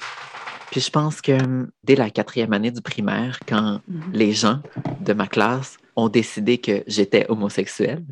Puis 0.70 0.82
je 0.82 0.90
pense 0.90 1.22
que 1.22 1.32
hum, 1.32 1.70
dès 1.82 1.96
la 1.96 2.10
quatrième 2.10 2.52
année 2.52 2.70
du 2.70 2.82
primaire, 2.82 3.38
quand 3.48 3.80
mm-hmm. 3.90 4.12
les 4.12 4.32
gens 4.32 4.60
de 5.00 5.14
ma 5.14 5.26
classe 5.26 5.78
ont 5.96 6.10
décidé 6.10 6.58
que 6.58 6.84
j'étais 6.86 7.24
homosexuelle, 7.30 8.04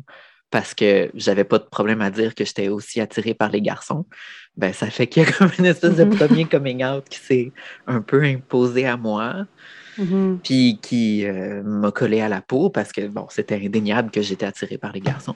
parce 0.53 0.75
que 0.75 1.09
j'avais 1.15 1.45
pas 1.45 1.57
de 1.57 1.63
problème 1.63 1.99
à 2.03 2.11
dire 2.11 2.35
que 2.35 2.45
j'étais 2.45 2.67
aussi 2.67 3.01
attirée 3.01 3.33
par 3.33 3.49
les 3.49 3.59
garçons, 3.59 4.05
ben 4.55 4.71
ça 4.71 4.91
fait 4.91 5.07
qu'il 5.07 5.23
y 5.23 5.25
a 5.25 5.31
comme 5.31 5.49
une 5.57 5.65
espèce 5.65 5.95
de 5.95 6.03
premier 6.15 6.45
coming 6.45 6.85
out 6.85 7.05
qui 7.09 7.17
s'est 7.17 7.51
un 7.87 8.01
peu 8.01 8.21
imposé 8.21 8.85
à 8.85 8.95
moi, 8.95 9.47
mm-hmm. 9.97 10.37
puis 10.43 10.77
qui 10.79 11.25
euh, 11.25 11.63
m'a 11.63 11.91
collé 11.91 12.21
à 12.21 12.29
la 12.29 12.43
peau 12.43 12.69
parce 12.69 12.91
que 12.91 13.07
bon, 13.07 13.25
c'était 13.31 13.55
indéniable 13.55 14.11
que 14.11 14.21
j'étais 14.21 14.45
attirée 14.45 14.77
par 14.77 14.91
les 14.91 15.01
garçons. 15.01 15.35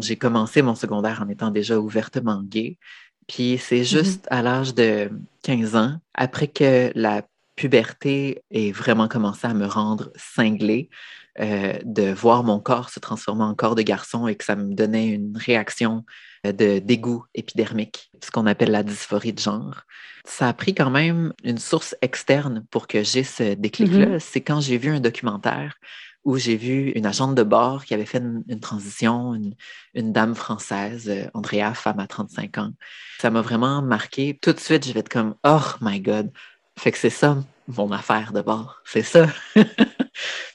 J'ai 0.00 0.16
commencé 0.16 0.60
mon 0.60 0.74
secondaire 0.74 1.22
en 1.24 1.28
étant 1.28 1.52
déjà 1.52 1.78
ouvertement 1.78 2.42
gay, 2.42 2.78
puis 3.28 3.58
c'est 3.58 3.82
mm-hmm. 3.82 3.96
juste 3.96 4.26
à 4.28 4.42
l'âge 4.42 4.74
de 4.74 5.08
15 5.44 5.76
ans, 5.76 5.94
après 6.14 6.48
que 6.48 6.90
la 6.96 7.22
puberté 7.54 8.42
ait 8.50 8.72
vraiment 8.72 9.06
commencé 9.06 9.46
à 9.46 9.54
me 9.54 9.66
rendre 9.66 10.10
cinglée, 10.16 10.90
euh, 11.40 11.78
de 11.84 12.12
voir 12.12 12.44
mon 12.44 12.60
corps 12.60 12.90
se 12.90 13.00
transformer 13.00 13.44
en 13.44 13.54
corps 13.54 13.74
de 13.74 13.82
garçon 13.82 14.28
et 14.28 14.34
que 14.36 14.44
ça 14.44 14.54
me 14.54 14.74
donnait 14.74 15.08
une 15.08 15.36
réaction 15.36 16.04
euh, 16.46 16.52
de 16.52 16.78
dégoût 16.78 17.24
épidermique, 17.34 18.10
ce 18.22 18.30
qu'on 18.30 18.46
appelle 18.46 18.70
la 18.70 18.82
dysphorie 18.82 19.32
de 19.32 19.40
genre. 19.40 19.82
Ça 20.24 20.48
a 20.48 20.52
pris 20.52 20.74
quand 20.74 20.90
même 20.90 21.32
une 21.42 21.58
source 21.58 21.96
externe 22.02 22.64
pour 22.70 22.86
que 22.86 23.02
j'ai 23.02 23.24
ce 23.24 23.54
déclic-là. 23.54 24.06
Mm-hmm. 24.06 24.20
C'est 24.20 24.40
quand 24.42 24.60
j'ai 24.60 24.76
vu 24.76 24.90
un 24.90 25.00
documentaire 25.00 25.76
où 26.24 26.36
j'ai 26.36 26.56
vu 26.56 26.90
une 26.90 27.06
agente 27.06 27.34
de 27.34 27.42
bord 27.42 27.84
qui 27.84 27.94
avait 27.94 28.06
fait 28.06 28.22
une, 28.48 28.60
transition, 28.60 29.34
une, 29.94 30.12
dame 30.12 30.34
française, 30.34 31.08
euh, 31.08 31.28
Andrea, 31.34 31.74
femme 31.74 31.98
à 31.98 32.06
35 32.06 32.58
ans. 32.58 32.72
Ça 33.18 33.30
m'a 33.30 33.40
vraiment 33.40 33.82
marqué. 33.82 34.38
Tout 34.40 34.52
de 34.52 34.60
suite, 34.60 34.86
je 34.86 34.92
vais 34.92 35.00
être 35.00 35.08
comme, 35.08 35.34
oh 35.44 35.62
my 35.80 36.00
God. 36.00 36.30
Fait 36.78 36.92
que 36.92 36.98
c'est 36.98 37.10
ça 37.10 37.38
mon 37.68 37.90
affaire 37.92 38.32
de 38.32 38.42
bord. 38.42 38.82
C'est 38.84 39.02
ça. 39.02 39.26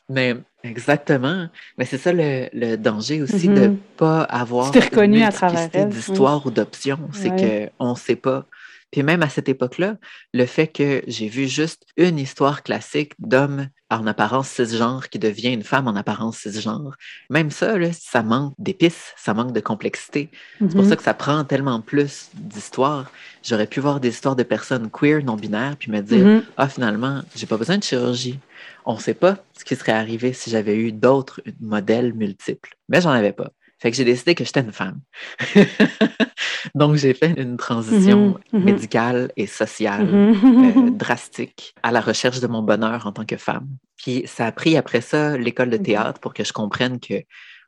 Mais 0.10 0.36
exactement. 0.64 1.48
Mais 1.78 1.86
c'est 1.86 1.98
ça 1.98 2.12
le, 2.14 2.76
danger 2.76 3.22
aussi 3.22 3.48
de 3.48 3.54
ne 3.54 3.68
mm-hmm. 3.68 3.78
pas 3.98 4.22
avoir 4.24 4.74
reconnu 4.74 5.24
à 5.24 5.32
travers 5.32 5.70
d'histoires 5.88 6.46
ou 6.46 6.52
d'options. 6.52 7.10
C'est 7.14 7.70
qu'on 7.78 7.92
ne 7.92 7.96
sait 7.96 8.16
pas 8.16 8.46
Puis 8.92 9.04
même 9.04 9.22
à 9.22 9.30
cette 9.30 9.50
époque-là, 9.50 9.98
le 10.34 10.46
fait 10.46 10.68
que 10.68 11.04
j'ai 11.08 11.28
vu 11.28 11.48
juste 11.48 11.86
une 11.98 12.18
histoire 12.20 12.64
classique 12.64 13.14
d'homme 13.20 13.68
en 13.90 14.06
apparence 14.06 14.50
cisgenre 14.50 15.08
qui 15.10 15.18
devient 15.20 15.54
une 15.54 15.64
femme 15.64 15.88
en 15.88 15.96
apparence 15.96 16.40
cisgenre, 16.40 16.96
même 17.30 17.52
ça, 17.52 17.78
là, 17.78 17.90
ça 17.94 18.22
manque 18.22 18.54
d'épices, 18.58 19.14
ça 19.16 19.34
manque 19.34 19.54
de 19.54 19.62
complexité. 19.62 20.30
C'est 20.60 20.72
pour 20.72 20.84
Mhm. 20.84 20.90
ça 20.90 20.96
que 20.98 21.04
ça 21.04 21.14
prend 21.14 21.44
tellement 21.46 21.80
plus 21.80 22.30
d'histoires. 22.34 23.10
J'aurais 23.44 23.68
pu 23.68 23.80
voir 23.80 24.00
des 24.02 24.10
histoires 24.10 24.36
de 24.36 24.44
personnes 24.44 24.90
queer, 24.90 25.24
non-binaires, 25.24 25.78
puis 25.78 25.90
me 25.90 26.02
dire, 26.02 26.26
Mhm. 26.26 26.44
ah, 26.58 26.68
finalement, 26.68 27.22
j'ai 27.36 27.46
pas 27.46 27.58
besoin 27.58 27.78
de 27.78 27.84
chirurgie. 27.84 28.40
On 28.86 28.96
ne 28.96 29.00
sait 29.00 29.14
pas 29.14 29.38
ce 29.58 29.64
qui 29.66 29.76
serait 29.76 29.92
arrivé 29.92 30.34
si 30.34 30.50
j'avais 30.50 30.76
eu 30.76 30.92
d'autres 30.92 31.42
modèles 31.60 32.14
multiples. 32.14 32.76
Mais 32.90 33.02
j'en 33.02 33.12
avais 33.12 33.34
pas. 33.34 33.52
Fait 33.80 33.92
que 33.92 33.98
j'ai 33.98 34.06
décidé 34.06 34.34
que 34.34 34.44
j'étais 34.44 34.62
une 34.62 34.72
femme. 34.72 35.00
Donc, 36.76 36.96
j'ai 36.96 37.14
fait 37.14 37.34
une 37.40 37.58
transition 37.58 38.40
Mhm, 38.52 38.60
mhm. 38.60 38.64
médicale 38.66 39.32
et 39.38 39.48
sociale 39.48 40.06
Mhm. 40.06 40.88
euh, 40.88 40.92
drastique 40.98 41.74
à 41.84 41.92
la 41.92 42.02
recherche 42.02 42.40
de 42.40 42.48
mon 42.48 42.62
bonheur 42.64 43.06
en 43.08 43.12
tant 43.12 43.26
que 43.26 43.38
femme. 43.38 43.68
Puis 43.98 44.24
ça 44.26 44.48
a 44.48 44.52
pris 44.52 44.78
après 44.78 45.02
ça 45.02 45.38
l'école 45.38 45.70
de 45.70 45.78
théâtre 45.78 46.20
pour 46.20 46.34
que 46.34 46.44
je 46.44 46.54
comprenne 46.54 47.00
que 47.00 47.24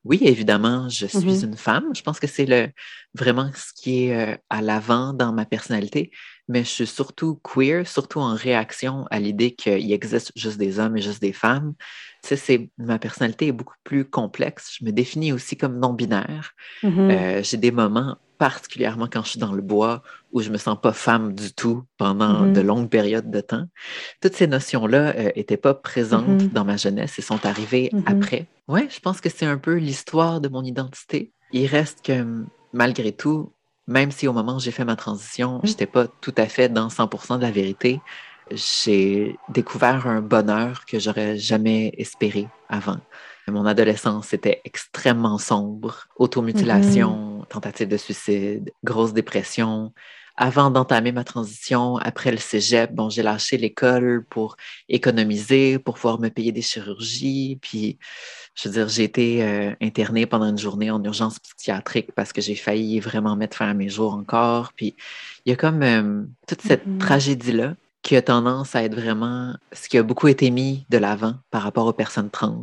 oui, 0.06 0.20
évidemment, 0.22 0.88
je 0.88 1.06
suis 1.08 1.44
une 1.44 1.58
femme. 1.58 1.86
Je 1.94 2.02
pense 2.02 2.20
que 2.22 2.28
c'est 2.28 2.46
le 2.46 2.70
vraiment 3.16 3.52
ce 3.54 3.74
qui 3.80 4.06
est 4.06 4.16
euh, 4.16 4.36
à 4.50 4.62
l'avant 4.62 5.12
dans 5.14 5.34
ma 5.34 5.46
personnalité, 5.46 6.10
mais 6.50 6.64
je 6.66 6.70
suis 6.70 6.88
surtout 6.88 7.40
queer, 7.44 7.88
surtout 7.88 8.20
en 8.20 8.34
réaction 8.36 9.06
à 9.12 9.20
l'idée 9.20 9.56
qu'il 9.56 9.92
existe 9.94 10.34
juste 10.36 10.58
des 10.58 10.80
hommes 10.80 10.98
et 10.98 11.02
juste 11.02 11.22
des 11.22 11.32
femmes. 11.34 11.74
Tu 12.24 12.30
sais, 12.30 12.36
c'est, 12.36 12.70
ma 12.78 13.00
personnalité 13.00 13.48
est 13.48 13.52
beaucoup 13.54 13.76
plus 13.86 14.04
complexe. 14.04 14.76
Je 14.78 14.84
me 14.84 14.92
définis 14.92 15.32
aussi 15.32 15.56
comme 15.56 15.80
non-binaire. 15.80 16.52
Mhm. 16.84 17.10
Euh, 17.12 17.42
j'ai 17.44 17.56
des 17.58 17.72
moments, 17.72 18.18
particulièrement 18.38 19.08
quand 19.12 19.24
je 19.24 19.30
suis 19.32 19.40
dans 19.40 19.54
le 19.54 19.62
bois, 19.62 20.02
où 20.32 20.42
je 20.42 20.50
me 20.50 20.58
sens 20.58 20.78
pas 20.82 20.92
femme 20.94 21.34
du 21.34 21.54
tout 21.54 21.84
pendant 21.98 22.46
Mhm. 22.46 22.54
de 22.54 22.62
longues 22.62 22.90
périodes 22.90 23.30
de 23.32 23.42
temps. 23.42 23.66
Toutes 24.22 24.36
ces 24.36 24.48
notions-là 24.48 25.32
n'étaient 25.36 25.58
pas 25.58 25.74
présentes 25.74 26.44
Mhm. 26.44 26.50
dans 26.50 26.66
ma 26.66 26.78
jeunesse 26.78 27.18
et 27.20 27.22
sont 27.22 27.46
arrivées 27.46 27.92
après. 28.06 28.48
Ouais, 28.68 28.88
je 28.90 29.00
pense 29.00 29.22
que 29.22 29.30
c'est 29.30 29.46
un 29.46 29.58
peu 29.58 29.76
l'histoire 29.76 30.42
de 30.42 30.50
mon 30.50 30.64
identité. 30.64 31.32
Il 31.52 31.66
reste 31.68 32.04
que 32.06 32.46
malgré 32.74 33.12
tout, 33.12 33.54
même 33.90 34.12
si 34.12 34.28
au 34.28 34.34
moment 34.34 34.58
où 34.58 34.60
j'ai 34.60 34.72
fait 34.72 34.86
ma 34.86 34.96
transition, 34.96 35.60
je 35.64 35.70
n'étais 35.70 35.88
pas 35.88 36.06
tout 36.08 36.34
à 36.38 36.46
fait 36.46 36.70
dans 36.70 36.90
100% 36.90 37.38
de 37.38 37.42
la 37.42 37.50
vérité, 37.50 38.00
j'ai 38.52 39.36
découvert 39.50 40.06
un 40.06 40.22
bonheur 40.22 40.86
que 40.86 41.00
j'aurais 41.00 41.38
jamais 41.38 41.92
espéré 41.98 42.48
avant. 42.70 43.00
Mon 43.48 43.66
adolescence 43.66 44.32
était 44.32 44.62
extrêmement 44.64 45.40
sombre. 45.40 46.08
Automutilation, 46.18 47.48
tentative 47.50 47.88
de 47.88 47.98
suicide, 47.98 48.72
grosse 48.84 49.14
dépression. 49.14 49.92
Avant 50.42 50.72
d'entamer 50.72 51.12
ma 51.12 51.26
transition, 51.26 51.98
après 51.98 52.32
le 52.32 52.38
cégep, 52.38 52.94
bon, 52.94 53.10
j'ai 53.10 53.24
lâché 53.24 53.58
l'école 53.58 54.24
pour 54.30 54.56
économiser, 54.88 55.80
pour 55.80 55.96
pouvoir 55.96 56.18
me 56.18 56.30
payer 56.30 56.54
des 56.54 56.62
chirurgies. 56.62 57.60
Puis, 57.62 57.98
je 58.56 58.70
veux 58.70 58.74
dire, 58.74 58.88
j'ai 58.88 59.04
été 59.04 59.44
euh, 59.44 59.74
internée 59.82 60.26
pendant 60.26 60.46
une 60.46 60.58
journée 60.58 60.92
en 60.92 61.04
urgence 61.04 61.40
psychiatrique 61.40 62.14
parce 62.16 62.32
que 62.32 62.40
j'ai 62.40 62.56
failli 62.56 63.02
vraiment 63.02 63.36
mettre 63.36 63.58
fin 63.58 63.70
à 63.70 63.74
mes 63.74 63.90
jours 63.90 64.14
encore. 64.14 64.72
Puis, 64.72 64.96
il 65.46 65.50
y 65.50 65.52
a 65.52 65.58
comme 65.58 65.84
euh, 65.84 66.24
toute 66.48 66.62
cette 66.62 66.88
Mhm. 66.88 67.00
tragédie-là 67.00 67.76
qui 68.02 68.16
a 68.16 68.22
tendance 68.22 68.78
à 68.78 68.84
être 68.84 68.96
vraiment 68.96 69.54
ce 69.74 69.90
qui 69.90 69.98
a 69.98 70.04
beaucoup 70.04 70.30
été 70.30 70.52
mis 70.52 70.86
de 70.90 70.98
l'avant 70.98 71.36
par 71.52 71.64
rapport 71.64 71.86
aux 71.86 71.92
personnes 71.94 72.30
trans 72.30 72.62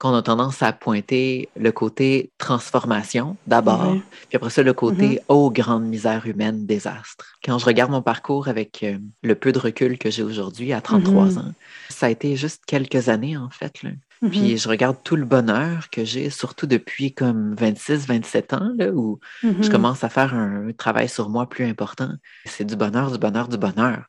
qu'on 0.00 0.14
a 0.14 0.22
tendance 0.22 0.62
à 0.62 0.72
pointer 0.72 1.50
le 1.56 1.70
côté 1.72 2.30
transformation 2.38 3.36
d'abord, 3.46 3.96
puis 4.28 4.36
après 4.36 4.48
ça, 4.50 4.62
le 4.62 4.72
côté 4.72 5.20
oh, 5.28 5.50
grande 5.50 5.84
misère 5.84 6.26
humaine, 6.26 6.64
désastre. 6.66 7.36
Quand 7.44 7.58
je 7.58 7.66
regarde 7.66 7.90
mon 7.90 8.00
parcours 8.00 8.48
avec 8.48 8.82
euh, 8.82 8.98
le 9.22 9.34
peu 9.34 9.52
de 9.52 9.58
recul 9.58 9.98
que 9.98 10.10
j'ai 10.10 10.22
aujourd'hui 10.22 10.72
à 10.72 10.80
33 10.80 11.26
Mhm. 11.26 11.38
ans, 11.38 11.52
ça 11.90 12.06
a 12.06 12.10
été 12.10 12.34
juste 12.34 12.62
quelques 12.66 13.10
années 13.10 13.36
en 13.36 13.50
fait. 13.50 13.82
Là. 13.82 13.90
Mhm. 14.22 14.30
Puis 14.30 14.56
je 14.56 14.68
regarde 14.70 14.96
tout 15.04 15.16
le 15.16 15.26
bonheur 15.26 15.90
que 15.90 16.02
j'ai, 16.02 16.30
surtout 16.30 16.66
depuis 16.66 17.12
comme 17.12 17.54
26, 17.54 18.06
27 18.06 18.54
ans, 18.54 18.70
là, 18.78 18.88
où 18.92 19.20
Mhm. 19.42 19.62
je 19.62 19.68
commence 19.70 20.02
à 20.02 20.08
faire 20.08 20.34
un 20.34 20.72
travail 20.72 21.10
sur 21.10 21.28
moi 21.28 21.46
plus 21.46 21.66
important. 21.66 22.10
C'est 22.46 22.64
du 22.64 22.74
bonheur, 22.76 23.10
du 23.12 23.18
bonheur, 23.18 23.48
du 23.48 23.58
bonheur. 23.58 24.04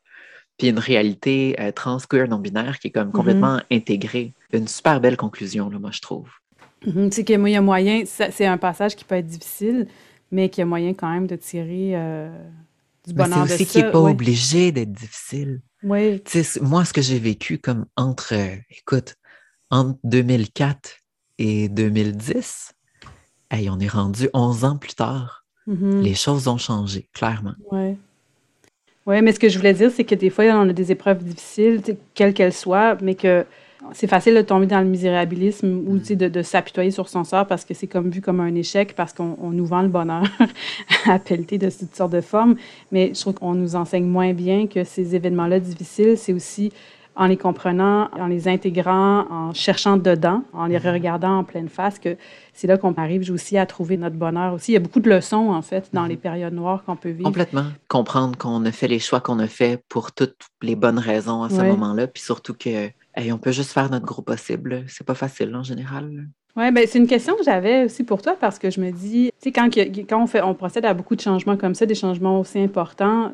Puis 0.58 0.68
une 0.68 0.78
réalité 0.78 1.56
euh, 1.60 1.70
trans, 1.72 1.98
queer, 2.08 2.28
non-binaire 2.28 2.78
qui 2.78 2.88
est 2.88 2.90
comme 2.90 3.12
complètement 3.12 3.60
intégrée. 3.70 4.32
Une 4.52 4.68
super 4.68 5.00
belle 5.00 5.16
conclusion, 5.16 5.70
là, 5.70 5.78
moi, 5.78 5.90
je 5.92 6.00
trouve. 6.00 6.28
Mhm. 6.86 7.10
C'est 7.12 7.24
qu'il 7.24 7.48
y 7.48 7.56
a 7.56 7.60
moyen, 7.60 8.04
c'est 8.06 8.46
un 8.46 8.58
passage 8.58 8.96
qui 8.96 9.04
peut 9.04 9.14
être 9.14 9.26
difficile, 9.26 9.86
mais 10.30 10.48
qu'il 10.48 10.60
y 10.60 10.64
a 10.64 10.66
moyen 10.66 10.94
quand 10.94 11.10
même 11.10 11.26
de 11.26 11.36
tirer 11.36 11.92
euh, 11.94 12.28
du 13.04 13.10
c'est 13.10 13.12
bonheur 13.14 13.46
de 13.46 13.52
aussi 13.52 13.66
qu'il 13.66 13.82
n'est 13.84 13.90
pas 13.92 14.00
ouais. 14.00 14.10
obligé 14.10 14.72
d'être 14.72 14.92
difficile. 14.92 15.60
Oui. 15.82 16.22
C'est- 16.26 16.60
moi, 16.60 16.84
ce 16.84 16.92
que 16.92 17.00
j'ai 17.02 17.18
vécu 17.18 17.58
comme 17.58 17.86
entre, 17.96 18.34
euh, 18.34 18.56
écoute, 18.70 19.14
entre 19.70 19.98
2004 20.04 20.98
et 21.38 21.68
2010, 21.68 22.72
hey, 23.50 23.70
on 23.70 23.78
est 23.78 23.88
rendu 23.88 24.28
11 24.34 24.64
ans 24.64 24.76
plus 24.76 24.94
tard. 24.94 25.44
Mhm. 25.66 26.00
Les 26.00 26.14
choses 26.14 26.48
ont 26.48 26.58
changé, 26.58 27.08
clairement. 27.12 27.54
Oui. 27.70 27.96
Oui, 29.06 29.20
mais 29.20 29.32
ce 29.32 29.40
que 29.40 29.48
je 29.48 29.58
voulais 29.58 29.74
dire, 29.74 29.90
c'est 29.90 30.04
que 30.04 30.14
des 30.14 30.30
fois, 30.30 30.44
on 30.44 30.68
a 30.68 30.72
des 30.72 30.92
épreuves 30.92 31.24
difficiles, 31.24 31.82
quelles 32.14 32.34
qu'elles 32.34 32.52
soient, 32.52 32.96
mais 33.02 33.14
que 33.16 33.44
c'est 33.92 34.06
facile 34.06 34.34
de 34.34 34.42
tomber 34.42 34.66
dans 34.66 34.80
le 34.80 34.86
misérabilisme 34.86 35.82
ou 35.86 35.98
de, 35.98 36.28
de 36.28 36.42
s'apitoyer 36.42 36.90
sur 36.90 37.08
son 37.08 37.24
sort 37.24 37.46
parce 37.46 37.64
que 37.64 37.74
c'est 37.74 37.86
comme 37.88 38.10
vu 38.10 38.20
comme 38.20 38.40
un 38.40 38.54
échec, 38.54 38.94
parce 38.94 39.12
qu'on 39.12 39.36
on 39.40 39.50
nous 39.50 39.66
vend 39.66 39.82
le 39.82 39.88
bonheur 39.88 40.22
à 41.06 41.18
pelleter 41.18 41.58
de 41.58 41.68
toutes 41.68 41.94
sortes 41.94 42.12
de 42.12 42.20
formes. 42.20 42.56
Mais 42.92 43.12
je 43.14 43.20
trouve 43.20 43.34
qu'on 43.34 43.54
nous 43.54 43.74
enseigne 43.76 44.06
moins 44.06 44.32
bien 44.32 44.66
que 44.66 44.84
ces 44.84 45.14
événements-là 45.14 45.60
difficiles, 45.60 46.16
c'est 46.16 46.32
aussi 46.32 46.72
en 47.14 47.26
les 47.26 47.36
comprenant, 47.36 48.08
en 48.18 48.26
les 48.26 48.48
intégrant, 48.48 49.26
en 49.30 49.52
cherchant 49.52 49.98
dedans, 49.98 50.44
en 50.54 50.64
les 50.64 50.78
regardant 50.78 51.38
en 51.40 51.44
pleine 51.44 51.68
face, 51.68 51.98
que 51.98 52.16
c'est 52.54 52.66
là 52.66 52.78
qu'on 52.78 52.94
arrive 52.94 53.30
aussi 53.30 53.58
à 53.58 53.66
trouver 53.66 53.98
notre 53.98 54.16
bonheur 54.16 54.54
aussi. 54.54 54.70
Il 54.72 54.74
y 54.74 54.78
a 54.78 54.80
beaucoup 54.80 55.00
de 55.00 55.10
leçons, 55.10 55.50
en 55.50 55.60
fait, 55.60 55.90
dans 55.92 56.06
les 56.06 56.16
périodes 56.16 56.54
noires 56.54 56.84
qu'on 56.84 56.96
peut 56.96 57.10
vivre. 57.10 57.24
Complètement. 57.28 57.64
Comprendre 57.88 58.38
qu'on 58.38 58.64
a 58.64 58.72
fait 58.72 58.88
les 58.88 58.98
choix 58.98 59.20
qu'on 59.20 59.40
a 59.40 59.46
fait 59.46 59.78
pour 59.90 60.12
toutes 60.12 60.38
les 60.62 60.74
bonnes 60.74 60.98
raisons 60.98 61.42
à 61.42 61.50
ce 61.50 61.56
Ouais. 61.60 61.68
moment-là, 61.72 62.06
puis 62.06 62.22
surtout 62.22 62.54
que 62.54 62.88
hey, 63.14 63.32
on 63.32 63.38
peut 63.38 63.52
juste 63.52 63.72
faire 63.72 63.90
notre 63.90 64.06
gros 64.06 64.22
possible. 64.22 64.84
C'est 64.88 65.06
pas 65.06 65.14
facile 65.14 65.54
en 65.54 65.62
général. 65.62 66.26
Oui, 66.54 66.70
ben, 66.70 66.86
c'est 66.86 66.98
une 66.98 67.06
question 67.06 67.34
que 67.34 67.44
j'avais 67.44 67.84
aussi 67.84 68.04
pour 68.04 68.20
toi 68.20 68.36
parce 68.38 68.58
que 68.58 68.70
je 68.70 68.78
me 68.80 68.90
dis, 68.90 69.30
tu 69.40 69.48
sais, 69.48 69.52
quand, 69.52 69.70
quand 69.74 70.22
on, 70.22 70.26
fait, 70.26 70.42
on 70.42 70.54
procède 70.54 70.84
à 70.84 70.92
beaucoup 70.92 71.16
de 71.16 71.20
changements 71.20 71.56
comme 71.56 71.74
ça, 71.74 71.86
des 71.86 71.94
changements 71.94 72.40
aussi 72.40 72.58
importants, 72.58 73.32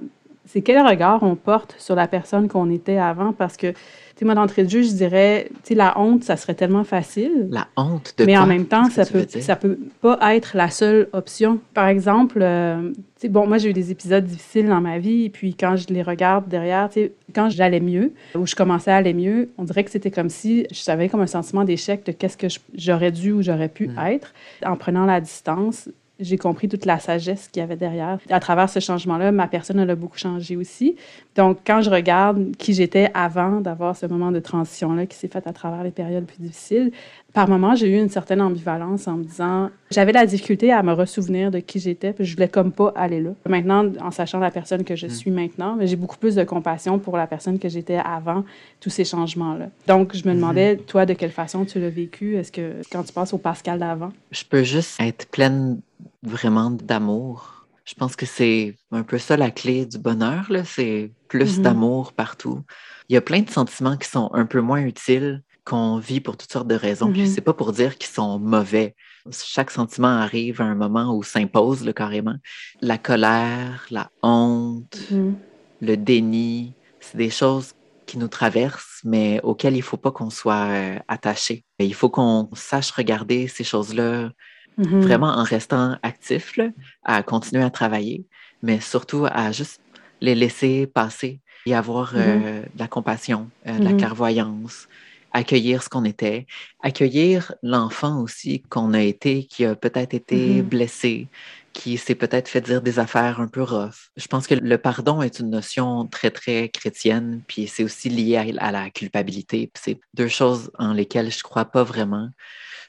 c'est 0.48 0.62
quel 0.62 0.84
regard 0.86 1.22
on 1.22 1.36
porte 1.36 1.74
sur 1.78 1.94
la 1.94 2.08
personne 2.08 2.48
qu'on 2.48 2.70
était 2.70 2.96
avant? 2.98 3.32
Parce 3.32 3.56
que, 3.56 3.68
tu 3.70 3.76
sais, 4.16 4.24
moi, 4.24 4.34
d'entrée 4.34 4.64
de 4.64 4.70
jeu, 4.70 4.82
je 4.82 4.92
dirais, 4.92 5.48
tu 5.62 5.68
sais, 5.68 5.74
la 5.74 5.98
honte, 6.00 6.24
ça 6.24 6.36
serait 6.36 6.54
tellement 6.54 6.84
facile. 6.84 7.48
La 7.50 7.68
honte 7.76 8.14
de 8.18 8.24
mais 8.24 8.34
quoi? 8.34 8.42
en 8.42 8.46
même 8.46 8.64
temps, 8.66 8.88
ça 8.90 9.04
peut, 9.04 9.26
ça 9.40 9.54
peut 9.56 9.78
pas 10.00 10.18
être 10.34 10.56
la 10.56 10.70
seule 10.70 11.08
option. 11.12 11.60
Par 11.74 11.86
exemple, 11.86 12.38
euh, 12.42 12.90
tu 12.92 13.02
sais, 13.18 13.28
bon, 13.28 13.46
moi, 13.46 13.58
j'ai 13.58 13.70
eu 13.70 13.72
des 13.72 13.90
épisodes 13.92 14.24
difficiles 14.24 14.66
dans 14.68 14.80
ma 14.80 14.98
vie, 14.98 15.26
et 15.26 15.30
puis 15.30 15.54
quand 15.54 15.76
je 15.76 15.88
les 15.88 16.02
regarde 16.02 16.48
derrière, 16.48 16.88
tu 16.88 16.94
sais, 17.00 17.12
quand 17.34 17.50
j'allais 17.50 17.80
mieux, 17.80 18.12
ou 18.34 18.46
je 18.46 18.54
commençais 18.56 18.90
à 18.90 18.96
aller 18.96 19.14
mieux, 19.14 19.50
on 19.58 19.64
dirait 19.64 19.84
que 19.84 19.90
c'était 19.90 20.10
comme 20.10 20.30
si 20.30 20.66
je 20.72 20.78
savais 20.80 21.08
comme 21.08 21.20
un 21.20 21.26
sentiment 21.26 21.64
d'échec 21.64 22.04
de 22.06 22.12
qu'est-ce 22.12 22.36
que 22.38 22.46
j'aurais 22.74 23.12
dû 23.12 23.32
ou 23.32 23.42
j'aurais 23.42 23.68
pu 23.68 23.88
Mm. 23.88 23.98
être. 24.06 24.32
En 24.64 24.76
prenant 24.76 25.04
la 25.06 25.20
distance, 25.20 25.88
j'ai 26.20 26.36
compris 26.38 26.68
toute 26.68 26.84
la 26.84 26.98
sagesse 26.98 27.48
qu'il 27.48 27.60
y 27.60 27.62
avait 27.62 27.76
derrière. 27.76 28.18
À 28.30 28.40
travers 28.40 28.68
ce 28.68 28.80
changement-là, 28.80 29.30
ma 29.32 29.46
personne, 29.46 29.78
elle 29.78 29.90
a 29.90 29.94
beaucoup 29.94 30.18
changé 30.18 30.56
aussi. 30.56 30.96
Donc, 31.36 31.58
quand 31.66 31.80
je 31.80 31.90
regarde 31.90 32.56
qui 32.56 32.72
j'étais 32.74 33.10
avant 33.14 33.60
d'avoir 33.60 33.96
ce 33.96 34.06
moment 34.06 34.32
de 34.32 34.40
transition-là 34.40 35.06
qui 35.06 35.16
s'est 35.16 35.28
fait 35.28 35.46
à 35.46 35.52
travers 35.52 35.84
les 35.84 35.90
périodes 35.92 36.24
plus 36.26 36.40
difficiles, 36.40 36.90
par 37.34 37.48
moments, 37.48 37.74
j'ai 37.76 37.88
eu 37.88 37.98
une 38.00 38.08
certaine 38.08 38.40
ambivalence 38.40 39.06
en 39.06 39.18
me 39.18 39.22
disant, 39.24 39.70
j'avais 39.90 40.12
la 40.12 40.26
difficulté 40.26 40.72
à 40.72 40.82
me 40.82 40.92
ressouvenir 40.92 41.50
de 41.50 41.60
qui 41.60 41.78
j'étais, 41.78 42.12
puis 42.12 42.24
je 42.24 42.34
voulais 42.34 42.48
comme 42.48 42.72
pas 42.72 42.92
aller 42.96 43.20
là. 43.20 43.30
Maintenant, 43.48 43.84
en 44.00 44.10
sachant 44.10 44.38
la 44.40 44.50
personne 44.50 44.82
que 44.82 44.96
je 44.96 45.06
Mm. 45.06 45.10
suis 45.10 45.30
maintenant, 45.30 45.78
j'ai 45.82 45.96
beaucoup 45.96 46.16
plus 46.16 46.34
de 46.34 46.42
compassion 46.44 46.98
pour 46.98 47.16
la 47.16 47.26
personne 47.26 47.58
que 47.58 47.68
j'étais 47.68 47.98
avant 48.04 48.44
tous 48.80 48.90
ces 48.90 49.04
changements-là. 49.04 49.68
Donc, 49.86 50.16
je 50.16 50.26
me 50.28 50.34
demandais, 50.34 50.76
toi, 50.76 51.06
de 51.06 51.12
quelle 51.14 51.30
façon 51.30 51.64
tu 51.64 51.78
l'as 51.78 51.90
vécu? 51.90 52.36
Est-ce 52.36 52.50
que 52.50 52.72
quand 52.90 53.04
tu 53.04 53.12
passes 53.12 53.32
au 53.32 53.38
Pascal 53.38 53.78
d'avant? 53.78 54.10
Je 54.32 54.42
peux 54.48 54.62
juste 54.64 54.98
être 55.00 55.26
pleine 55.28 55.78
vraiment 56.22 56.70
d'amour. 56.70 57.66
Je 57.84 57.94
pense 57.94 58.16
que 58.16 58.26
c'est 58.26 58.76
un 58.90 59.02
peu 59.02 59.18
ça 59.18 59.36
la 59.36 59.50
clé 59.50 59.86
du 59.86 59.98
bonheur. 59.98 60.46
C'est 60.64 61.12
plus 61.28 61.56
Mhm. 61.58 61.62
d'amour 61.62 62.12
partout. 62.12 62.62
Il 63.08 63.14
y 63.14 63.16
a 63.16 63.22
plein 63.22 63.40
de 63.40 63.50
sentiments 63.50 63.96
qui 63.96 64.08
sont 64.08 64.30
un 64.34 64.44
peu 64.44 64.60
moins 64.60 64.80
utiles, 64.82 65.42
qu'on 65.64 65.98
vit 65.98 66.20
pour 66.20 66.36
toutes 66.36 66.52
sortes 66.52 66.68
de 66.68 66.74
raisons. 66.74 67.08
Mhm. 67.08 67.26
c'est 67.26 67.40
pas 67.40 67.54
pour 67.54 67.72
dire 67.72 67.96
qu'ils 67.98 68.10
sont 68.10 68.38
mauvais. 68.38 68.94
Chaque 69.30 69.70
sentiment 69.70 70.08
arrive 70.08 70.60
à 70.60 70.64
un 70.64 70.74
moment 70.74 71.14
où 71.14 71.22
s'impose 71.22 71.84
là, 71.84 71.92
carrément. 71.92 72.36
La 72.80 72.96
colère, 72.98 73.86
la 73.90 74.10
honte, 74.22 74.96
Mhm. 75.10 75.36
le 75.80 75.96
déni, 75.96 76.74
c'est 77.00 77.18
des 77.18 77.30
choses 77.30 77.72
qui 78.06 78.16
nous 78.18 78.28
traversent, 78.28 79.00
mais 79.04 79.40
auxquelles 79.42 79.76
il 79.76 79.82
faut 79.82 79.98
pas 79.98 80.10
qu'on 80.10 80.30
soit 80.30 80.68
euh, 80.70 80.98
attaché. 81.08 81.64
Il 81.78 81.94
faut 81.94 82.08
qu'on 82.08 82.48
sache 82.54 82.90
regarder 82.90 83.48
ces 83.48 83.64
choses-là 83.64 84.30
Mhm. 84.78 85.00
vraiment 85.00 85.28
en 85.28 85.42
restant 85.42 85.98
actif, 86.02 86.56
là, 86.56 86.68
à 87.04 87.22
continuer 87.22 87.62
à 87.62 87.70
travailler, 87.70 88.24
mais 88.62 88.80
surtout 88.80 89.26
à 89.30 89.52
juste 89.52 89.80
les 90.20 90.34
laisser 90.34 90.86
passer 90.86 91.40
et 91.66 91.74
avoir 91.74 92.12
euh, 92.14 92.62
de 92.62 92.78
la 92.78 92.88
compassion, 92.88 93.50
de 93.66 93.84
la 93.84 93.92
clairvoyance, 93.92 94.86
accueillir 95.32 95.82
ce 95.82 95.88
qu'on 95.88 96.04
était, 96.04 96.46
accueillir 96.82 97.54
l'enfant 97.62 98.20
aussi 98.22 98.62
qu'on 98.62 98.94
a 98.94 99.02
été, 99.02 99.46
qui 99.46 99.64
a 99.64 99.74
peut-être 99.74 100.14
été 100.14 100.62
blessé, 100.62 101.28
qui 101.72 101.98
s'est 101.98 102.14
peut-être 102.14 102.48
fait 102.48 102.60
dire 102.60 102.82
des 102.82 102.98
affaires 102.98 103.40
un 103.40 103.48
peu 103.48 103.62
rough. 103.62 104.10
Je 104.16 104.26
pense 104.26 104.46
que 104.46 104.54
le 104.54 104.78
pardon 104.78 105.22
est 105.22 105.38
une 105.38 105.50
notion 105.50 106.06
très, 106.06 106.30
très 106.30 106.70
chrétienne, 106.70 107.42
puis 107.46 107.68
c'est 107.68 107.84
aussi 107.84 108.08
lié 108.08 108.56
à, 108.58 108.72
la 108.72 108.90
culpabilité. 108.90 109.70
c'est 109.74 110.00
deux 110.14 110.28
choses 110.28 110.70
en 110.78 110.92
lesquelles 110.92 111.30
je 111.30 111.38
ne 111.38 111.42
crois 111.42 111.66
pas 111.66 111.84
vraiment. 111.84 112.30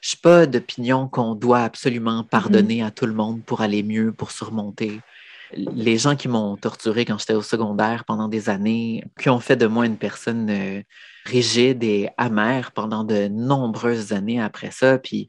Je 0.00 0.10
suis 0.10 0.18
pas 0.18 0.46
d'opinion 0.46 1.08
qu'on 1.08 1.34
doit 1.34 1.60
absolument 1.60 2.24
pardonner 2.24 2.82
à 2.82 2.90
tout 2.90 3.06
le 3.06 3.12
monde 3.12 3.42
pour 3.44 3.60
aller 3.60 3.82
mieux, 3.82 4.12
pour 4.12 4.30
surmonter. 4.30 5.00
Les 5.52 5.98
gens 5.98 6.16
qui 6.16 6.28
m'ont 6.28 6.56
torturé 6.56 7.04
quand 7.04 7.18
j'étais 7.18 7.34
au 7.34 7.42
secondaire 7.42 8.04
pendant 8.04 8.28
des 8.28 8.48
années, 8.48 9.04
qui 9.20 9.28
ont 9.28 9.40
fait 9.40 9.56
de 9.56 9.66
moi 9.66 9.84
une 9.84 9.98
personne 9.98 10.48
euh, 10.48 10.82
rigide 11.26 11.82
et 11.82 12.08
amère 12.16 12.72
pendant 12.72 13.04
de 13.04 13.28
nombreuses 13.28 14.12
années 14.12 14.40
après 14.40 14.70
ça, 14.70 14.98
puis 14.98 15.28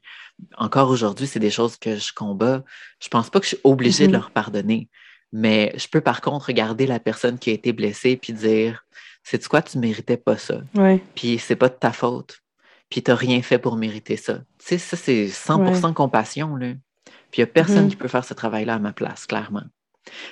encore 0.56 0.90
aujourd'hui, 0.90 1.26
c'est 1.26 1.40
des 1.40 1.50
choses 1.50 1.76
que 1.76 1.96
je 1.96 2.12
combats. 2.14 2.62
Je 3.00 3.08
pense 3.08 3.30
pas 3.30 3.40
que 3.40 3.46
je 3.46 3.56
suis 3.56 3.60
obligée 3.64 4.06
de 4.06 4.10
mm-hmm. 4.10 4.14
leur 4.14 4.30
pardonner, 4.30 4.88
mais 5.32 5.72
je 5.76 5.88
peux 5.88 6.00
par 6.00 6.20
contre 6.20 6.46
regarder 6.46 6.86
la 6.86 7.00
personne 7.00 7.38
qui 7.38 7.50
a 7.50 7.54
été 7.54 7.72
blessée 7.72 8.16
puis 8.16 8.32
dire 8.32 8.84
c'est 9.24 9.46
quoi, 9.46 9.62
tu 9.62 9.78
méritais 9.78 10.16
pas 10.16 10.36
ça. 10.36 10.60
Puis 11.14 11.38
c'est 11.38 11.56
pas 11.56 11.68
de 11.68 11.74
ta 11.74 11.92
faute. 11.92 12.41
Puis 12.92 13.02
tu 13.02 13.10
n'as 13.10 13.16
rien 13.16 13.40
fait 13.40 13.56
pour 13.56 13.76
mériter 13.76 14.18
ça. 14.18 14.34
Tu 14.58 14.66
sais, 14.66 14.76
ça, 14.76 14.98
c'est 14.98 15.24
100% 15.24 15.94
compassion. 15.94 16.56
Là. 16.56 16.74
Puis 17.30 17.38
il 17.38 17.40
n'y 17.40 17.44
a 17.44 17.46
personne 17.46 17.86
mm-hmm. 17.86 17.88
qui 17.88 17.96
peut 17.96 18.06
faire 18.06 18.22
ce 18.22 18.34
travail-là 18.34 18.74
à 18.74 18.78
ma 18.78 18.92
place, 18.92 19.24
clairement. 19.24 19.62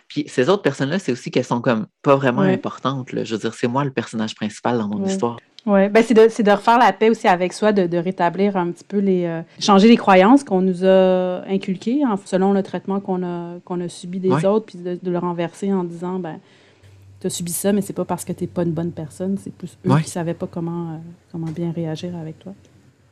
Puis 0.08 0.24
ces 0.28 0.50
autres 0.50 0.60
personnes-là, 0.60 0.98
c'est 0.98 1.10
aussi 1.10 1.30
qu'elles 1.30 1.44
sont 1.44 1.62
comme 1.62 1.86
pas 2.02 2.16
vraiment 2.16 2.42
importantes. 2.42 3.14
Là. 3.14 3.24
Je 3.24 3.34
veux 3.34 3.40
dire, 3.40 3.54
c'est 3.54 3.66
moi 3.66 3.82
le 3.82 3.92
personnage 3.92 4.34
principal 4.34 4.76
dans 4.76 4.88
mon 4.88 5.06
histoire. 5.06 5.38
Oui, 5.64 5.88
ben 5.88 6.04
c'est 6.04 6.12
de, 6.12 6.42
de, 6.42 6.50
refaire 6.50 6.78
la 6.78 6.92
paix 6.92 7.08
aussi 7.08 7.28
avec 7.28 7.54
soi, 7.54 7.72
de, 7.72 7.86
de 7.86 7.96
rétablir 7.96 8.58
un 8.58 8.70
petit 8.72 8.84
peu 8.84 8.98
les. 8.98 9.24
Euh, 9.24 9.40
changer 9.58 9.88
les 9.88 9.96
croyances 9.96 10.44
qu'on 10.44 10.60
nous 10.60 10.84
a 10.84 11.42
inculquées 11.48 12.02
selon 12.26 12.52
le 12.52 12.62
traitement 12.62 13.00
qu'on 13.00 13.22
a, 13.22 13.58
qu'on 13.64 13.80
a 13.80 13.88
subi 13.88 14.20
des 14.20 14.44
autres, 14.44 14.66
puis 14.66 14.78
de, 14.78 14.98
le 15.02 15.18
renverser 15.18 15.72
en 15.72 15.84
disant 15.84 16.18
ben, 16.18 16.40
tu 17.20 17.26
as 17.26 17.30
subi 17.30 17.52
ça, 17.52 17.72
mais 17.72 17.82
c'est 17.82 17.92
pas 17.92 18.04
parce 18.04 18.24
que 18.24 18.32
tu 18.32 18.44
n'es 18.44 18.48
pas 18.48 18.62
une 18.62 18.72
bonne 18.72 18.92
personne, 18.92 19.36
c'est 19.38 19.52
plus 19.52 19.76
eux 19.86 19.96
qui 19.96 20.04
ne 20.04 20.08
savaient 20.08 20.34
pas 20.34 20.46
comment, 20.46 20.94
euh, 20.94 20.98
comment 21.30 21.50
bien 21.50 21.70
réagir 21.70 22.16
avec 22.16 22.38
toi. 22.38 22.54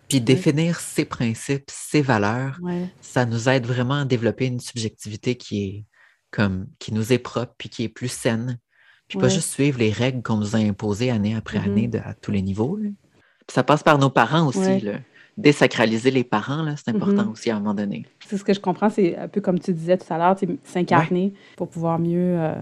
Puis 0.09 0.23
définir 0.23 0.81
ses 0.81 1.05
principes, 1.05 1.71
ses 1.71 2.01
valeurs, 2.01 2.59
ça 3.03 3.27
nous 3.27 3.49
aide 3.51 3.67
vraiment 3.67 4.01
à 4.01 4.05
développer 4.07 4.47
une 4.47 4.61
subjectivité 4.61 5.35
qui 5.35 5.65
est 5.65 5.85
comme 6.31 6.67
qui 6.79 6.93
nous 6.93 7.13
est 7.13 7.19
propre 7.19 7.55
puis 7.57 7.69
qui 7.69 7.85
est 7.85 7.89
plus 7.89 8.09
saine 8.09 8.59
puis 9.09 9.19
pas 9.19 9.29
juste 9.29 9.51
suivre 9.51 9.79
les 9.79 9.91
règles 9.91 10.23
qu'on 10.23 10.37
nous 10.37 10.55
a 10.55 10.59
imposées 10.59 11.11
année 11.11 11.35
après 11.35 11.59
mm-hmm. 11.59 11.71
année 11.71 11.91
à 12.05 12.15
tous 12.15 12.31
les 12.31 12.43
niveaux. 12.43 12.79
ça 13.49 13.63
passe 13.63 13.83
par 13.83 13.99
nos 13.99 14.11
parents 14.11 14.47
aussi. 14.47 14.85
Désacraliser 15.39 16.11
les 16.11 16.25
parents, 16.25 16.67
c'est 16.77 16.89
important 16.89 17.23
mm-hmm. 17.23 17.31
aussi 17.31 17.51
à 17.51 17.57
un 17.57 17.61
moment 17.61 17.73
donné. 17.75 18.05
C'est 18.27 18.37
ce 18.37 18.43
que 18.43 18.53
je 18.53 18.59
comprends, 18.59 18.91
c'est 18.91 19.17
un 19.17 19.29
peu 19.29 19.41
comme 19.41 19.61
tu 19.61 19.73
disais 19.73 19.97
tout 19.97 20.13
à 20.13 20.19
l'heure, 20.19 20.37
s'incarner 20.65 21.33
pour 21.57 21.69
pouvoir 21.69 22.01
mieux 22.01 22.37
euh, 22.37 22.55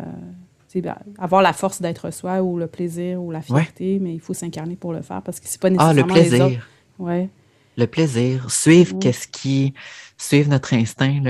avoir 1.18 1.42
la 1.42 1.52
force 1.52 1.80
d'être 1.80 2.10
soi 2.12 2.42
ou 2.42 2.58
le 2.58 2.66
plaisir 2.66 3.22
ou 3.22 3.30
la 3.30 3.42
fierté, 3.42 3.98
mais 4.00 4.14
il 4.14 4.20
faut 4.20 4.34
s'incarner 4.34 4.76
pour 4.76 4.92
le 4.92 5.02
faire 5.02 5.22
parce 5.22 5.40
que 5.40 5.46
c'est 5.48 5.60
pas 5.60 5.70
nécessairement 5.70 6.02
Ah, 6.02 6.06
le 6.06 6.12
plaisir. 6.12 6.46
Les 6.46 6.58
Ouais. 6.98 7.28
Le 7.76 7.86
plaisir. 7.86 8.50
Suivre 8.50 8.98
qu'est-ce 8.98 9.28
qui. 9.28 9.74
Suivre 10.16 10.48
notre 10.48 10.72
instinct, 10.74 11.20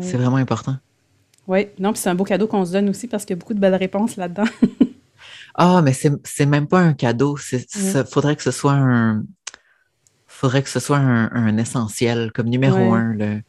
c'est 0.00 0.16
vraiment 0.16 0.36
important. 0.36 0.76
Oui, 1.46 1.68
non, 1.78 1.92
puis 1.92 2.00
c'est 2.00 2.10
un 2.10 2.14
beau 2.14 2.24
cadeau 2.24 2.46
qu'on 2.46 2.64
se 2.64 2.72
donne 2.72 2.88
aussi 2.88 3.08
parce 3.08 3.24
qu'il 3.24 3.34
y 3.34 3.38
a 3.38 3.40
beaucoup 3.40 3.54
de 3.54 3.60
belles 3.60 3.74
réponses 3.74 4.16
là-dedans. 4.16 4.44
ah, 5.54 5.80
mais 5.82 5.92
c'est 5.92 6.46
même 6.46 6.66
pas 6.66 6.80
un 6.80 6.92
cadeau. 6.92 7.36
Il 7.52 8.04
faudrait 8.10 8.36
que 8.36 8.42
ce 8.42 8.50
soit 8.50 8.74
un. 8.74 9.24
faudrait 10.26 10.62
que 10.62 10.68
ce 10.68 10.80
soit 10.80 10.98
un, 10.98 11.56
essentiel 11.58 12.30
comme 12.32 12.48
numéro 12.48 12.94
un. 12.94 13.14
Le, 13.14 13.42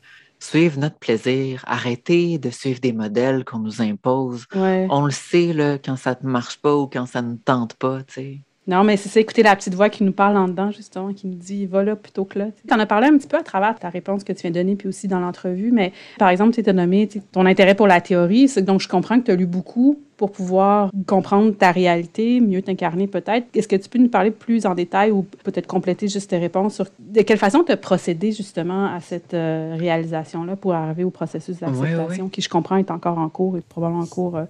suivre 0.44 0.80
notre 0.80 0.98
plaisir, 1.00 1.64
arrêter 1.68 2.38
de 2.39 2.50
suivre 2.50 2.80
des 2.82 2.94
modèles 2.94 3.46
qu'on 3.46 3.60
nous 3.60 3.82
impose. 3.82 4.46
On 4.89 5.06
le 5.06 5.12
sait 5.12 5.54
là, 5.54 5.78
quand 5.78 5.96
ça 5.96 6.18
ne 6.22 6.30
marche 6.30 6.58
pas 6.62 6.76
ou 6.76 6.88
quand 6.88 7.06
ça 7.06 7.22
ne 7.22 7.36
tente 7.36 7.76
pas, 7.76 8.04
tu 8.04 8.14
sais. 8.14 8.42
Non, 8.68 8.84
mais 8.84 8.95
c'est 8.95 9.09
ça, 9.09 9.20
écouter 9.20 9.41
la 9.41 9.55
petite 9.55 9.74
voix 9.74 9.89
qui 9.89 10.03
nous 10.03 10.12
parle 10.12 10.38
en 10.38 10.47
dedans, 10.47 10.70
justement, 10.70 11.14
qui 11.14 11.26
nous 11.26 11.36
dit 11.36 11.66
va 11.66 11.84
là 11.84 11.95
plutôt 11.95 12.26
que 12.26 12.38
là. 12.38 12.47
Tu 12.68 12.74
en 12.74 12.80
as 12.80 12.86
parlé 12.86 13.07
un 13.07 13.18
petit 13.18 13.28
peu 13.28 13.38
à 13.38 13.43
travers 13.43 13.78
ta 13.80 13.89
réponse 13.89 14.24
que 14.24 14.34
tu 14.34 14.41
viens 14.41 14.51
de 14.51 14.55
donner, 14.55 14.76
puis 14.76 14.88
aussi 14.88 15.07
dans 15.07 15.20
l'entrevue, 15.20 15.72
mais 15.72 15.93
par 16.20 16.30
exemple, 16.30 16.53
tu 16.53 16.62
t'es 16.62 16.72
nommé 16.72 17.09
ton 17.32 17.47
intérêt 17.47 17.74
pour 17.74 17.88
la 17.88 18.01
théorie, 18.01 18.47
donc 18.62 18.80
je 18.80 18.88
comprends 18.88 19.20
que 19.20 19.26
tu 19.26 19.32
as 19.32 19.36
lu 19.36 19.47
beaucoup 19.47 19.99
pour 20.16 20.32
pouvoir 20.32 20.91
comprendre 21.07 21.51
ta 21.57 21.72
réalité, 21.72 22.39
mieux 22.39 22.62
t'incarner 22.62 23.07
peut-être. 23.07 23.47
Est-ce 23.55 23.68
que 23.68 23.76
tu 23.76 23.89
peux 23.89 23.97
nous 23.97 24.09
parler 24.09 24.30
plus 24.30 24.68
en 24.68 24.76
détail 24.76 25.09
ou 25.09 25.24
peut-être 25.43 25.66
compléter 25.66 26.07
juste 26.07 26.30
tes 26.30 26.38
réponses 26.38 26.76
sur 26.76 26.86
de 26.99 27.22
quelle 27.24 27.39
façon 27.39 27.64
tu 27.64 27.72
as 27.72 27.78
procédé 27.78 28.32
justement 28.32 28.86
à 28.86 28.99
cette 28.99 29.34
euh, 29.34 29.76
réalisation-là 29.80 30.55
pour 30.55 30.76
arriver 30.76 31.03
au 31.03 31.09
processus 31.09 31.57
d'acceptation, 31.57 32.30
qui 32.30 32.41
je 32.41 32.49
comprends 32.49 32.78
est 32.78 32.91
encore 32.91 33.18
en 33.18 33.30
cours 33.30 33.57
et 33.57 33.62
probablement 33.62 34.03
en 34.03 34.05
cours, 34.05 34.38
euh, 34.38 34.43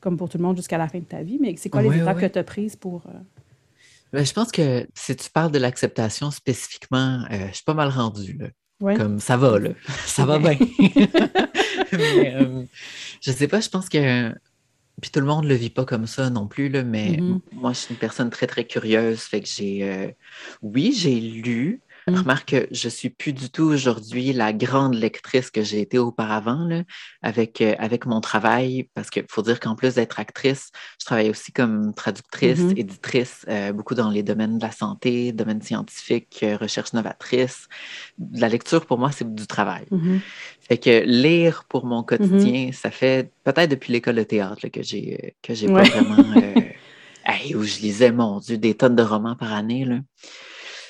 comme 0.00 0.16
pour 0.16 0.28
tout 0.28 0.38
le 0.38 0.44
monde, 0.44 0.54
jusqu'à 0.54 0.78
la 0.78 0.86
fin 0.86 1.00
de 1.00 1.04
ta 1.04 1.22
vie, 1.22 1.38
mais 1.40 1.52
c'est 1.58 1.70
quoi 1.70 1.82
les 1.82 1.98
étapes 1.98 2.20
que 2.20 2.26
tu 2.26 2.38
as 2.38 2.44
prises 2.44 2.76
pour... 2.76 3.02
Euh, 3.08 3.18
ben, 4.12 4.24
je 4.24 4.32
pense 4.32 4.52
que 4.52 4.86
si 4.94 5.16
tu 5.16 5.30
parles 5.30 5.50
de 5.50 5.58
l'acceptation 5.58 6.30
spécifiquement, 6.30 7.24
euh, 7.30 7.48
je 7.48 7.54
suis 7.54 7.64
pas 7.64 7.74
mal 7.74 7.88
rendu. 7.88 8.38
Là. 8.38 8.48
Comme 8.96 9.20
ça 9.20 9.36
va, 9.36 9.58
là. 9.58 9.70
ça 10.06 10.24
va 10.24 10.38
bien. 10.38 10.56
mais, 11.92 12.34
euh, 12.34 12.64
je 13.20 13.32
sais 13.32 13.48
pas, 13.48 13.60
je 13.60 13.68
pense 13.68 13.88
que. 13.88 14.32
Puis 15.02 15.10
tout 15.10 15.20
le 15.20 15.26
monde 15.26 15.44
ne 15.44 15.50
le 15.50 15.56
vit 15.56 15.68
pas 15.68 15.84
comme 15.84 16.06
ça 16.06 16.30
non 16.30 16.46
plus, 16.46 16.70
là, 16.70 16.82
mais 16.82 17.18
mm-hmm. 17.18 17.40
moi, 17.52 17.74
je 17.74 17.80
suis 17.80 17.92
une 17.92 17.98
personne 17.98 18.30
très, 18.30 18.46
très 18.46 18.64
curieuse. 18.64 19.20
Fait 19.20 19.42
que 19.42 19.48
j'ai. 19.48 19.82
Euh, 19.82 20.10
oui, 20.62 20.94
j'ai 20.96 21.20
lu, 21.20 21.80
Mmh. 22.08 22.14
Remarque 22.14 22.48
que 22.50 22.68
je 22.70 22.88
suis 22.88 23.10
plus 23.10 23.32
du 23.32 23.50
tout 23.50 23.64
aujourd'hui 23.64 24.32
la 24.32 24.52
grande 24.52 24.94
lectrice 24.94 25.50
que 25.50 25.62
j'ai 25.62 25.80
été 25.80 25.98
auparavant 25.98 26.64
là, 26.64 26.84
avec, 27.20 27.60
euh, 27.60 27.74
avec 27.80 28.06
mon 28.06 28.20
travail, 28.20 28.88
parce 28.94 29.10
qu'il 29.10 29.24
faut 29.28 29.42
dire 29.42 29.58
qu'en 29.58 29.74
plus 29.74 29.96
d'être 29.96 30.20
actrice, 30.20 30.70
je 31.00 31.04
travaille 31.04 31.30
aussi 31.30 31.50
comme 31.50 31.94
traductrice, 31.94 32.60
mmh 32.60 32.74
éditrice, 32.76 33.44
euh, 33.48 33.72
beaucoup 33.72 33.96
dans 33.96 34.08
les 34.08 34.22
domaines 34.22 34.58
de 34.58 34.62
la 34.62 34.70
santé, 34.70 35.32
domaine 35.32 35.60
scientifique, 35.62 36.38
euh, 36.44 36.56
recherche 36.56 36.92
novatrice. 36.92 37.66
La 38.32 38.48
lecture, 38.48 38.86
pour 38.86 38.98
moi, 38.98 39.10
c'est 39.10 39.34
du 39.34 39.46
travail. 39.48 39.86
Mmh 39.90 40.18
fait 40.68 40.78
que 40.78 41.04
lire 41.04 41.64
pour 41.68 41.86
mon 41.86 42.02
quotidien, 42.02 42.70
ça 42.72 42.90
fait 42.90 43.30
peut-être 43.44 43.70
depuis 43.70 43.92
l'école 43.92 44.16
de 44.16 44.24
théâtre 44.24 44.66
que 44.66 44.82
j'ai 44.82 45.36
que 45.40 45.54
j'ai 45.54 45.68
pas 45.68 45.82
vraiment... 45.82 46.24
où 47.54 47.62
je 47.62 47.80
lisais, 47.80 48.12
mon 48.12 48.40
Dieu, 48.40 48.58
des 48.58 48.74
tonnes 48.74 48.96
de 48.96 49.02
romans 49.02 49.36
par 49.36 49.52
année. 49.52 49.84
Là. 49.84 50.00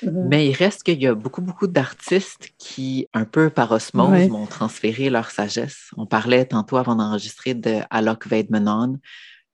Mm-hmm. 0.03 0.27
Mais 0.27 0.47
il 0.47 0.53
reste 0.53 0.83
qu'il 0.83 1.01
y 1.01 1.07
a 1.07 1.15
beaucoup, 1.15 1.41
beaucoup 1.41 1.67
d'artistes 1.67 2.49
qui, 2.57 3.07
un 3.13 3.25
peu 3.25 3.49
par 3.49 3.71
osmose, 3.71 4.27
m'ont 4.29 4.45
transféré 4.45 5.09
leur 5.09 5.31
sagesse. 5.31 5.91
On 5.97 6.05
parlait 6.05 6.45
tantôt 6.45 6.77
avant 6.77 6.95
d'enregistrer 6.95 7.53
de 7.53 7.79
Alok 7.89 8.27
Vaidmenon, 8.27 8.99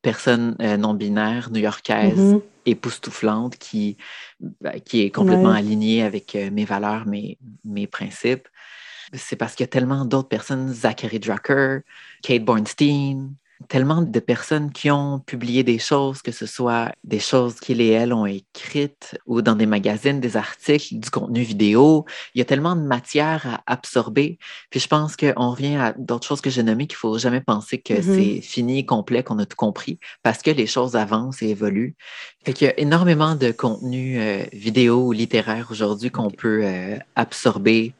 personne 0.01 0.55
euh, 0.61 0.77
non-binaire, 0.77 1.49
new-yorkaise, 1.51 2.17
mm-hmm. 2.17 2.41
époustouflante, 2.65 3.57
qui, 3.57 3.97
ben, 4.61 4.79
qui 4.81 5.01
est 5.01 5.11
complètement 5.11 5.51
alignée 5.51 6.03
avec 6.03 6.35
euh, 6.35 6.49
mes 6.51 6.65
valeurs, 6.65 7.07
mes, 7.07 7.37
mes 7.63 7.87
principes. 7.87 8.47
C'est 9.13 9.35
parce 9.35 9.53
qu'il 9.55 9.63
y 9.63 9.65
a 9.65 9.67
tellement 9.67 10.05
d'autres 10.05 10.27
personnes, 10.27 10.69
Zachary 10.73 11.19
Drucker, 11.19 11.79
Kate 12.23 12.43
Bornstein, 12.43 13.33
tellement 13.67 14.01
de 14.01 14.19
personnes 14.19 14.71
qui 14.71 14.91
ont 14.91 15.19
publié 15.19 15.63
des 15.63 15.79
choses, 15.79 16.21
que 16.21 16.31
ce 16.31 16.45
soit 16.45 16.91
des 17.03 17.19
choses 17.19 17.59
qu'ils 17.59 17.81
et 17.81 17.89
elles 17.89 18.13
ont 18.13 18.25
écrites 18.25 19.17
ou 19.25 19.41
dans 19.41 19.55
des 19.55 19.65
magazines, 19.65 20.19
des 20.19 20.37
articles, 20.37 20.95
du 20.95 21.09
contenu 21.09 21.41
vidéo. 21.41 22.05
Il 22.35 22.39
y 22.39 22.41
a 22.41 22.45
tellement 22.45 22.75
de 22.75 22.81
matière 22.81 23.45
à 23.47 23.73
absorber. 23.73 24.37
Puis 24.69 24.79
je 24.79 24.87
pense 24.87 25.15
qu'on 25.15 25.51
revient 25.51 25.75
à 25.75 25.93
d'autres 25.97 26.27
choses 26.27 26.41
que 26.41 26.49
j'ai 26.49 26.63
nommées 26.63 26.87
qu'il 26.87 26.97
faut 26.97 27.17
jamais 27.17 27.41
penser 27.41 27.79
que 27.79 27.93
mm-hmm. 27.93 28.01
c'est 28.35 28.41
fini, 28.41 28.85
complet, 28.85 29.23
qu'on 29.23 29.39
a 29.39 29.45
tout 29.45 29.57
compris, 29.57 29.99
parce 30.21 30.41
que 30.41 30.51
les 30.51 30.67
choses 30.67 30.95
avancent 30.95 31.41
et 31.41 31.49
évoluent. 31.49 31.95
Fait 32.45 32.53
qu'il 32.53 32.67
y 32.67 32.69
a 32.69 32.79
énormément 32.79 33.35
de 33.35 33.51
contenu 33.51 34.19
euh, 34.19 34.43
vidéo 34.51 35.07
ou 35.07 35.11
littéraire 35.11 35.67
aujourd'hui 35.71 36.11
qu'on 36.11 36.29
peut 36.29 36.61
euh, 36.63 36.97
absorber 37.15 37.93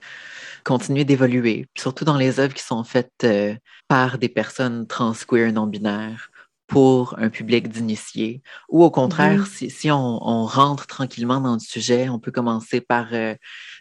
continuer 0.64 1.05
d'évoluer, 1.05 1.68
surtout 1.78 2.05
dans 2.05 2.18
les 2.18 2.39
œuvres 2.39 2.53
qui 2.53 2.64
sont 2.64 2.84
faites 2.84 3.11
euh, 3.24 3.55
par 3.88 4.18
des 4.18 4.30
personnes 4.30 4.88
trans, 4.88 5.14
queer, 5.28 5.51
non-binaires 5.51 6.30
pour 6.68 7.16
un 7.20 7.30
public 7.30 7.68
d'initiés. 7.68 8.41
Ou 8.70 8.84
au 8.84 8.89
contraire, 8.89 9.43
mm-hmm. 9.43 9.70
si, 9.70 9.91
on, 9.91 10.45
rentre 10.45 10.88
tranquillement 10.88 11.41
dans 11.41 11.53
le 11.53 11.59
sujet, 11.59 12.09
on 12.09 12.20
peut 12.20 12.32
commencer 12.32 12.82
par 12.82 13.07
euh, 13.11 13.36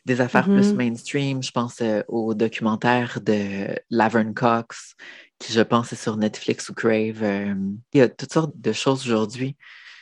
des 0.04 0.20
affaires 0.20 0.44
plus 0.44 0.72
mm-hmm. 0.72 0.76
mainstream. 0.76 1.42
Je 1.42 1.52
pense 1.52 1.80
euh, 1.80 2.02
au 2.08 2.34
documentaire 2.34 3.20
de 3.22 3.68
Laverne 3.90 4.34
Cox, 4.34 4.94
qui 5.38 5.52
je 5.52 5.60
pense 5.60 5.92
est 5.92 6.02
sur 6.02 6.16
Netflix 6.16 6.68
ou 6.68 6.74
Crave. 6.74 7.22
il 7.22 7.98
y 7.98 8.00
a 8.00 8.08
toutes 8.08 8.32
sortes 8.32 8.52
de 8.54 8.72
choses 8.72 9.06
aujourd'hui 9.06 9.56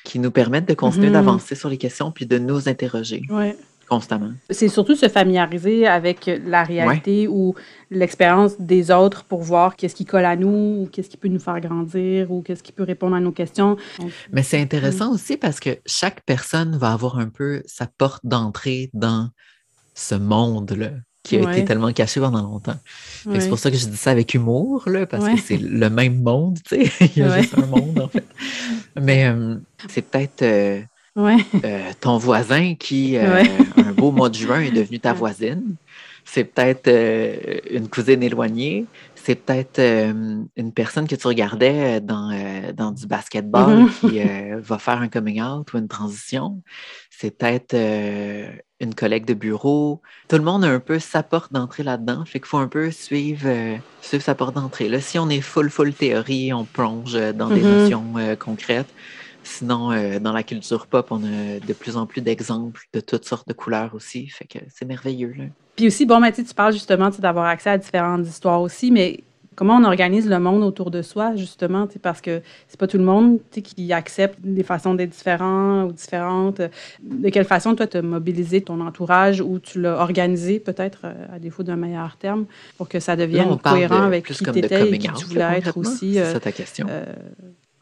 qui 0.05 0.19
nous 0.19 0.31
permettent 0.31 0.69
de 0.69 0.75
continuer 0.75 1.09
mm-hmm. 1.09 1.13
d'avancer 1.13 1.55
sur 1.55 1.69
les 1.69 1.79
questions 1.79 2.11
puis 2.11 2.27
de 2.27 2.39
nous 2.39 2.69
interroger. 2.69 3.23
Ouais 3.29 3.57
constamment. 3.91 4.31
C'est 4.49 4.69
surtout 4.69 4.95
se 4.95 5.09
familiariser 5.09 5.87
avec 5.87 6.31
la 6.47 6.63
réalité 6.63 7.27
ou 7.27 7.55
l'expérience 7.91 8.59
des 8.61 8.93
autres 8.93 9.25
pour 9.25 9.43
voir 9.43 9.75
qu'est-ce 9.75 9.97
qui 9.97 10.05
colle 10.05 10.25
à 10.25 10.37
nous 10.37 10.83
ou 10.83 10.89
qu'est-ce 10.91 11.11
qui 11.11 11.17
peut 11.17 11.29
nous 11.29 11.41
faire 11.41 11.61
grandir 11.61 12.31
ou 12.31 12.41
qu'est-ce 12.41 12.63
qui 12.63 12.71
peut 12.71 12.85
répondre 12.85 13.17
à 13.17 13.21
nos 13.21 13.33
questions. 13.33 13.77
Mais 14.33 14.45
c'est 14.45 14.61
intéressant 14.61 15.13
aussi 15.13 15.37
parce 15.37 15.59
que 15.59 15.71
chaque 15.87 16.23
personne 16.25 16.77
va 16.77 16.93
avoir 16.93 17.19
un 17.19 17.29
peu 17.29 17.63
sa 17.67 17.87
porte 17.87 18.25
d'entrée 18.25 18.91
dans 18.95 19.29
ce 19.95 20.15
monde-là 20.15 20.91
qui 21.25 21.37
a 21.37 21.53
été 21.53 21.65
tellement 21.65 21.93
caché 21.93 22.21
pendant 22.21 22.43
longtemps. 22.43 22.79
C'est 23.25 23.49
pour 23.49 23.59
ça 23.59 23.71
que 23.71 23.77
je 23.77 23.87
dis 23.87 23.97
ça 23.97 24.13
avec 24.13 24.33
humour, 24.35 24.85
là, 24.87 25.05
parce 25.05 25.29
que 25.29 25.41
c'est 25.41 25.59
le 25.59 25.91
même 25.91 26.23
monde, 26.23 26.59
tu 26.65 26.87
sais. 26.87 26.93
Il 27.17 27.19
y 27.19 27.23
a 27.23 27.41
juste 27.41 27.59
un 27.59 27.67
monde, 27.67 27.99
en 27.99 28.09
fait. 28.09 28.25
Mais 29.01 29.27
euh, 29.27 29.57
c'est 29.89 30.03
peut-être 30.03 30.43
euh, 30.43 30.81
euh, 31.17 31.39
ton 32.01 32.19
voisin 32.19 32.75
qui, 32.75 33.17
un 33.17 33.93
beau 33.93 34.13
mois 34.13 34.29
de 34.29 34.35
juin, 34.35 34.61
est 34.61 34.71
devenu 34.71 35.01
ta 35.01 35.13
voisine. 35.13 35.75
C'est 36.25 36.45
peut-être 36.45 36.89
une 37.71 37.89
cousine 37.89 38.23
éloignée. 38.23 38.87
C'est 39.15 39.35
peut-être 39.35 39.81
une 39.81 40.73
personne 40.73 41.09
que 41.09 41.17
tu 41.17 41.27
regardais 41.27 42.01
dans, 42.01 42.31
dans 42.75 42.93
du 42.93 43.07
basketball 43.07 43.85
mm-hmm. 43.85 44.09
qui 44.09 44.21
va 44.63 44.79
faire 44.79 45.01
un 45.01 45.09
coming 45.09 45.43
out 45.43 45.73
ou 45.73 45.79
une 45.79 45.89
transition. 45.89 46.63
C'est 47.11 47.37
peut-être 47.37 47.75
une 48.81 48.95
collègue 48.95 49.27
de 49.27 49.35
bureau. 49.35 50.01
Tout 50.29 50.37
le 50.37 50.43
monde 50.43 50.65
a 50.65 50.69
un 50.69 50.81
peu 50.81 50.99
sa 50.99 51.23
porte 51.23 51.53
d'entrée 51.53 51.83
là-dedans. 51.83 52.25
Fait 52.25 52.41
qu'il 52.41 52.49
faut 52.49 52.59
un 52.59 52.69
peu 52.69 52.91
suivre, 52.91 53.43
euh, 53.45 53.77
suivre 54.01 54.25
sa 54.25 54.35
porte 54.35 54.55
d'entrée. 54.55 54.89
Là, 54.89 55.01
si 55.01 55.19
on 55.19 55.29
est 55.29 55.43
full, 55.43 55.71
full 55.71 55.93
théorie, 55.93 56.53
on 56.53 56.65
plonge 56.65 57.13
dans 57.35 57.49
des 57.49 57.61
mm-hmm. 57.61 57.83
notions 57.83 58.13
euh, 58.17 58.37
concrètes. 58.37 58.89
Sinon, 59.43 59.93
euh, 59.93 60.19
dans 60.19 60.33
la 60.33 60.43
culture 60.43 60.87
pop, 60.87 61.09
on 61.11 61.23
a 61.25 61.61
de 61.61 61.73
plus 61.73 61.97
en 61.97 62.07
plus 62.07 62.21
d'exemples 62.21 62.87
de 62.93 63.01
toutes 63.01 63.25
sortes 63.25 63.49
de 63.49 63.53
couleurs 63.53 63.95
aussi. 63.95 64.27
Fait 64.29 64.47
que 64.47 64.59
c'est 64.69 64.85
merveilleux. 64.85 65.35
Là. 65.37 65.45
Puis 65.77 65.87
aussi, 65.87 66.07
bon, 66.07 66.21
Mathieu, 66.21 66.45
tu 66.45 66.55
parles 66.55 66.73
justement 66.73 67.09
d'avoir 67.11 67.47
accès 67.47 67.71
à 67.71 67.79
différentes 67.79 68.27
histoires 68.27 68.61
aussi, 68.61 68.91
mais 68.91 69.21
comment 69.61 69.77
on 69.77 69.85
organise 69.85 70.29
le 70.29 70.39
monde 70.39 70.63
autour 70.63 70.91
de 70.91 71.03
soi, 71.03 71.37
justement, 71.37 71.87
parce 72.03 72.21
que 72.21 72.41
c'est 72.69 72.79
pas 72.81 72.87
tout 72.87 72.99
le 72.99 73.05
monde 73.05 73.41
qui 73.51 73.93
accepte 73.93 74.39
les 74.43 74.63
façons 74.63 74.95
d'être 74.95 75.11
différents 75.11 75.85
ou 75.85 75.93
différentes. 75.93 76.63
De 77.03 77.29
quelle 77.29 77.45
façon, 77.45 77.75
toi, 77.75 77.87
tu 77.87 77.99
as 77.99 78.03
mobilisé 78.03 78.63
ton 78.63 78.81
entourage 78.81 79.41
ou 79.41 79.59
tu 79.59 79.81
l'as 79.81 80.01
organisé, 80.01 80.61
peut-être, 80.61 81.01
euh, 81.05 81.37
à 81.37 81.39
défaut 81.39 81.63
d'un 81.63 81.77
meilleur 81.77 82.17
terme, 82.17 82.47
pour 82.79 82.89
que 82.89 83.01
ça 83.01 83.17
devienne 83.17 83.59
cohérent 83.59 84.03
avec 84.03 84.27
qui 84.27 84.45
tu 84.45 84.59
étais 84.59 84.89
et 84.89 84.99
qui 84.99 85.13
tu 85.13 85.25
voulais 85.27 85.59
être 85.59 85.77
aussi. 85.77 86.15
C'est 86.15 86.21
euh, 86.21 86.33
ça 86.33 86.41
ta 86.41 86.53
question. 86.53 86.87
Euh, 86.89 87.05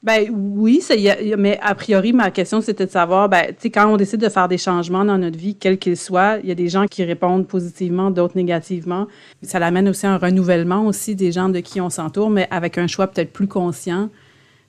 ben 0.02 0.30
oui, 0.30 0.80
ça, 0.80 0.94
mais 1.36 1.58
a 1.60 1.74
priori, 1.74 2.12
ma 2.12 2.30
question, 2.30 2.60
c'était 2.60 2.86
de 2.86 2.90
savoir, 2.90 3.28
ben, 3.28 3.52
quand 3.64 3.92
on 3.92 3.96
décide 3.96 4.20
de 4.20 4.28
faire 4.28 4.46
des 4.46 4.58
changements 4.58 5.04
dans 5.04 5.18
notre 5.18 5.36
vie, 5.36 5.56
quels 5.56 5.78
qu'ils 5.78 5.96
soient, 5.96 6.38
il 6.42 6.48
y 6.48 6.52
a 6.52 6.54
des 6.54 6.68
gens 6.68 6.86
qui 6.86 7.02
répondent 7.02 7.48
positivement, 7.48 8.12
d'autres 8.12 8.36
négativement. 8.36 9.08
Ça 9.42 9.58
l'amène 9.58 9.88
aussi 9.88 10.06
à 10.06 10.12
un 10.12 10.18
renouvellement 10.18 10.86
aussi 10.86 11.16
des 11.16 11.32
gens 11.32 11.48
de 11.48 11.58
qui 11.58 11.80
on 11.80 11.90
s'entoure, 11.90 12.30
mais 12.30 12.46
avec 12.50 12.78
un 12.78 12.86
choix 12.86 13.08
peut-être 13.08 13.32
plus 13.32 13.48
conscient 13.48 14.08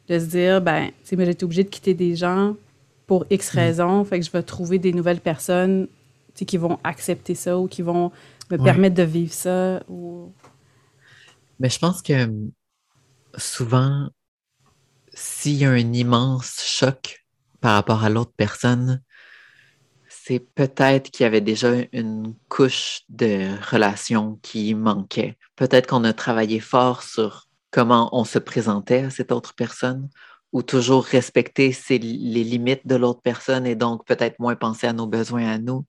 de 0.07 0.17
se 0.17 0.25
dire, 0.25 0.61
ben, 0.61 0.87
tu 0.87 1.15
sais, 1.15 1.15
j'ai 1.17 1.29
été 1.29 1.45
obligée 1.45 1.63
de 1.63 1.69
quitter 1.69 1.93
des 1.93 2.15
gens 2.15 2.55
pour 3.05 3.25
X 3.29 3.53
mm. 3.53 3.57
raisons, 3.57 4.03
fait 4.05 4.19
que 4.19 4.25
je 4.25 4.31
vais 4.31 4.41
trouver 4.41 4.79
des 4.79 4.93
nouvelles 4.93 5.21
personnes 5.21 5.87
qui 6.33 6.57
vont 6.57 6.79
accepter 6.83 7.35
ça 7.35 7.57
ou 7.57 7.67
qui 7.67 7.81
vont 7.81 8.11
me 8.49 8.57
permettre 8.57 8.95
de 8.95 9.03
vivre 9.03 9.33
ça. 9.33 9.83
Ou... 9.89 10.31
Mais 11.59 11.69
je 11.69 11.77
pense 11.77 12.01
que 12.01 12.13
souvent, 13.37 14.09
s'il 15.19 15.55
y 15.55 15.65
a 15.65 15.71
un 15.71 15.93
immense 15.93 16.63
choc 16.65 17.25
par 17.59 17.73
rapport 17.73 18.03
à 18.03 18.09
l'autre 18.09 18.31
personne, 18.37 19.01
c'est 20.07 20.39
peut-être 20.39 21.11
qu'il 21.11 21.23
y 21.23 21.27
avait 21.27 21.41
déjà 21.41 21.71
une 21.91 22.35
couche 22.47 23.01
de 23.09 23.49
relation 23.69 24.39
qui 24.41 24.73
manquait. 24.75 25.37
Peut-être 25.55 25.87
qu'on 25.87 26.05
a 26.05 26.13
travaillé 26.13 26.59
fort 26.59 27.03
sur 27.03 27.47
comment 27.71 28.09
on 28.13 28.23
se 28.23 28.39
présentait 28.39 29.03
à 29.03 29.09
cette 29.09 29.31
autre 29.31 29.53
personne 29.55 30.09
ou 30.53 30.63
toujours 30.63 31.03
respecter 31.03 31.75
les 31.89 32.43
limites 32.43 32.87
de 32.87 32.95
l'autre 32.95 33.21
personne 33.21 33.67
et 33.67 33.75
donc 33.75 34.05
peut-être 34.05 34.39
moins 34.39 34.55
penser 34.55 34.87
à 34.87 34.93
nos 34.93 35.05
besoins 35.05 35.47
à 35.47 35.57
nous. 35.57 35.85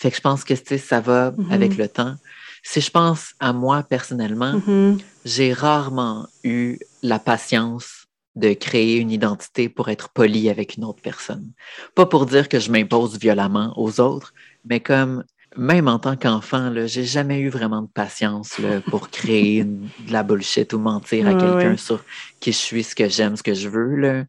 Fait 0.00 0.10
que 0.10 0.16
je 0.16 0.22
pense 0.22 0.44
que 0.44 0.54
ça 0.56 1.00
va 1.00 1.30
mm-hmm. 1.30 1.52
avec 1.52 1.76
le 1.76 1.88
temps. 1.88 2.16
Si 2.62 2.80
je 2.80 2.90
pense 2.90 3.34
à 3.38 3.52
moi 3.52 3.82
personnellement, 3.82 4.54
mm-hmm. 4.54 5.00
j'ai 5.24 5.52
rarement 5.52 6.26
eu 6.42 6.78
la 7.02 7.18
patience 7.18 8.01
de 8.34 8.54
créer 8.54 8.98
une 8.98 9.10
identité 9.10 9.68
pour 9.68 9.88
être 9.88 10.08
poli 10.08 10.48
avec 10.48 10.76
une 10.76 10.84
autre 10.84 11.02
personne. 11.02 11.50
Pas 11.94 12.06
pour 12.06 12.26
dire 12.26 12.48
que 12.48 12.58
je 12.58 12.70
m'impose 12.70 13.18
violemment 13.18 13.74
aux 13.76 14.00
autres, 14.00 14.32
mais 14.64 14.80
comme 14.80 15.24
même 15.56 15.88
en 15.88 15.98
tant 15.98 16.16
qu'enfant, 16.16 16.72
j'ai 16.86 17.04
jamais 17.04 17.40
eu 17.40 17.48
vraiment 17.48 17.82
de 17.82 17.88
patience 17.88 18.58
là, 18.58 18.80
pour 18.90 19.10
créer 19.10 19.64
de 19.64 20.12
la 20.12 20.22
bullshit 20.22 20.72
ou 20.72 20.78
mentir 20.78 21.26
à 21.26 21.34
quelqu'un 21.34 21.76
sur 21.76 22.02
qui 22.40 22.52
je 22.52 22.56
suis, 22.56 22.84
ce 22.84 22.94
que 22.94 23.08
j'aime, 23.08 23.36
ce 23.36 23.42
que 23.42 23.54
je 23.54 23.68
veux. 23.68 23.96
Là. 23.96 24.24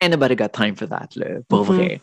Anybody 0.00 0.34
got 0.34 0.48
time 0.48 0.74
for 0.74 0.88
that, 0.88 1.10
là, 1.14 1.26
pour 1.48 1.70
mm-hmm. 1.70 1.76
vrai. 1.76 2.00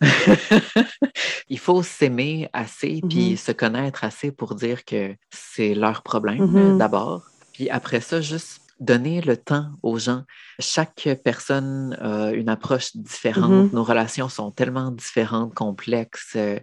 Il 1.50 1.58
faut 1.58 1.82
s'aimer 1.82 2.48
assez 2.54 3.02
puis 3.06 3.34
mm-hmm. 3.34 3.36
se 3.36 3.52
connaître 3.52 4.04
assez 4.04 4.32
pour 4.32 4.54
dire 4.54 4.86
que 4.86 5.14
c'est 5.30 5.74
leur 5.74 6.02
problème 6.02 6.46
mm-hmm. 6.46 6.78
d'abord. 6.78 7.26
Puis 7.52 7.68
après 7.68 8.00
ça, 8.00 8.22
juste 8.22 8.61
donner 8.82 9.20
le 9.20 9.36
temps 9.36 9.68
aux 9.82 9.98
gens. 9.98 10.22
Chaque 10.58 11.08
personne 11.24 11.96
a 12.00 12.32
une 12.32 12.48
approche 12.48 12.96
différente. 12.96 13.70
Mm-hmm. 13.70 13.74
Nos 13.74 13.84
relations 13.84 14.28
sont 14.28 14.50
tellement 14.50 14.90
différentes, 14.90 15.54
complexes. 15.54 16.32
Euh, 16.36 16.58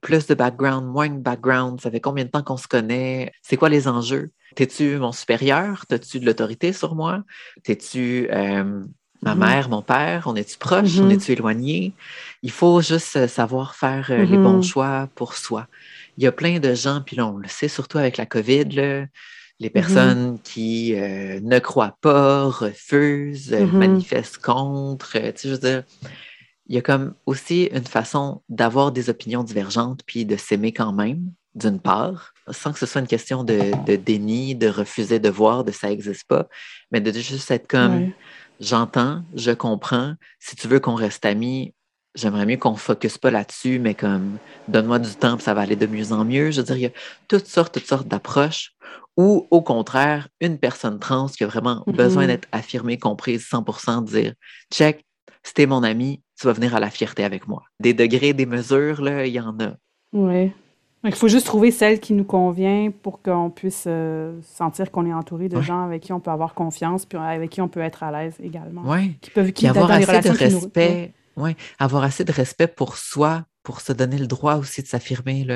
plus 0.00 0.26
de 0.26 0.34
background, 0.34 0.86
moins 0.86 1.08
de 1.08 1.18
background. 1.18 1.80
Ça 1.80 1.90
fait 1.90 2.00
combien 2.00 2.24
de 2.24 2.30
temps 2.30 2.42
qu'on 2.42 2.56
se 2.56 2.68
connaît? 2.68 3.32
C'est 3.42 3.56
quoi 3.56 3.68
les 3.68 3.88
enjeux? 3.88 4.30
T'es-tu 4.54 4.96
mon 4.98 5.12
supérieur? 5.12 5.86
T'as-tu 5.86 6.20
de 6.20 6.26
l'autorité 6.26 6.72
sur 6.72 6.94
moi? 6.94 7.24
T'es-tu 7.64 8.28
euh, 8.30 8.82
ma 9.22 9.34
mm-hmm. 9.34 9.38
mère, 9.38 9.68
mon 9.68 9.82
père? 9.82 10.24
On 10.26 10.36
est-tu 10.36 10.58
proche? 10.58 10.98
On 10.98 11.08
mm-hmm. 11.08 11.14
est-tu 11.14 11.32
éloigné? 11.32 11.94
Il 12.42 12.52
faut 12.52 12.80
juste 12.80 13.16
euh, 13.16 13.26
savoir 13.26 13.74
faire 13.74 14.10
les 14.10 14.36
bons 14.36 14.62
choix 14.62 15.08
pour 15.14 15.34
soi. 15.34 15.66
Il 16.16 16.24
y 16.24 16.26
a 16.26 16.32
plein 16.32 16.60
de 16.60 16.74
gens, 16.74 17.02
puis 17.04 17.16
là, 17.16 17.26
on 17.26 17.38
le 17.38 17.48
sait 17.48 17.68
surtout 17.68 17.98
avec 17.98 18.16
la 18.16 18.24
COVID, 18.24 18.64
là, 18.70 19.06
les 19.58 19.68
mm-hmm. 19.68 19.72
personnes 19.72 20.38
qui 20.42 20.94
euh, 20.94 21.40
ne 21.40 21.58
croient 21.58 21.96
pas, 22.00 22.44
refusent, 22.44 23.52
euh, 23.52 23.66
mm-hmm. 23.66 23.72
manifestent 23.72 24.38
contre. 24.38 25.16
Euh, 25.16 25.32
tu 25.32 25.38
sais, 25.38 25.48
je 25.48 25.54
veux 25.54 25.60
dire, 25.60 25.84
il 26.66 26.74
y 26.74 26.78
a 26.78 26.82
comme 26.82 27.14
aussi 27.26 27.64
une 27.72 27.84
façon 27.84 28.42
d'avoir 28.48 28.92
des 28.92 29.08
opinions 29.08 29.44
divergentes 29.44 30.00
puis 30.04 30.24
de 30.24 30.36
s'aimer 30.36 30.72
quand 30.72 30.92
même, 30.92 31.30
d'une 31.54 31.80
part, 31.80 32.34
sans 32.50 32.72
que 32.72 32.78
ce 32.78 32.86
soit 32.86 33.00
une 33.00 33.06
question 33.06 33.44
de, 33.44 33.96
déni, 33.96 34.54
de 34.54 34.68
refuser 34.68 35.18
de 35.18 35.28
voir, 35.28 35.64
de 35.64 35.72
ça 35.72 35.88
n'existe 35.88 36.26
pas, 36.26 36.48
mais 36.90 37.00
de 37.00 37.12
juste 37.12 37.50
être 37.50 37.68
comme 37.68 38.12
j'entends, 38.60 39.22
je 39.34 39.52
comprends. 39.52 40.14
Si 40.40 40.56
tu 40.56 40.68
veux 40.68 40.80
qu'on 40.80 40.94
reste 40.94 41.24
amis, 41.24 41.72
j'aimerais 42.16 42.46
mieux 42.46 42.56
qu'on 42.56 42.72
ne 42.72 42.76
focus 42.76 43.18
pas 43.18 43.30
là-dessus, 43.30 43.78
mais 43.78 43.94
comme 43.94 44.38
donne-moi 44.66 44.98
du 44.98 45.14
temps, 45.14 45.38
ça 45.38 45.54
va 45.54 45.60
aller 45.60 45.76
de 45.76 45.86
mieux 45.86 46.12
en 46.12 46.24
mieux. 46.24 46.50
Je 46.50 46.60
veux 46.60 46.66
dire, 46.66 46.76
il 46.76 46.82
y 46.82 46.86
a 46.86 46.90
toutes 47.28 47.46
sortes, 47.46 47.74
toutes 47.74 47.86
sortes 47.86 48.08
d'approches 48.08 48.72
ou 49.16 49.46
au 49.50 49.62
contraire, 49.62 50.28
une 50.40 50.58
personne 50.58 50.98
trans 50.98 51.28
qui 51.28 51.44
a 51.44 51.46
vraiment 51.46 51.82
besoin 51.86 52.24
mm-hmm. 52.24 52.26
d'être 52.26 52.48
affirmée, 52.52 52.98
comprise 52.98 53.46
100%, 53.50 54.04
dire 54.04 54.34
check, 54.72 55.04
c'était 55.42 55.66
mon 55.66 55.82
ami, 55.82 56.20
tu 56.38 56.46
vas 56.46 56.52
venir 56.52 56.74
à 56.74 56.80
la 56.80 56.90
fierté 56.90 57.24
avec 57.24 57.48
moi. 57.48 57.62
Des 57.80 57.94
degrés, 57.94 58.32
des 58.34 58.46
mesures, 58.46 59.00
là, 59.00 59.26
il 59.26 59.32
y 59.32 59.40
en 59.40 59.58
a. 59.60 59.74
Oui. 60.12 60.52
Il 61.04 61.14
faut 61.14 61.28
juste 61.28 61.46
trouver 61.46 61.70
celle 61.70 62.00
qui 62.00 62.14
nous 62.14 62.24
convient 62.24 62.90
pour 62.90 63.22
qu'on 63.22 63.48
puisse 63.50 63.84
euh, 63.86 64.32
sentir 64.42 64.90
qu'on 64.90 65.06
est 65.06 65.12
entouré 65.12 65.48
de 65.48 65.60
gens 65.60 65.84
avec 65.84 66.02
qui 66.02 66.12
on 66.12 66.18
peut 66.18 66.32
avoir 66.32 66.52
confiance, 66.52 67.06
puis 67.06 67.16
avec 67.16 67.50
qui 67.50 67.60
on 67.60 67.68
peut 67.68 67.80
être 67.80 68.02
à 68.02 68.10
l'aise 68.10 68.34
également. 68.42 68.82
Oui. 68.84 69.16
Qui 69.20 69.30
peuvent 69.30 69.52
qui 69.52 69.68
avoir 69.68 69.90
assez 69.90 70.20
de 70.20 70.36
respect. 70.36 71.12
Oui, 71.36 71.54
avoir 71.78 72.02
assez 72.02 72.24
de 72.24 72.32
respect 72.32 72.66
pour 72.66 72.96
soi, 72.96 73.44
pour 73.62 73.80
se 73.80 73.92
donner 73.92 74.18
le 74.18 74.26
droit 74.26 74.56
aussi 74.56 74.82
de 74.82 74.86
s'affirmer. 74.86 75.46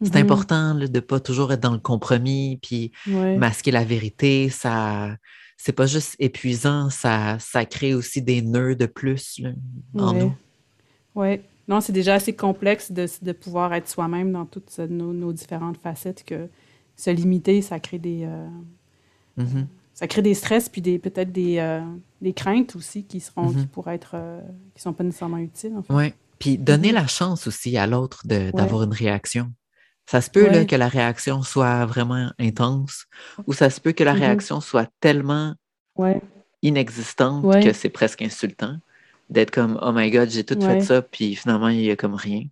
C'est 0.00 0.10
mm-hmm. 0.10 0.18
important 0.18 0.74
de 0.74 0.86
ne 0.86 1.00
pas 1.00 1.18
toujours 1.18 1.52
être 1.52 1.60
dans 1.60 1.72
le 1.72 1.78
compromis 1.78 2.58
puis 2.62 2.92
masquer 3.06 3.72
la 3.72 3.84
vérité. 3.84 4.48
Ça, 4.48 5.16
c'est 5.56 5.72
pas 5.72 5.86
juste 5.86 6.14
épuisant, 6.20 6.88
ça, 6.88 7.38
ça 7.40 7.64
crée 7.64 7.94
aussi 7.94 8.22
des 8.22 8.42
nœuds 8.42 8.76
de 8.76 8.86
plus 8.86 9.42
en 9.94 10.12
nous. 10.12 10.34
Oui. 11.14 11.40
Non, 11.66 11.82
c'est 11.82 11.92
déjà 11.92 12.14
assez 12.14 12.32
complexe 12.32 12.92
de, 12.92 13.06
de 13.20 13.32
pouvoir 13.32 13.74
être 13.74 13.88
soi-même 13.88 14.32
dans 14.32 14.46
toutes 14.46 14.78
nos, 14.78 15.32
différentes 15.34 15.76
facettes 15.76 16.24
que 16.24 16.48
se 16.96 17.10
limiter, 17.10 17.60
ça 17.60 17.78
crée 17.78 17.98
des. 17.98 18.24
Euh, 18.24 18.48
mm-hmm. 19.38 19.66
Ça 19.98 20.06
crée 20.06 20.22
des 20.22 20.34
stress 20.34 20.68
puis 20.68 20.80
des, 20.80 21.00
peut-être 21.00 21.32
des, 21.32 21.58
euh, 21.58 21.80
des 22.20 22.32
craintes 22.32 22.76
aussi 22.76 23.02
qui 23.02 23.18
seront 23.18 23.50
qui 23.50 23.56
mm-hmm. 23.56 23.66
pourraient 23.66 23.96
être 23.96 24.12
euh, 24.14 24.40
qui 24.72 24.80
sont 24.80 24.92
pas 24.92 25.02
nécessairement 25.02 25.38
utiles. 25.38 25.74
En 25.76 25.82
fait. 25.82 25.92
Oui. 25.92 26.14
Puis 26.38 26.56
donner 26.56 26.92
la 26.92 27.08
chance 27.08 27.48
aussi 27.48 27.76
à 27.76 27.88
l'autre 27.88 28.22
d'avoir 28.24 28.84
une 28.84 28.92
réaction. 28.92 29.50
Ça 30.06 30.20
se 30.20 30.30
peut 30.30 30.46
que 30.66 30.76
la 30.76 30.86
réaction 30.86 31.42
soit 31.42 31.84
vraiment 31.84 32.30
intense 32.38 33.06
ou 33.48 33.52
ça 33.54 33.70
se 33.70 33.80
peut 33.80 33.90
que 33.90 34.04
la 34.04 34.14
mm-hmm. 34.14 34.18
réaction 34.20 34.60
soit 34.60 34.88
tellement 35.00 35.56
inexistante 36.62 37.42
que 37.60 37.72
c'est 37.72 37.88
presque 37.88 38.22
insultant 38.22 38.78
d'être 39.30 39.50
comme 39.50 39.80
Oh 39.82 39.90
my 39.92 40.12
God, 40.12 40.30
j'ai 40.30 40.44
tout 40.44 40.60
fait 40.60 40.80
ça, 40.80 41.02
puis 41.02 41.34
finalement, 41.34 41.70
il 41.70 41.78
n'y 41.78 41.90
a 41.90 41.96
comme 41.96 42.14
rien. 42.14 42.44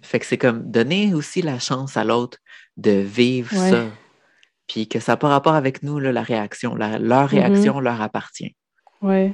Fait 0.00 0.18
que 0.18 0.24
c'est 0.24 0.38
comme 0.38 0.70
donner 0.70 1.12
aussi 1.12 1.42
la 1.42 1.58
chance 1.58 1.98
à 1.98 2.04
l'autre 2.04 2.38
de 2.78 2.92
vivre 2.92 3.52
ça. 3.52 3.84
Puis 4.68 4.86
que 4.86 5.00
ça 5.00 5.12
n'a 5.12 5.16
pas 5.16 5.28
rapport 5.28 5.54
avec 5.54 5.82
nous, 5.82 5.98
la 5.98 6.22
réaction. 6.22 6.74
leur 6.74 7.00
mm-hmm. 7.00 7.24
réaction 7.24 7.80
leur 7.80 8.00
appartient. 8.00 8.54
Oui. 9.02 9.32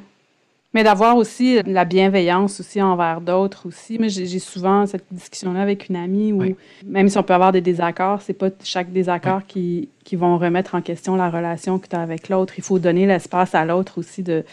Mais 0.75 0.83
d'avoir 0.83 1.17
aussi 1.17 1.63
la 1.63 1.85
bienveillance 1.85 2.59
aussi 2.59 2.83
envers 2.83 3.21
d'autres 3.21 3.67
aussi. 3.67 3.97
Mais 4.01 4.09
j'ai 4.09 4.41
souvent 4.41 4.87
cette 4.87 5.05
discussion-là 5.13 5.63
avec 5.63 5.89
une 5.89 5.95
amie 5.95 6.33
où 6.33 6.43
même 6.85 7.09
si 7.09 7.17
on 7.17 7.23
peut 7.23 7.33
avoir 7.33 7.53
des 7.53 7.61
désaccords, 7.61 8.21
c'est 8.23 8.35
pas 8.35 8.49
chaque 8.65 8.93
désaccord 8.93 9.47
qui, 9.47 9.89
qui 10.03 10.17
vont 10.17 10.37
remettre 10.37 10.75
en 10.75 10.83
question 10.83 11.15
la 11.15 11.31
relation 11.31 11.79
que 11.79 11.87
tu 11.87 11.95
as 11.95 12.01
avec 12.01 12.29
l'autre. 12.29 12.55
Il 12.59 12.65
faut 12.65 12.81
donner 12.81 13.07
l'espace 13.07 13.55
à 13.55 13.65
l'autre 13.65 13.99
aussi 13.99 14.25
de 14.25 14.45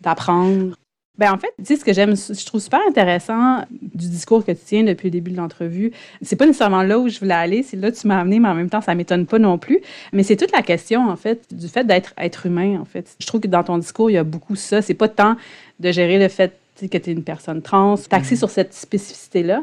d'apprendre. 0.00 0.76
Ben 1.20 1.34
en 1.34 1.36
fait, 1.36 1.52
tu 1.58 1.66
sais, 1.66 1.76
ce 1.76 1.84
que 1.84 1.92
j'aime, 1.92 2.16
je 2.16 2.46
trouve 2.46 2.62
super 2.62 2.80
intéressant 2.88 3.58
du 3.70 4.08
discours 4.08 4.42
que 4.42 4.52
tu 4.52 4.60
tiens 4.64 4.84
depuis 4.84 5.08
le 5.08 5.10
début 5.10 5.30
de 5.30 5.36
l'entrevue, 5.36 5.92
c'est 6.22 6.34
pas 6.34 6.46
nécessairement 6.46 6.82
là 6.82 6.98
où 6.98 7.10
je 7.10 7.20
voulais 7.20 7.34
aller, 7.34 7.62
c'est 7.62 7.76
là 7.76 7.90
que 7.90 7.96
tu 7.96 8.08
m'as 8.08 8.18
amené, 8.18 8.40
mais 8.40 8.48
en 8.48 8.54
même 8.54 8.70
temps, 8.70 8.80
ça 8.80 8.94
m'étonne 8.94 9.26
pas 9.26 9.38
non 9.38 9.58
plus. 9.58 9.82
Mais 10.14 10.22
c'est 10.22 10.36
toute 10.36 10.50
la 10.50 10.62
question, 10.62 11.10
en 11.10 11.16
fait, 11.16 11.42
du 11.50 11.68
fait 11.68 11.84
d'être 11.84 12.14
être 12.16 12.46
humain, 12.46 12.80
en 12.80 12.86
fait. 12.86 13.16
Je 13.18 13.26
trouve 13.26 13.42
que 13.42 13.48
dans 13.48 13.62
ton 13.62 13.76
discours, 13.76 14.10
il 14.10 14.14
y 14.14 14.16
a 14.16 14.24
beaucoup 14.24 14.56
ça. 14.56 14.80
C'est 14.80 14.94
pas 14.94 15.08
tant 15.08 15.36
de 15.78 15.92
gérer 15.92 16.18
le 16.18 16.28
fait 16.28 16.56
que 16.80 16.96
tu 16.96 17.10
es 17.10 17.12
une 17.12 17.22
personne 17.22 17.60
trans, 17.60 17.98
taxer 17.98 18.34
mm-hmm. 18.34 18.38
sur 18.38 18.48
cette 18.48 18.72
spécificité-là, 18.72 19.62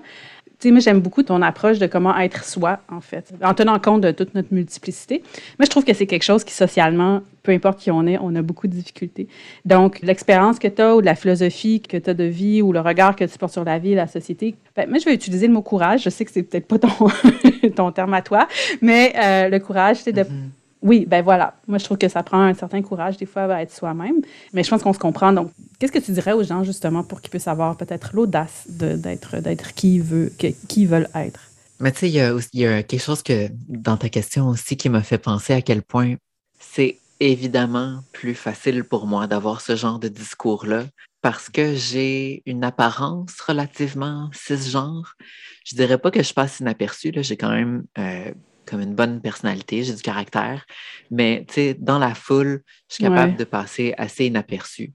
tu 0.59 0.69
sais, 0.69 0.71
moi, 0.71 0.79
j'aime 0.79 1.01
beaucoup 1.01 1.21
ton 1.21 1.43
approche 1.43 1.77
de 1.77 1.85
comment 1.85 2.17
être 2.17 2.43
soi, 2.43 2.79
en 2.89 2.99
fait, 2.99 3.31
en 3.43 3.53
tenant 3.53 3.77
compte 3.77 4.01
de 4.01 4.09
toute 4.09 4.33
notre 4.33 4.51
multiplicité. 4.51 5.21
Moi, 5.59 5.65
je 5.65 5.69
trouve 5.69 5.85
que 5.85 5.93
c'est 5.93 6.07
quelque 6.07 6.23
chose 6.23 6.43
qui, 6.43 6.53
socialement, 6.53 7.21
peu 7.43 7.51
importe 7.51 7.79
qui 7.79 7.91
on 7.91 8.07
est, 8.07 8.17
on 8.19 8.33
a 8.35 8.41
beaucoup 8.41 8.65
de 8.65 8.73
difficultés. 8.73 9.27
Donc, 9.65 9.99
l'expérience 10.01 10.57
que 10.57 10.67
tu 10.67 10.81
as 10.81 10.95
ou 10.95 11.01
la 11.01 11.13
philosophie 11.13 11.79
que 11.81 11.97
tu 11.97 12.09
as 12.09 12.15
de 12.15 12.23
vie 12.23 12.63
ou 12.63 12.73
le 12.73 12.79
regard 12.79 13.15
que 13.15 13.23
tu 13.23 13.37
portes 13.37 13.53
sur 13.53 13.63
la 13.63 13.77
vie 13.77 13.93
la 13.93 14.07
société, 14.07 14.55
ben, 14.75 14.89
moi, 14.89 14.97
je 14.97 15.05
vais 15.05 15.13
utiliser 15.13 15.45
le 15.45 15.53
mot 15.53 15.61
courage. 15.61 16.01
Je 16.01 16.09
sais 16.09 16.25
que 16.25 16.31
c'est 16.31 16.41
peut-être 16.41 16.67
pas 16.67 16.79
ton, 16.79 17.69
ton 17.75 17.91
terme 17.91 18.15
à 18.15 18.23
toi, 18.23 18.47
mais 18.81 19.13
euh, 19.15 19.49
le 19.49 19.59
courage, 19.59 19.97
c'est 19.97 20.11
de 20.11 20.23
mm-hmm. 20.23 20.49
Oui, 20.87 21.05
ben 21.05 21.21
voilà. 21.21 21.53
Moi, 21.67 21.79
je 21.79 21.83
trouve 21.83 21.97
que 21.97 22.07
ça 22.07 22.23
prend 22.23 22.41
un 22.41 22.53
certain 22.53 22.81
courage, 22.81 23.17
des 23.17 23.25
fois, 23.25 23.43
à 23.53 23.61
être 23.61 23.73
soi-même. 23.73 24.21
Mais 24.53 24.63
je 24.63 24.69
pense 24.69 24.81
qu'on 24.81 24.93
se 24.93 24.99
comprend. 24.99 25.33
Donc, 25.33 25.51
qu'est-ce 25.79 25.91
que 25.91 25.99
tu 25.99 26.11
dirais 26.11 26.31
aux 26.31 26.43
gens, 26.43 26.63
justement, 26.63 27.03
pour 27.03 27.19
qu'ils 27.19 27.29
puissent 27.29 27.49
avoir 27.49 27.75
peut-être 27.75 28.11
l'audace 28.13 28.63
d'être, 28.69 29.41
d'être 29.41 29.73
qui, 29.73 29.99
veut, 29.99 30.31
qui 30.69 30.85
veulent 30.85 31.09
être? 31.13 31.41
Mais 31.81 31.91
tu 31.91 31.99
sais, 31.99 32.09
il 32.09 32.59
y 32.61 32.65
a, 32.65 32.83
quelque 32.83 33.03
chose 33.03 33.21
que, 33.21 33.49
dans 33.67 33.97
ta 33.97 34.07
question 34.07 34.47
aussi 34.47 34.77
qui 34.77 34.87
m'a 34.87 35.03
fait 35.03 35.17
penser 35.17 35.53
à 35.53 35.61
quel 35.61 35.83
point 35.83 36.15
c'est 36.59 36.97
évidemment 37.19 37.99
plus 38.13 38.35
facile 38.35 38.83
pour 38.83 39.07
moi 39.07 39.27
d'avoir 39.27 39.61
ce 39.61 39.75
genre 39.75 39.99
de 39.99 40.07
discours-là 40.07 40.85
parce 41.21 41.49
que 41.49 41.75
j'ai 41.75 42.43
une 42.45 42.63
apparence 42.63 43.39
relativement 43.41 44.29
cisgenre. 44.33 45.15
Je 45.65 45.75
dirais 45.75 45.97
pas 45.97 46.11
que 46.11 46.23
je 46.23 46.33
passe 46.33 46.59
inaperçue. 46.59 47.11
J'ai 47.17 47.35
quand 47.37 47.49
même 47.49 47.83
euh, 47.97 48.31
comme 48.67 48.81
une 48.81 48.95
bonne 48.95 49.21
personnalité, 49.21 49.83
j'ai 49.83 49.93
du 49.93 50.01
caractère, 50.01 50.65
mais 51.09 51.45
dans 51.79 51.99
la 51.99 52.13
foule, 52.13 52.63
je 52.89 52.95
suis 52.95 53.03
capable 53.03 53.35
de 53.35 53.43
passer 53.43 53.93
assez 53.97 54.25
inaperçu. 54.25 54.93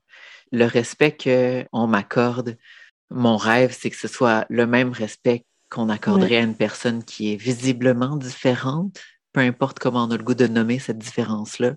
Le 0.53 0.66
respect 0.66 1.16
qu'on 1.16 1.87
m'accorde, 1.87 2.57
mon 3.11 3.37
rêve, 3.37 3.77
c'est 3.79 3.91
que 3.91 3.97
ce 3.97 4.09
soit 4.09 4.47
le 4.51 4.66
même 4.66 4.93
respect 4.93 5.45
qu'on 5.70 5.89
accorderait 5.89 6.37
à 6.37 6.43
une 6.43 6.55
personne 6.55 7.03
qui 7.03 7.33
est 7.33 7.37
visiblement 7.37 8.16
différente, 8.16 9.01
peu 9.33 9.41
importe 9.41 9.79
comment 9.79 10.05
on 10.05 10.11
a 10.11 10.16
le 10.18 10.25
goût 10.25 10.35
de 10.35 10.47
nommer 10.47 10.79
cette 10.79 10.99
différence-là 10.99 11.75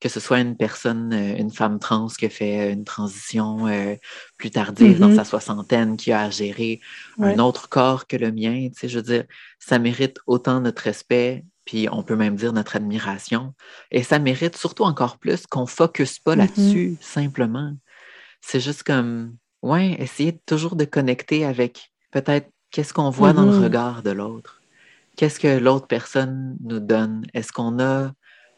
que 0.00 0.08
ce 0.08 0.20
soit 0.20 0.40
une 0.40 0.56
personne, 0.56 1.12
euh, 1.12 1.36
une 1.36 1.50
femme 1.50 1.78
trans 1.78 2.08
qui 2.08 2.26
a 2.26 2.30
fait 2.30 2.72
une 2.72 2.84
transition 2.84 3.66
euh, 3.66 3.94
plus 4.36 4.50
tardive 4.50 4.98
dans 4.98 5.10
mm-hmm. 5.10 5.16
sa 5.16 5.24
soixantaine, 5.24 5.96
qui 5.96 6.12
a 6.12 6.22
à 6.22 6.30
gérer 6.30 6.80
un 7.18 7.38
autre 7.38 7.68
corps 7.68 8.06
que 8.06 8.16
le 8.16 8.32
mien, 8.32 8.68
tu 8.68 8.80
sais, 8.80 8.88
je 8.88 8.98
veux 8.98 9.04
dire, 9.04 9.24
ça 9.58 9.78
mérite 9.78 10.18
autant 10.26 10.60
notre 10.60 10.82
respect, 10.82 11.44
puis 11.64 11.88
on 11.90 12.02
peut 12.02 12.16
même 12.16 12.36
dire 12.36 12.52
notre 12.52 12.76
admiration. 12.76 13.54
Et 13.90 14.02
ça 14.02 14.18
mérite 14.18 14.56
surtout 14.56 14.84
encore 14.84 15.18
plus 15.18 15.46
qu'on 15.46 15.62
ne 15.62 15.66
focus 15.66 16.18
pas 16.18 16.34
mm-hmm. 16.34 16.38
là-dessus, 16.38 16.96
simplement. 17.00 17.72
C'est 18.40 18.60
juste 18.60 18.82
comme, 18.82 19.36
ouais, 19.62 19.96
essayer 19.98 20.38
toujours 20.46 20.76
de 20.76 20.84
connecter 20.84 21.44
avec 21.44 21.92
peut-être 22.10 22.50
qu'est-ce 22.70 22.92
qu'on 22.92 23.10
voit 23.10 23.32
dans 23.32 23.46
le 23.46 23.52
mm-hmm. 23.52 23.62
regard 23.62 24.02
de 24.02 24.10
l'autre. 24.10 24.60
Qu'est-ce 25.16 25.38
que 25.38 25.58
l'autre 25.58 25.86
personne 25.86 26.56
nous 26.62 26.80
donne? 26.80 27.24
Est-ce 27.34 27.52
qu'on 27.52 27.78
a 27.80 28.12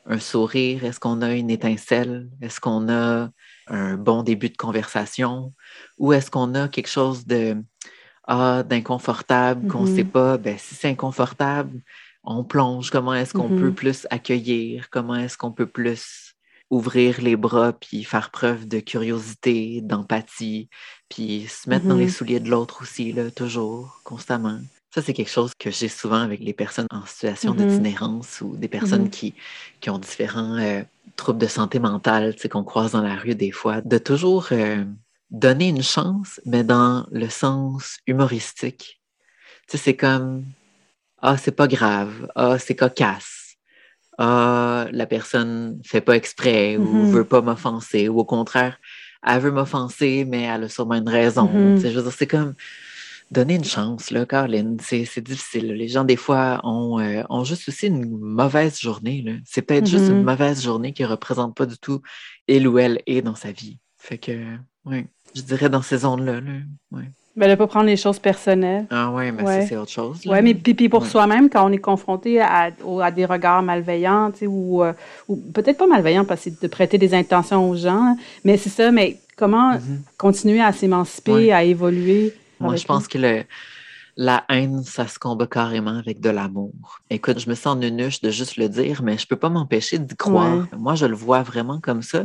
un 0.06 0.18
sourire? 0.18 0.84
Est-ce 0.84 1.00
qu'on 1.00 1.22
a 1.22 1.34
une 1.34 1.50
étincelle? 1.50 2.28
Est-ce 2.40 2.60
qu'on 2.60 2.88
a 2.88 3.30
un 3.68 3.96
bon 3.96 4.22
début 4.22 4.50
de 4.50 4.56
conversation? 4.56 5.52
Ou 5.98 6.12
est-ce 6.12 6.30
qu'on 6.30 6.54
a 6.54 6.68
quelque 6.68 6.88
chose 6.88 7.26
de 7.26 7.56
ah, 8.28 8.62
d'inconfortable 8.64 9.68
qu'on 9.68 9.84
ne 9.84 9.94
sait 9.94 10.02
mm-hmm. 10.02 10.10
pas? 10.10 10.38
Ben, 10.38 10.58
si 10.58 10.74
c'est 10.74 10.88
inconfortable, 10.88 11.80
on 12.24 12.44
plonge. 12.44 12.90
Comment 12.90 13.14
est-ce 13.14 13.32
qu'on 13.32 13.48
peut 13.48 13.70
mm-hmm. 13.70 13.74
plus 13.74 14.06
accueillir? 14.10 14.90
Comment 14.90 15.16
est-ce 15.16 15.38
qu'on 15.38 15.52
peut 15.52 15.66
plus 15.66 16.34
ouvrir 16.68 17.20
les 17.20 17.36
bras 17.36 17.72
puis 17.72 18.02
faire 18.02 18.30
preuve 18.30 18.66
de 18.66 18.80
curiosité, 18.80 19.80
d'empathie, 19.82 20.68
puis 21.08 21.46
se 21.46 21.70
mettre 21.70 21.86
dans 21.86 21.94
les 21.94 22.08
mm-hmm. 22.08 22.10
souliers 22.10 22.40
de 22.40 22.50
l'autre 22.50 22.82
aussi, 22.82 23.12
là, 23.12 23.30
toujours, 23.30 24.00
constamment. 24.02 24.58
Ça, 24.96 25.02
c'est 25.02 25.12
quelque 25.12 25.30
chose 25.30 25.52
que 25.58 25.70
j'ai 25.70 25.88
souvent 25.88 26.22
avec 26.22 26.40
les 26.40 26.54
personnes 26.54 26.86
en 26.90 27.04
situation 27.04 27.52
mm-hmm. 27.52 27.66
d'itinérance 27.66 28.40
ou 28.40 28.56
des 28.56 28.66
personnes 28.66 29.08
mm-hmm. 29.08 29.34
qui, 29.82 29.90
ont 29.90 29.98
différents 29.98 30.56
euh, 30.56 30.80
troubles 31.16 31.38
de 31.38 31.46
santé 31.46 31.78
mentale 31.78 32.34
qu'on 32.50 32.64
croise 32.64 32.92
dans 32.92 33.02
la 33.02 33.14
rue 33.14 33.34
des 33.34 33.50
fois, 33.50 33.82
de 33.82 33.98
toujours 33.98 34.48
euh, 34.52 34.82
donner 35.30 35.68
une 35.68 35.82
chance, 35.82 36.40
mais 36.46 36.64
dans 36.64 37.06
le 37.10 37.28
sens 37.28 37.98
humoristique. 38.06 39.02
c'est 39.66 39.96
comme 39.96 40.46
Ah, 41.20 41.36
c'est 41.36 41.54
pas 41.54 41.68
grave, 41.68 42.30
ah, 42.34 42.58
c'est 42.58 42.74
cocasse, 42.74 43.56
ah, 44.16 44.86
la 44.92 45.04
personne 45.04 45.78
fait 45.84 46.00
pas 46.00 46.16
exprès 46.16 46.78
ou 46.78 46.86
mm-hmm. 46.86 47.10
veut 47.10 47.26
pas 47.26 47.42
m'offenser, 47.42 48.08
ou 48.08 48.20
au 48.20 48.24
contraire, 48.24 48.78
elle 49.22 49.40
veut 49.40 49.50
m'offenser, 49.50 50.24
mais 50.26 50.44
elle 50.44 50.64
a 50.64 50.68
sûrement 50.70 50.94
une 50.94 51.10
raison. 51.10 51.50
Je 51.52 51.86
veux 51.86 52.02
dire, 52.02 52.12
c'est 52.12 52.26
comme 52.26 52.54
donner 53.30 53.56
une 53.56 53.64
chance, 53.64 54.10
là, 54.10 54.24
Caroline. 54.26 54.78
C'est 54.80 55.20
difficile. 55.20 55.72
Les 55.72 55.88
gens, 55.88 56.04
des 56.04 56.16
fois, 56.16 56.60
ont, 56.64 57.00
euh, 57.00 57.22
ont 57.28 57.44
juste 57.44 57.68
aussi 57.68 57.88
une 57.88 58.18
mauvaise 58.18 58.78
journée. 58.78 59.24
C'est 59.44 59.62
peut-être 59.62 59.86
juste 59.86 60.06
une 60.06 60.22
mm-hmm. 60.22 60.24
mauvaise 60.24 60.62
journée 60.62 60.92
qui 60.92 61.02
ne 61.02 61.08
représente 61.08 61.56
pas 61.56 61.66
du 61.66 61.78
tout 61.78 62.00
il 62.48 62.68
ou 62.68 62.78
elle 62.78 63.02
est 63.06 63.22
dans 63.22 63.34
sa 63.34 63.52
vie. 63.52 63.78
Fait 63.98 64.18
que, 64.18 64.32
oui, 64.84 65.06
je 65.34 65.42
dirais 65.42 65.68
dans 65.68 65.82
ces 65.82 65.98
zones-là. 65.98 66.40
Là, 66.40 66.52
ouais. 66.92 67.10
Ben, 67.34 67.46
de 67.46 67.50
ne 67.50 67.56
pas 67.56 67.66
prendre 67.66 67.86
les 67.86 67.98
choses 67.98 68.18
personnelles. 68.18 68.86
Ah 68.90 69.10
oui, 69.12 69.30
mais 69.30 69.44
ça, 69.44 69.66
c'est 69.66 69.76
autre 69.76 69.90
chose. 69.90 70.20
Oui, 70.24 70.40
mais 70.42 70.54
puis, 70.54 70.88
pour 70.88 71.04
soi-même, 71.04 71.50
quand 71.50 71.68
on 71.68 71.72
est 71.72 71.78
confronté 71.78 72.40
à, 72.40 72.70
à 73.02 73.10
des 73.10 73.26
regards 73.26 73.62
malveillants, 73.62 74.32
ou, 74.42 74.82
euh, 74.82 74.94
ou 75.28 75.36
peut-être 75.36 75.76
pas 75.76 75.86
malveillants 75.86 76.24
parce 76.24 76.44
que 76.44 76.50
c'est 76.50 76.62
de 76.62 76.68
prêter 76.68 76.96
des 76.96 77.12
intentions 77.12 77.68
aux 77.68 77.76
gens, 77.76 78.16
mais 78.44 78.56
c'est 78.56 78.70
ça, 78.70 78.90
mais 78.90 79.18
comment 79.36 79.74
mm-hmm. 79.74 79.98
continuer 80.16 80.62
à 80.62 80.72
s'émanciper, 80.72 81.52
à 81.52 81.62
évoluer? 81.62 82.32
Moi, 82.60 82.76
je 82.76 82.84
pense 82.84 83.08
que 83.08 83.18
la 84.18 84.44
haine, 84.48 84.82
ça 84.82 85.06
se 85.06 85.18
combat 85.18 85.46
carrément 85.46 85.98
avec 85.98 86.20
de 86.20 86.30
l'amour. 86.30 87.00
Écoute, 87.10 87.38
je 87.38 87.50
me 87.50 87.54
sens 87.54 87.76
nunuche 87.76 88.22
de 88.22 88.30
juste 88.30 88.56
le 88.56 88.68
dire, 88.68 89.02
mais 89.02 89.18
je 89.18 89.24
ne 89.24 89.28
peux 89.28 89.36
pas 89.36 89.50
m'empêcher 89.50 89.98
d'y 89.98 90.16
croire. 90.16 90.66
Moi, 90.76 90.94
je 90.94 91.04
le 91.04 91.14
vois 91.14 91.42
vraiment 91.42 91.80
comme 91.80 92.00
ça. 92.02 92.24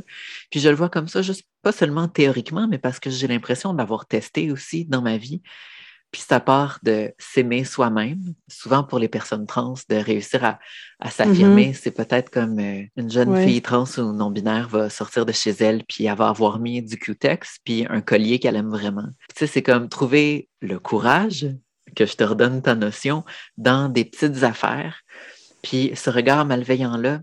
Puis 0.49 0.61
je 0.61 0.69
le 0.69 0.75
vois 0.75 0.89
comme 0.89 1.09
ça, 1.09 1.21
juste 1.21 1.43
pas 1.61 1.73
seulement 1.73 2.07
théoriquement, 2.07 2.67
mais 2.67 2.77
parce 2.77 2.99
que 2.99 3.09
j'ai 3.09 3.27
l'impression 3.27 3.73
d'avoir 3.73 4.05
testé 4.05 4.51
aussi 4.51 4.85
dans 4.85 5.01
ma 5.01 5.17
vie. 5.17 5.41
Puis 6.11 6.23
ça 6.27 6.41
part 6.41 6.79
de 6.83 7.13
s'aimer 7.17 7.63
soi-même. 7.63 8.33
Souvent 8.49 8.83
pour 8.83 8.99
les 8.99 9.07
personnes 9.07 9.45
trans, 9.45 9.75
de 9.89 9.95
réussir 9.95 10.43
à, 10.99 11.09
s'affirmer, 11.09 11.71
mm-hmm. 11.71 11.79
c'est 11.81 11.91
peut-être 11.91 12.29
comme 12.29 12.59
euh, 12.59 12.83
une 12.97 13.09
jeune 13.09 13.35
fille 13.43 13.61
trans 13.61 13.85
ou 13.97 14.11
non-binaire 14.11 14.67
va 14.67 14.89
sortir 14.89 15.25
de 15.25 15.31
chez 15.31 15.51
elle, 15.51 15.83
puis 15.85 16.05
elle 16.05 16.17
va 16.17 16.27
avoir 16.27 16.59
mis 16.59 16.81
du 16.81 16.97
Q-Tex, 16.97 17.59
puis 17.63 17.85
un 17.89 18.01
collier 18.01 18.39
qu'elle 18.39 18.57
aime 18.57 18.69
vraiment. 18.69 19.07
Tu 19.29 19.39
sais, 19.39 19.47
c'est 19.47 19.63
comme 19.63 19.87
trouver 19.89 20.49
le 20.61 20.79
courage, 20.79 21.47
que 21.95 22.05
je 22.05 22.15
te 22.15 22.23
redonne 22.23 22.61
ta 22.61 22.75
notion, 22.75 23.23
dans 23.57 23.89
des 23.89 24.05
petites 24.05 24.43
affaires. 24.43 25.01
Puis 25.61 25.91
ce 25.95 26.09
regard 26.09 26.45
malveillant-là, 26.45 27.21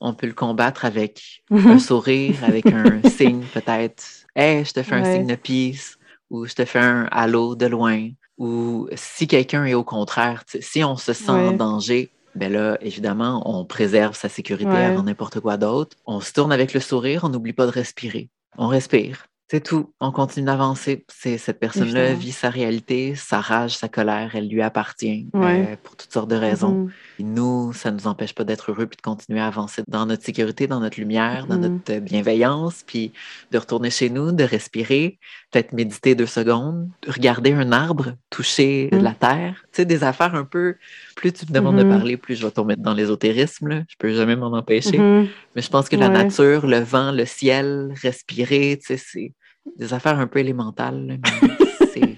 on 0.00 0.14
peut 0.14 0.26
le 0.26 0.34
combattre 0.34 0.84
avec 0.84 1.42
un 1.50 1.78
sourire, 1.78 2.42
avec 2.42 2.66
un 2.66 3.00
signe 3.08 3.44
peut-être. 3.54 4.04
Hey, 4.34 4.64
je 4.64 4.72
te 4.72 4.82
fais 4.82 4.96
un 4.96 5.04
signe 5.04 5.26
de 5.26 5.36
peace 5.36 5.96
ou 6.28 6.46
je 6.46 6.54
te 6.54 6.64
fais 6.64 6.80
un 6.80 7.04
halo 7.12 7.54
de 7.54 7.66
loin 7.66 8.08
ou 8.38 8.88
si 8.94 9.26
quelqu'un 9.26 9.64
est 9.64 9.74
au 9.74 9.84
contraire, 9.84 10.44
si 10.60 10.82
on 10.84 10.96
se 10.96 11.12
sent 11.12 11.30
en 11.30 11.52
danger, 11.52 12.10
ben 12.34 12.50
là, 12.50 12.78
évidemment, 12.80 13.42
on 13.44 13.64
préserve 13.64 14.16
sa 14.16 14.28
sécurité 14.28 14.70
avant 14.70 15.02
n'importe 15.02 15.40
quoi 15.40 15.56
d'autre. 15.56 15.96
On 16.06 16.20
se 16.20 16.32
tourne 16.32 16.52
avec 16.52 16.72
le 16.72 16.80
sourire, 16.80 17.24
on 17.24 17.28
n'oublie 17.28 17.52
pas 17.52 17.66
de 17.66 17.72
respirer. 17.72 18.30
On 18.56 18.68
respire. 18.68 19.26
C'est 19.50 19.62
tout. 19.62 19.92
On 20.00 20.12
continue 20.12 20.46
d'avancer. 20.46 21.04
cette 21.10 21.60
personne-là 21.60 22.14
vit 22.14 22.32
sa 22.32 22.48
réalité, 22.48 23.14
sa 23.14 23.38
rage, 23.42 23.76
sa 23.76 23.86
colère, 23.86 24.30
elle 24.34 24.48
lui 24.48 24.62
appartient 24.62 25.28
euh, 25.34 25.76
pour 25.82 25.94
toutes 25.94 26.10
sortes 26.10 26.30
de 26.30 26.36
raisons. 26.36 26.88
Puis 27.22 27.30
nous, 27.30 27.72
ça 27.72 27.92
ne 27.92 27.98
nous 27.98 28.08
empêche 28.08 28.34
pas 28.34 28.42
d'être 28.42 28.72
heureux 28.72 28.86
puis 28.86 28.96
de 28.96 29.00
continuer 29.02 29.38
à 29.38 29.46
avancer 29.46 29.82
dans 29.86 30.06
notre 30.06 30.24
sécurité, 30.24 30.66
dans 30.66 30.80
notre 30.80 30.98
lumière, 30.98 31.46
dans 31.46 31.54
Mhm. 31.56 31.80
notre 31.86 32.00
bienveillance, 32.00 32.82
puis 32.84 33.12
de 33.52 33.58
retourner 33.58 33.90
chez 33.90 34.10
nous, 34.10 34.32
de 34.32 34.42
respirer, 34.42 35.20
peut-être 35.52 35.72
méditer 35.72 36.16
deux 36.16 36.26
secondes, 36.26 36.88
regarder 37.06 37.52
un 37.52 37.70
arbre, 37.70 38.14
toucher 38.28 38.88
Mhm. 38.90 39.02
la 39.04 39.12
terre. 39.12 39.54
Tu 39.66 39.76
sais, 39.76 39.84
des 39.84 40.02
affaires 40.02 40.34
un 40.34 40.42
peu. 40.44 40.74
Plus 41.14 41.32
tu 41.32 41.46
me 41.48 41.52
demandes 41.54 41.76
de 41.78 41.84
Mhm. 41.84 41.90
parler, 41.90 42.16
plus 42.16 42.34
je 42.34 42.44
vais 42.44 42.50
tomber 42.50 42.74
dans 42.76 42.92
l'ésotérisme. 42.92 43.68
là. 43.68 43.82
Je 43.88 43.94
peux 44.00 44.12
jamais 44.12 44.34
m'en 44.34 44.52
empêcher. 44.56 44.98
Mais 44.98 45.62
je 45.62 45.68
pense 45.70 45.88
que 45.88 45.94
la 45.94 46.08
nature, 46.08 46.66
le 46.66 46.80
vent, 46.80 47.12
le 47.12 47.24
ciel, 47.24 47.94
respirer, 48.02 48.80
tu 48.84 48.96
sais, 48.96 48.96
c'est 48.96 49.32
des 49.78 49.94
affaires 49.94 50.18
un 50.18 50.26
peu 50.26 50.40
élémentales. 50.40 51.06
là, 51.06 51.14
mais 51.22 51.30
c'est- 51.94 52.16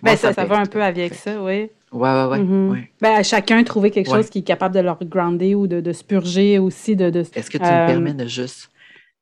Ben, 0.00 0.16
ça, 0.16 0.32
ça 0.32 0.44
va 0.44 0.60
un 0.60 0.66
peu 0.66 0.80
avec 0.80 1.12
ça, 1.14 1.42
oui. 1.42 1.70
Ouais, 1.96 2.10
ouais, 2.10 2.24
ouais. 2.26 2.38
Mhm. 2.40 2.70
ouais. 2.70 2.92
Ben, 3.00 3.14
à 3.14 3.22
chacun 3.22 3.62
trouver 3.64 3.90
quelque 3.90 4.10
Ouais. 4.10 4.18
chose 4.18 4.30
qui 4.30 4.40
est 4.40 4.42
capable 4.42 4.74
de 4.74 4.80
leur 4.80 4.98
grounder 5.04 5.54
ou 5.54 5.66
de, 5.66 5.80
de 5.80 5.92
se 5.92 6.04
purger 6.04 6.58
aussi. 6.58 6.94
De, 6.96 7.10
de... 7.10 7.20
Est-ce 7.20 7.50
que 7.50 7.58
tu 7.58 7.64
Euh, 7.64 7.82
me 7.82 7.86
permets 7.86 8.14
de 8.14 8.26
juste 8.26 8.68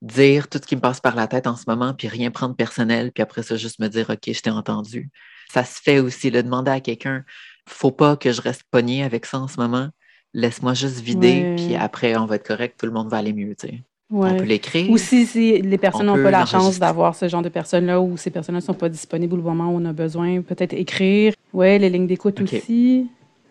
dire 0.03 0.49
tout 0.49 0.59
ce 0.61 0.67
qui 0.67 0.77
me 0.77 0.81
passe 0.81 1.01
par 1.01 1.15
la 1.15 1.27
tête 1.27 1.47
en 1.47 1.57
ce 1.57 1.65
moment, 1.67 1.95
puis 1.95 2.09
rien 2.09 2.31
prendre 2.31 2.55
personnel, 2.55 3.11
puis 3.13 3.23
après 3.23 3.43
ça, 3.43 3.57
juste 3.57 3.79
me 3.79 3.89
dire, 3.89 4.11
OK, 4.11 4.19
je 4.27 4.41
t'ai 4.41 4.51
entendu. 4.51 5.09
Ça 5.51 5.65
se 5.65 5.81
fait 5.81 5.99
aussi, 6.01 6.31
le 6.31 6.43
demander 6.43 6.71
à 6.73 6.81
quelqu'un, 6.81 7.25
faut 7.67 7.91
pas 7.93 8.17
que 8.17 8.33
je 8.33 8.41
reste 8.43 8.65
pogné 8.71 9.03
avec 9.05 9.25
ça 9.25 9.39
en 9.39 9.49
ce 9.49 9.59
moment. 9.59 9.89
Laisse-moi 10.35 10.75
juste 10.75 11.01
vider, 11.01 11.55
puis 11.57 11.77
après, 11.77 12.17
on 12.17 12.27
va 12.27 12.37
être 12.37 12.47
correct, 12.47 12.77
tout 12.79 12.87
le 12.87 12.93
monde 12.93 13.09
va 13.09 13.19
aller 13.19 13.33
mieux, 13.33 13.55
tu 13.59 13.69
sais. 13.69 13.83
Ouais. 14.11 14.31
On 14.31 14.37
peut 14.37 14.45
l'écrire. 14.45 14.91
Ou 14.91 14.99
si, 14.99 15.27
si 15.27 15.61
les 15.61 15.79
personnes 15.79 16.09
On 16.09 16.17
n'ont 16.17 16.23
pas 16.23 16.31
la 16.31 16.45
chance 16.47 16.79
d'avoir 16.79 17.15
ce 17.15 17.29
genre 17.29 17.43
de 17.43 17.49
personnes-là 17.49 18.01
ou 18.01 18.17
ces 18.17 18.31
personnes-là 18.31 18.61
ne 18.61 18.65
sont 18.65 18.75
pas 18.75 18.89
disponibles 18.89 19.39
au 19.39 19.43
moment 19.43 19.71
où 19.71 19.81
on 19.81 19.85
a 19.87 19.93
besoin, 19.93 20.43
peut-être 20.43 20.73
écrire. 20.75 21.33
Oui, 21.53 21.79
les 21.79 21.89
lignes 21.91 22.07
d'écoute 22.07 22.41
aussi. 22.41 23.07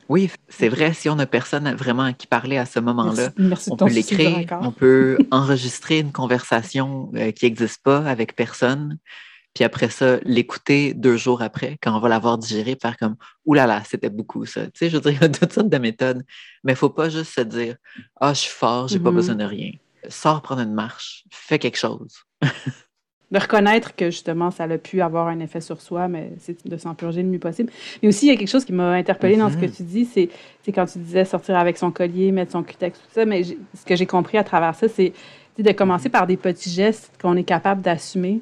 Oui, 0.10 0.30
c'est 0.50 0.68
vrai, 0.70 0.94
si 0.94 1.10
on 1.10 1.16
n'a 1.16 1.26
personne 1.26 1.74
vraiment 1.76 2.04
à 2.04 2.14
qui 2.14 2.28
parler 2.28 2.58
à 2.58 2.66
ce 2.66 2.80
moment-là, 2.82 3.32
on 3.70 3.78
peut 3.78 3.90
l'écrire, 3.90 4.46
on 4.62 4.72
peut 4.72 5.18
enregistrer 5.32 6.00
une 6.00 6.12
conversation 6.12 7.10
euh, 7.16 7.32
qui 7.32 7.46
n'existe 7.46 7.82
pas 7.82 8.06
avec 8.06 8.36
personne, 8.36 8.98
puis 9.54 9.64
après 9.64 9.90
ça, 9.90 10.18
l'écouter 10.24 10.94
deux 10.94 11.16
jours 11.16 11.42
après, 11.42 11.78
quand 11.82 11.96
on 11.96 12.00
va 12.00 12.10
l'avoir 12.10 12.38
digéré, 12.38 12.78
faire 12.80 12.98
comme 12.98 13.16
«Ouh 13.46 13.54
là 13.54 13.66
là, 13.66 13.82
c'était 13.86 14.10
beaucoup 14.10 14.46
ça». 14.46 14.66
Tu 14.66 14.72
sais, 14.76 14.90
je 14.90 14.98
veux 14.98 15.02
dire, 15.02 15.12
il 15.14 15.22
y 15.22 15.26
a 15.26 15.30
toutes 15.30 15.54
sortes 15.54 15.70
de 15.70 15.78
méthodes, 15.78 16.24
mais 16.64 16.74
il 16.74 16.76
ne 16.76 16.78
faut 16.78 16.90
pas 16.90 17.10
juste 17.10 17.34
se 17.34 17.42
dire 17.42 17.76
«Ah, 18.20 18.34
je 18.34 18.40
suis 18.42 18.52
fort, 18.52 18.90
j'ai 18.90 19.00
pas 19.00 19.10
Mhm. 19.10 19.16
besoin 19.16 19.36
de 19.36 19.46
rien». 19.46 19.72
Sors 20.10 20.42
prendre 20.42 20.62
une 20.62 20.74
marche, 20.74 21.24
fais 21.32 21.60
quelque 21.60 21.78
chose. 21.78 22.24
De 23.32 23.40
reconnaître 23.40 23.96
que 23.96 24.12
justement, 24.12 24.52
ça 24.52 24.66
a 24.66 24.78
pu 24.78 25.02
avoir 25.02 25.28
un 25.28 25.40
effet 25.40 25.60
sur 25.60 25.82
soi, 25.82 26.08
mais 26.08 26.34
c'est 26.38 26.68
de 26.68 26.78
s'en 26.78 26.94
purger 26.94 27.24
le 27.24 27.30
mieux 27.30 27.40
possible. 27.40 27.72
Mais 28.04 28.10
aussi, 28.10 28.28
il 28.28 28.30
y 28.30 28.32
a 28.32 28.38
quelque 28.38 28.48
chose 28.50 28.64
qui 28.64 28.74
m'a 28.74 28.92
interpellée 28.92 29.38
dans 29.38 29.50
ce 29.50 29.58
que 29.58 29.66
Mhm. 29.66 29.72
tu 29.72 29.82
dis, 29.84 30.06
c'est 30.06 30.30
quand 30.72 30.86
tu 30.86 31.00
disais 31.00 31.26
sortir 31.26 31.58
avec 31.58 31.78
son 31.80 31.90
collier, 31.90 32.32
mettre 32.32 32.52
son 32.52 32.62
cutex, 32.62 33.00
tout 33.00 33.06
ça. 33.12 33.26
Mais 33.26 33.44
ce 33.44 33.86
que 33.88 33.96
j'ai 33.96 34.06
compris 34.06 34.38
à 34.38 34.44
travers 34.44 34.76
ça, 34.76 34.88
c'est 34.88 35.14
de 35.58 35.72
commencer 35.72 36.10
par 36.10 36.28
des 36.28 36.38
petits 36.38 36.70
gestes 36.70 37.12
qu'on 37.20 37.36
est 37.36 37.44
capable 37.44 37.82
d'assumer 37.82 38.42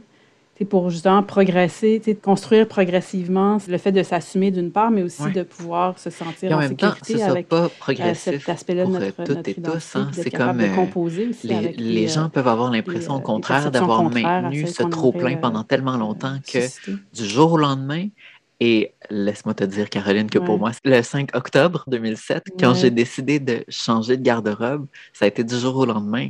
pour 0.65 0.89
justement 0.89 1.23
progresser, 1.23 1.99
de 1.99 2.13
construire 2.13 2.67
progressivement 2.67 3.57
le 3.67 3.77
fait 3.77 3.91
de 3.91 4.03
s'assumer 4.03 4.51
d'une 4.51 4.71
part, 4.71 4.91
mais 4.91 5.03
aussi 5.03 5.21
Ouais. 5.23 5.31
de 5.31 5.43
pouvoir 5.43 5.97
se 5.99 6.09
sentir 6.09 6.51
Et 6.51 6.53
en 6.53 6.57
en 6.57 6.59
même 6.61 6.75
temps, 6.75 6.89
sécurité 6.93 7.13
ce 7.13 7.19
soit 7.19 7.27
avec 7.29 7.47
pas 7.47 7.63
euh, 7.65 7.69
progressif 7.79 8.33
cet 8.39 8.49
aspect-là 8.49 8.85
de 8.85 8.89
euh, 8.89 8.99
notre, 8.99 9.23
toutes 9.23 9.35
notre 9.35 9.49
et 9.49 9.53
tous. 9.55 9.95
hein. 9.95 10.09
C'est 10.13 10.31
comme 10.31 10.57
de 10.57 10.63
euh, 10.63 10.75
composer 10.75 11.27
aussi 11.27 11.47
les, 11.47 11.55
avec 11.55 11.79
les 11.79 12.05
euh, 12.05 12.09
gens 12.13 12.29
peuvent 12.29 12.47
avoir 12.47 12.71
l'impression 12.71 13.15
au 13.15 13.19
euh, 13.19 13.21
contraire 13.21 13.71
d'avoir 13.71 14.03
maintenu 14.03 14.67
ce 14.67 14.83
trop-plein 14.83 15.21
aurait, 15.33 15.41
pendant 15.41 15.61
euh, 15.61 15.63
tellement 15.63 15.97
longtemps 15.97 16.37
que 16.51 16.59
du 17.13 17.25
jour 17.25 17.53
au 17.53 17.57
lendemain. 17.57 18.07
Et 18.63 18.93
laisse-moi 19.09 19.55
te 19.55 19.63
dire, 19.63 19.89
Caroline, 19.89 20.29
que 20.29 20.37
pour 20.37 20.59
moi, 20.59 20.69
le 20.85 21.01
5 21.01 21.35
octobre 21.35 21.83
2007, 21.87 22.43
quand 22.59 22.73
Ouais. 22.73 22.75
j'ai 22.75 22.91
décidé 22.91 23.39
de 23.39 23.63
changer 23.69 24.17
de 24.17 24.21
garde-robe, 24.21 24.85
ça 25.13 25.25
a 25.25 25.27
été 25.29 25.43
du 25.43 25.57
jour 25.57 25.77
au 25.77 25.85
lendemain. 25.85 26.27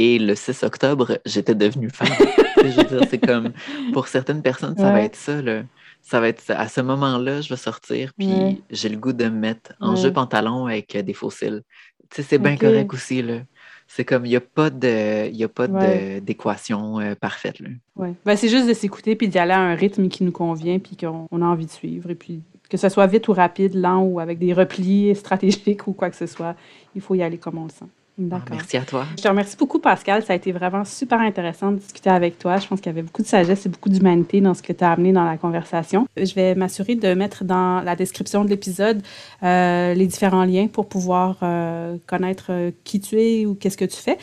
Et 0.00 0.18
le 0.18 0.34
6 0.34 0.62
octobre, 0.62 1.18
j'étais 1.26 1.54
devenue 1.56 1.90
femme. 1.90 2.08
Je 2.56 2.62
veux 2.80 2.84
dire, 2.84 3.00
c'est 3.10 3.18
comme, 3.18 3.52
pour 3.92 4.08
certaines 4.08 4.42
personnes, 4.42 4.76
ça 4.76 4.90
va 4.92 5.02
être 5.02 5.16
ça. 5.16 5.42
Là. 5.42 5.62
Ça 6.02 6.20
va 6.20 6.28
être 6.28 6.40
ça. 6.40 6.58
À 6.58 6.68
ce 6.68 6.80
moment-là, 6.80 7.40
je 7.40 7.48
vais 7.50 7.56
sortir, 7.56 8.12
puis 8.16 8.26
Ouais. 8.32 8.56
j'ai 8.70 8.88
le 8.88 8.96
goût 8.96 9.12
de 9.12 9.24
me 9.24 9.30
mettre 9.30 9.72
en 9.80 9.94
Ouais. 9.94 10.00
jeu 10.00 10.12
pantalon 10.12 10.66
avec 10.66 10.94
euh, 10.96 11.02
des 11.02 11.12
fossiles. 11.12 11.62
Tu 12.10 12.16
sais, 12.16 12.22
c'est 12.22 12.38
bien 12.38 12.56
correct 12.56 12.92
aussi. 12.94 13.20
Là. 13.22 13.40
C'est 13.86 14.04
comme, 14.04 14.24
il 14.24 14.30
n'y 14.30 14.36
a 14.36 14.40
pas 14.40 14.70
de- 14.70 15.30
y 15.30 15.44
a 15.44 15.48
pas 15.48 15.66
d'équation 16.20 17.00
euh, 17.00 17.14
parfaite. 17.14 17.60
Là. 17.60 17.68
Ouais. 17.96 18.14
Ben, 18.24 18.36
c'est 18.36 18.48
juste 18.48 18.68
de 18.68 18.74
s'écouter 18.74 19.16
puis 19.16 19.28
d'y 19.28 19.38
aller 19.38 19.52
à 19.52 19.60
un 19.60 19.74
rythme 19.74 20.08
qui 20.08 20.24
nous 20.24 20.32
convient 20.32 20.78
puis 20.78 20.96
qu'on 20.96 21.26
on 21.30 21.42
a 21.42 21.46
envie 21.46 21.66
de 21.66 21.70
suivre. 21.70 22.10
Et 22.10 22.14
puis, 22.14 22.40
que 22.70 22.76
ce 22.76 22.88
soit 22.88 23.06
vite 23.06 23.28
ou 23.28 23.32
rapide, 23.32 23.74
lent 23.74 24.02
ou 24.02 24.20
avec 24.20 24.38
des 24.38 24.52
replis 24.52 25.14
stratégiques 25.16 25.86
ou 25.86 25.92
quoi 25.92 26.10
que 26.10 26.16
ce 26.16 26.26
soit, 26.26 26.54
il 26.94 27.00
faut 27.00 27.14
y 27.14 27.22
aller 27.22 27.38
comme 27.38 27.58
on 27.58 27.64
le 27.64 27.70
sent. 27.70 27.86
Ah, 28.18 28.24
D'accord. 28.24 28.56
merci 28.56 28.76
à 28.76 28.82
toi. 28.82 29.04
Je 29.16 29.22
te 29.22 29.28
remercie 29.28 29.56
beaucoup, 29.56 29.78
Pascal. 29.78 30.24
Ça 30.24 30.32
a 30.32 30.36
été 30.36 30.50
vraiment 30.50 30.84
super 30.84 31.20
intéressant 31.20 31.70
de 31.70 31.76
discuter 31.76 32.10
avec 32.10 32.38
toi. 32.38 32.56
Je 32.56 32.66
pense 32.66 32.80
qu'il 32.80 32.90
y 32.90 32.94
avait 32.94 33.02
beaucoup 33.02 33.22
de 33.22 33.28
sagesse 33.28 33.66
et 33.66 33.68
beaucoup 33.68 33.88
d'humanité 33.88 34.40
dans 34.40 34.54
ce 34.54 34.62
que 34.62 34.72
tu 34.72 34.82
as 34.82 34.90
amené 34.90 35.12
dans 35.12 35.24
la 35.24 35.36
conversation. 35.36 36.06
Je 36.16 36.34
vais 36.34 36.56
m'assurer 36.56 36.96
de 36.96 37.14
mettre 37.14 37.44
dans 37.44 37.80
la 37.80 37.94
description 37.94 38.44
de 38.44 38.50
l'épisode 38.50 39.02
euh, 39.44 39.94
les 39.94 40.06
différents 40.06 40.44
liens 40.44 40.66
pour 40.66 40.88
pouvoir 40.88 41.38
euh, 41.42 41.96
connaître 42.06 42.46
euh, 42.50 42.70
qui 42.82 43.00
tu 43.00 43.20
es 43.20 43.46
ou 43.46 43.54
qu'est-ce 43.54 43.76
que 43.76 43.84
tu 43.84 43.96
fais. 43.96 44.18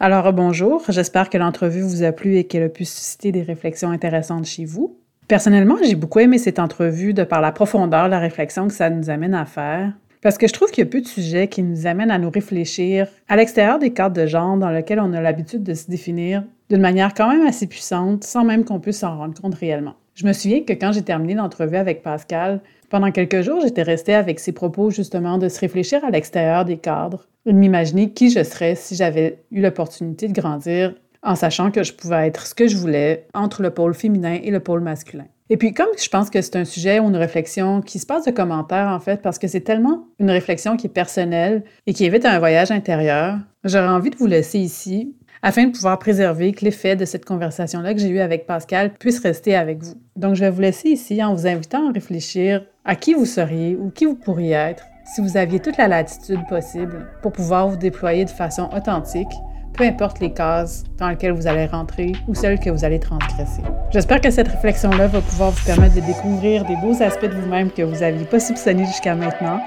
Alors, 0.00 0.32
bonjour. 0.32 0.82
J'espère 0.88 1.30
que 1.30 1.38
l'entrevue 1.38 1.82
vous 1.82 2.02
a 2.02 2.10
plu 2.10 2.36
et 2.36 2.44
qu'elle 2.44 2.64
a 2.64 2.68
pu 2.68 2.84
susciter 2.84 3.30
des 3.30 3.42
réflexions 3.42 3.90
intéressantes 3.90 4.46
chez 4.46 4.64
vous. 4.64 4.98
Personnellement, 5.28 5.76
j'ai 5.84 5.94
beaucoup 5.94 6.20
aimé 6.20 6.38
cette 6.38 6.58
entrevue 6.58 7.14
de 7.14 7.22
par 7.22 7.40
la 7.40 7.52
profondeur, 7.52 8.08
la 8.08 8.18
réflexion 8.18 8.66
que 8.66 8.74
ça 8.74 8.90
nous 8.90 9.10
amène 9.10 9.34
à 9.34 9.44
faire. 9.44 9.92
Parce 10.20 10.36
que 10.36 10.48
je 10.48 10.52
trouve 10.52 10.70
qu'il 10.70 10.84
y 10.84 10.86
a 10.86 10.90
peu 10.90 11.00
de 11.00 11.06
sujets 11.06 11.48
qui 11.48 11.62
nous 11.62 11.86
amènent 11.86 12.10
à 12.10 12.18
nous 12.18 12.30
réfléchir 12.30 13.06
à 13.28 13.36
l'extérieur 13.36 13.78
des 13.78 13.92
cadres 13.92 14.20
de 14.20 14.26
genre 14.26 14.56
dans 14.56 14.70
lesquels 14.70 15.00
on 15.00 15.12
a 15.12 15.20
l'habitude 15.20 15.62
de 15.62 15.74
se 15.74 15.88
définir 15.88 16.42
d'une 16.70 16.80
manière 16.80 17.14
quand 17.14 17.30
même 17.30 17.46
assez 17.46 17.66
puissante 17.66 18.24
sans 18.24 18.44
même 18.44 18.64
qu'on 18.64 18.80
puisse 18.80 18.98
s'en 18.98 19.16
rendre 19.16 19.40
compte 19.40 19.54
réellement. 19.54 19.94
Je 20.14 20.26
me 20.26 20.32
souviens 20.32 20.62
que 20.64 20.72
quand 20.72 20.90
j'ai 20.90 21.02
terminé 21.02 21.34
l'entrevue 21.34 21.76
avec 21.76 22.02
Pascal, 22.02 22.60
pendant 22.90 23.12
quelques 23.12 23.42
jours, 23.42 23.60
j'étais 23.60 23.82
restée 23.82 24.14
avec 24.14 24.40
ses 24.40 24.52
propos 24.52 24.90
justement 24.90 25.38
de 25.38 25.48
se 25.48 25.60
réfléchir 25.60 26.04
à 26.04 26.10
l'extérieur 26.10 26.64
des 26.64 26.78
cadres, 26.78 27.28
et 27.46 27.52
de 27.52 27.58
m'imaginer 27.58 28.10
qui 28.10 28.30
je 28.30 28.42
serais 28.42 28.74
si 28.74 28.96
j'avais 28.96 29.38
eu 29.52 29.60
l'opportunité 29.60 30.26
de 30.26 30.32
grandir 30.32 30.94
en 31.22 31.34
sachant 31.34 31.70
que 31.70 31.82
je 31.82 31.92
pouvais 31.92 32.26
être 32.26 32.46
ce 32.46 32.54
que 32.54 32.66
je 32.66 32.76
voulais 32.76 33.26
entre 33.34 33.62
le 33.62 33.70
pôle 33.70 33.94
féminin 33.94 34.38
et 34.42 34.50
le 34.50 34.60
pôle 34.60 34.80
masculin. 34.80 35.26
Et 35.50 35.56
puis, 35.56 35.72
comme 35.72 35.88
je 35.98 36.08
pense 36.08 36.28
que 36.28 36.42
c'est 36.42 36.56
un 36.56 36.64
sujet 36.64 37.00
ou 37.00 37.08
une 37.08 37.16
réflexion 37.16 37.80
qui 37.80 37.98
se 37.98 38.06
passe 38.06 38.26
de 38.26 38.30
commentaires, 38.30 38.88
en 38.88 39.00
fait, 39.00 39.22
parce 39.22 39.38
que 39.38 39.48
c'est 39.48 39.62
tellement 39.62 40.04
une 40.18 40.30
réflexion 40.30 40.76
qui 40.76 40.86
est 40.88 40.90
personnelle 40.90 41.64
et 41.86 41.94
qui 41.94 42.04
évite 42.04 42.26
un 42.26 42.38
voyage 42.38 42.70
intérieur, 42.70 43.38
j'aurais 43.64 43.88
envie 43.88 44.10
de 44.10 44.16
vous 44.16 44.26
laisser 44.26 44.58
ici 44.58 45.14
afin 45.42 45.66
de 45.66 45.72
pouvoir 45.72 45.98
préserver 45.98 46.52
que 46.52 46.64
l'effet 46.64 46.96
de 46.96 47.04
cette 47.04 47.24
conversation-là 47.24 47.94
que 47.94 48.00
j'ai 48.00 48.08
eue 48.08 48.18
avec 48.18 48.46
Pascal 48.46 48.92
puisse 48.94 49.20
rester 49.20 49.54
avec 49.54 49.82
vous. 49.82 49.94
Donc, 50.16 50.34
je 50.34 50.40
vais 50.40 50.50
vous 50.50 50.60
laisser 50.60 50.90
ici 50.90 51.22
en 51.22 51.34
vous 51.34 51.46
invitant 51.46 51.88
à 51.88 51.92
réfléchir 51.92 52.64
à 52.84 52.96
qui 52.96 53.14
vous 53.14 53.26
seriez 53.26 53.76
ou 53.76 53.90
qui 53.90 54.04
vous 54.04 54.16
pourriez 54.16 54.52
être 54.52 54.84
si 55.14 55.22
vous 55.22 55.38
aviez 55.38 55.60
toute 55.60 55.78
la 55.78 55.88
latitude 55.88 56.46
possible 56.48 57.06
pour 57.22 57.32
pouvoir 57.32 57.68
vous 57.68 57.76
déployer 57.76 58.26
de 58.26 58.30
façon 58.30 58.68
authentique 58.76 59.32
peu 59.74 59.84
importe 59.84 60.20
les 60.20 60.32
cases 60.32 60.84
dans 60.98 61.08
lesquelles 61.08 61.32
vous 61.32 61.46
allez 61.46 61.66
rentrer 61.66 62.12
ou 62.26 62.34
celles 62.34 62.58
que 62.58 62.70
vous 62.70 62.84
allez 62.84 62.98
transgresser. 62.98 63.62
J'espère 63.90 64.20
que 64.20 64.30
cette 64.30 64.48
réflexion-là 64.48 65.06
va 65.06 65.20
pouvoir 65.20 65.50
vous 65.50 65.64
permettre 65.64 65.94
de 65.94 66.00
découvrir 66.00 66.64
des 66.64 66.76
beaux 66.76 67.00
aspects 67.02 67.26
de 67.26 67.34
vous-même 67.34 67.70
que 67.70 67.82
vous 67.82 68.00
n'aviez 68.00 68.24
pas 68.24 68.40
soupçonnés 68.40 68.84
jusqu'à 68.86 69.14
maintenant. 69.14 69.60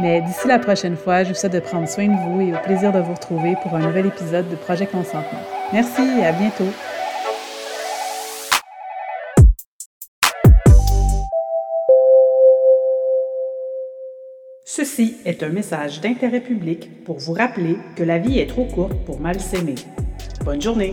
Mais 0.00 0.20
d'ici 0.20 0.46
la 0.46 0.58
prochaine 0.58 0.96
fois, 0.96 1.24
je 1.24 1.30
vous 1.30 1.34
souhaite 1.34 1.54
de 1.54 1.60
prendre 1.60 1.88
soin 1.88 2.06
de 2.06 2.16
vous 2.28 2.40
et 2.42 2.52
au 2.52 2.58
plaisir 2.62 2.92
de 2.92 2.98
vous 2.98 3.14
retrouver 3.14 3.56
pour 3.62 3.74
un 3.74 3.80
nouvel 3.80 4.06
épisode 4.06 4.48
de 4.50 4.56
Projet 4.56 4.86
Consentement. 4.86 5.40
Merci 5.72 6.02
et 6.20 6.26
à 6.26 6.32
bientôt. 6.32 6.68
Ceci 14.76 15.16
est 15.24 15.42
un 15.42 15.48
message 15.48 16.02
d'intérêt 16.02 16.42
public 16.42 17.02
pour 17.02 17.16
vous 17.18 17.32
rappeler 17.32 17.78
que 17.96 18.02
la 18.02 18.18
vie 18.18 18.40
est 18.40 18.46
trop 18.46 18.66
courte 18.66 19.06
pour 19.06 19.20
mal 19.20 19.40
s'aimer. 19.40 19.76
Bonne 20.44 20.60
journée! 20.60 20.92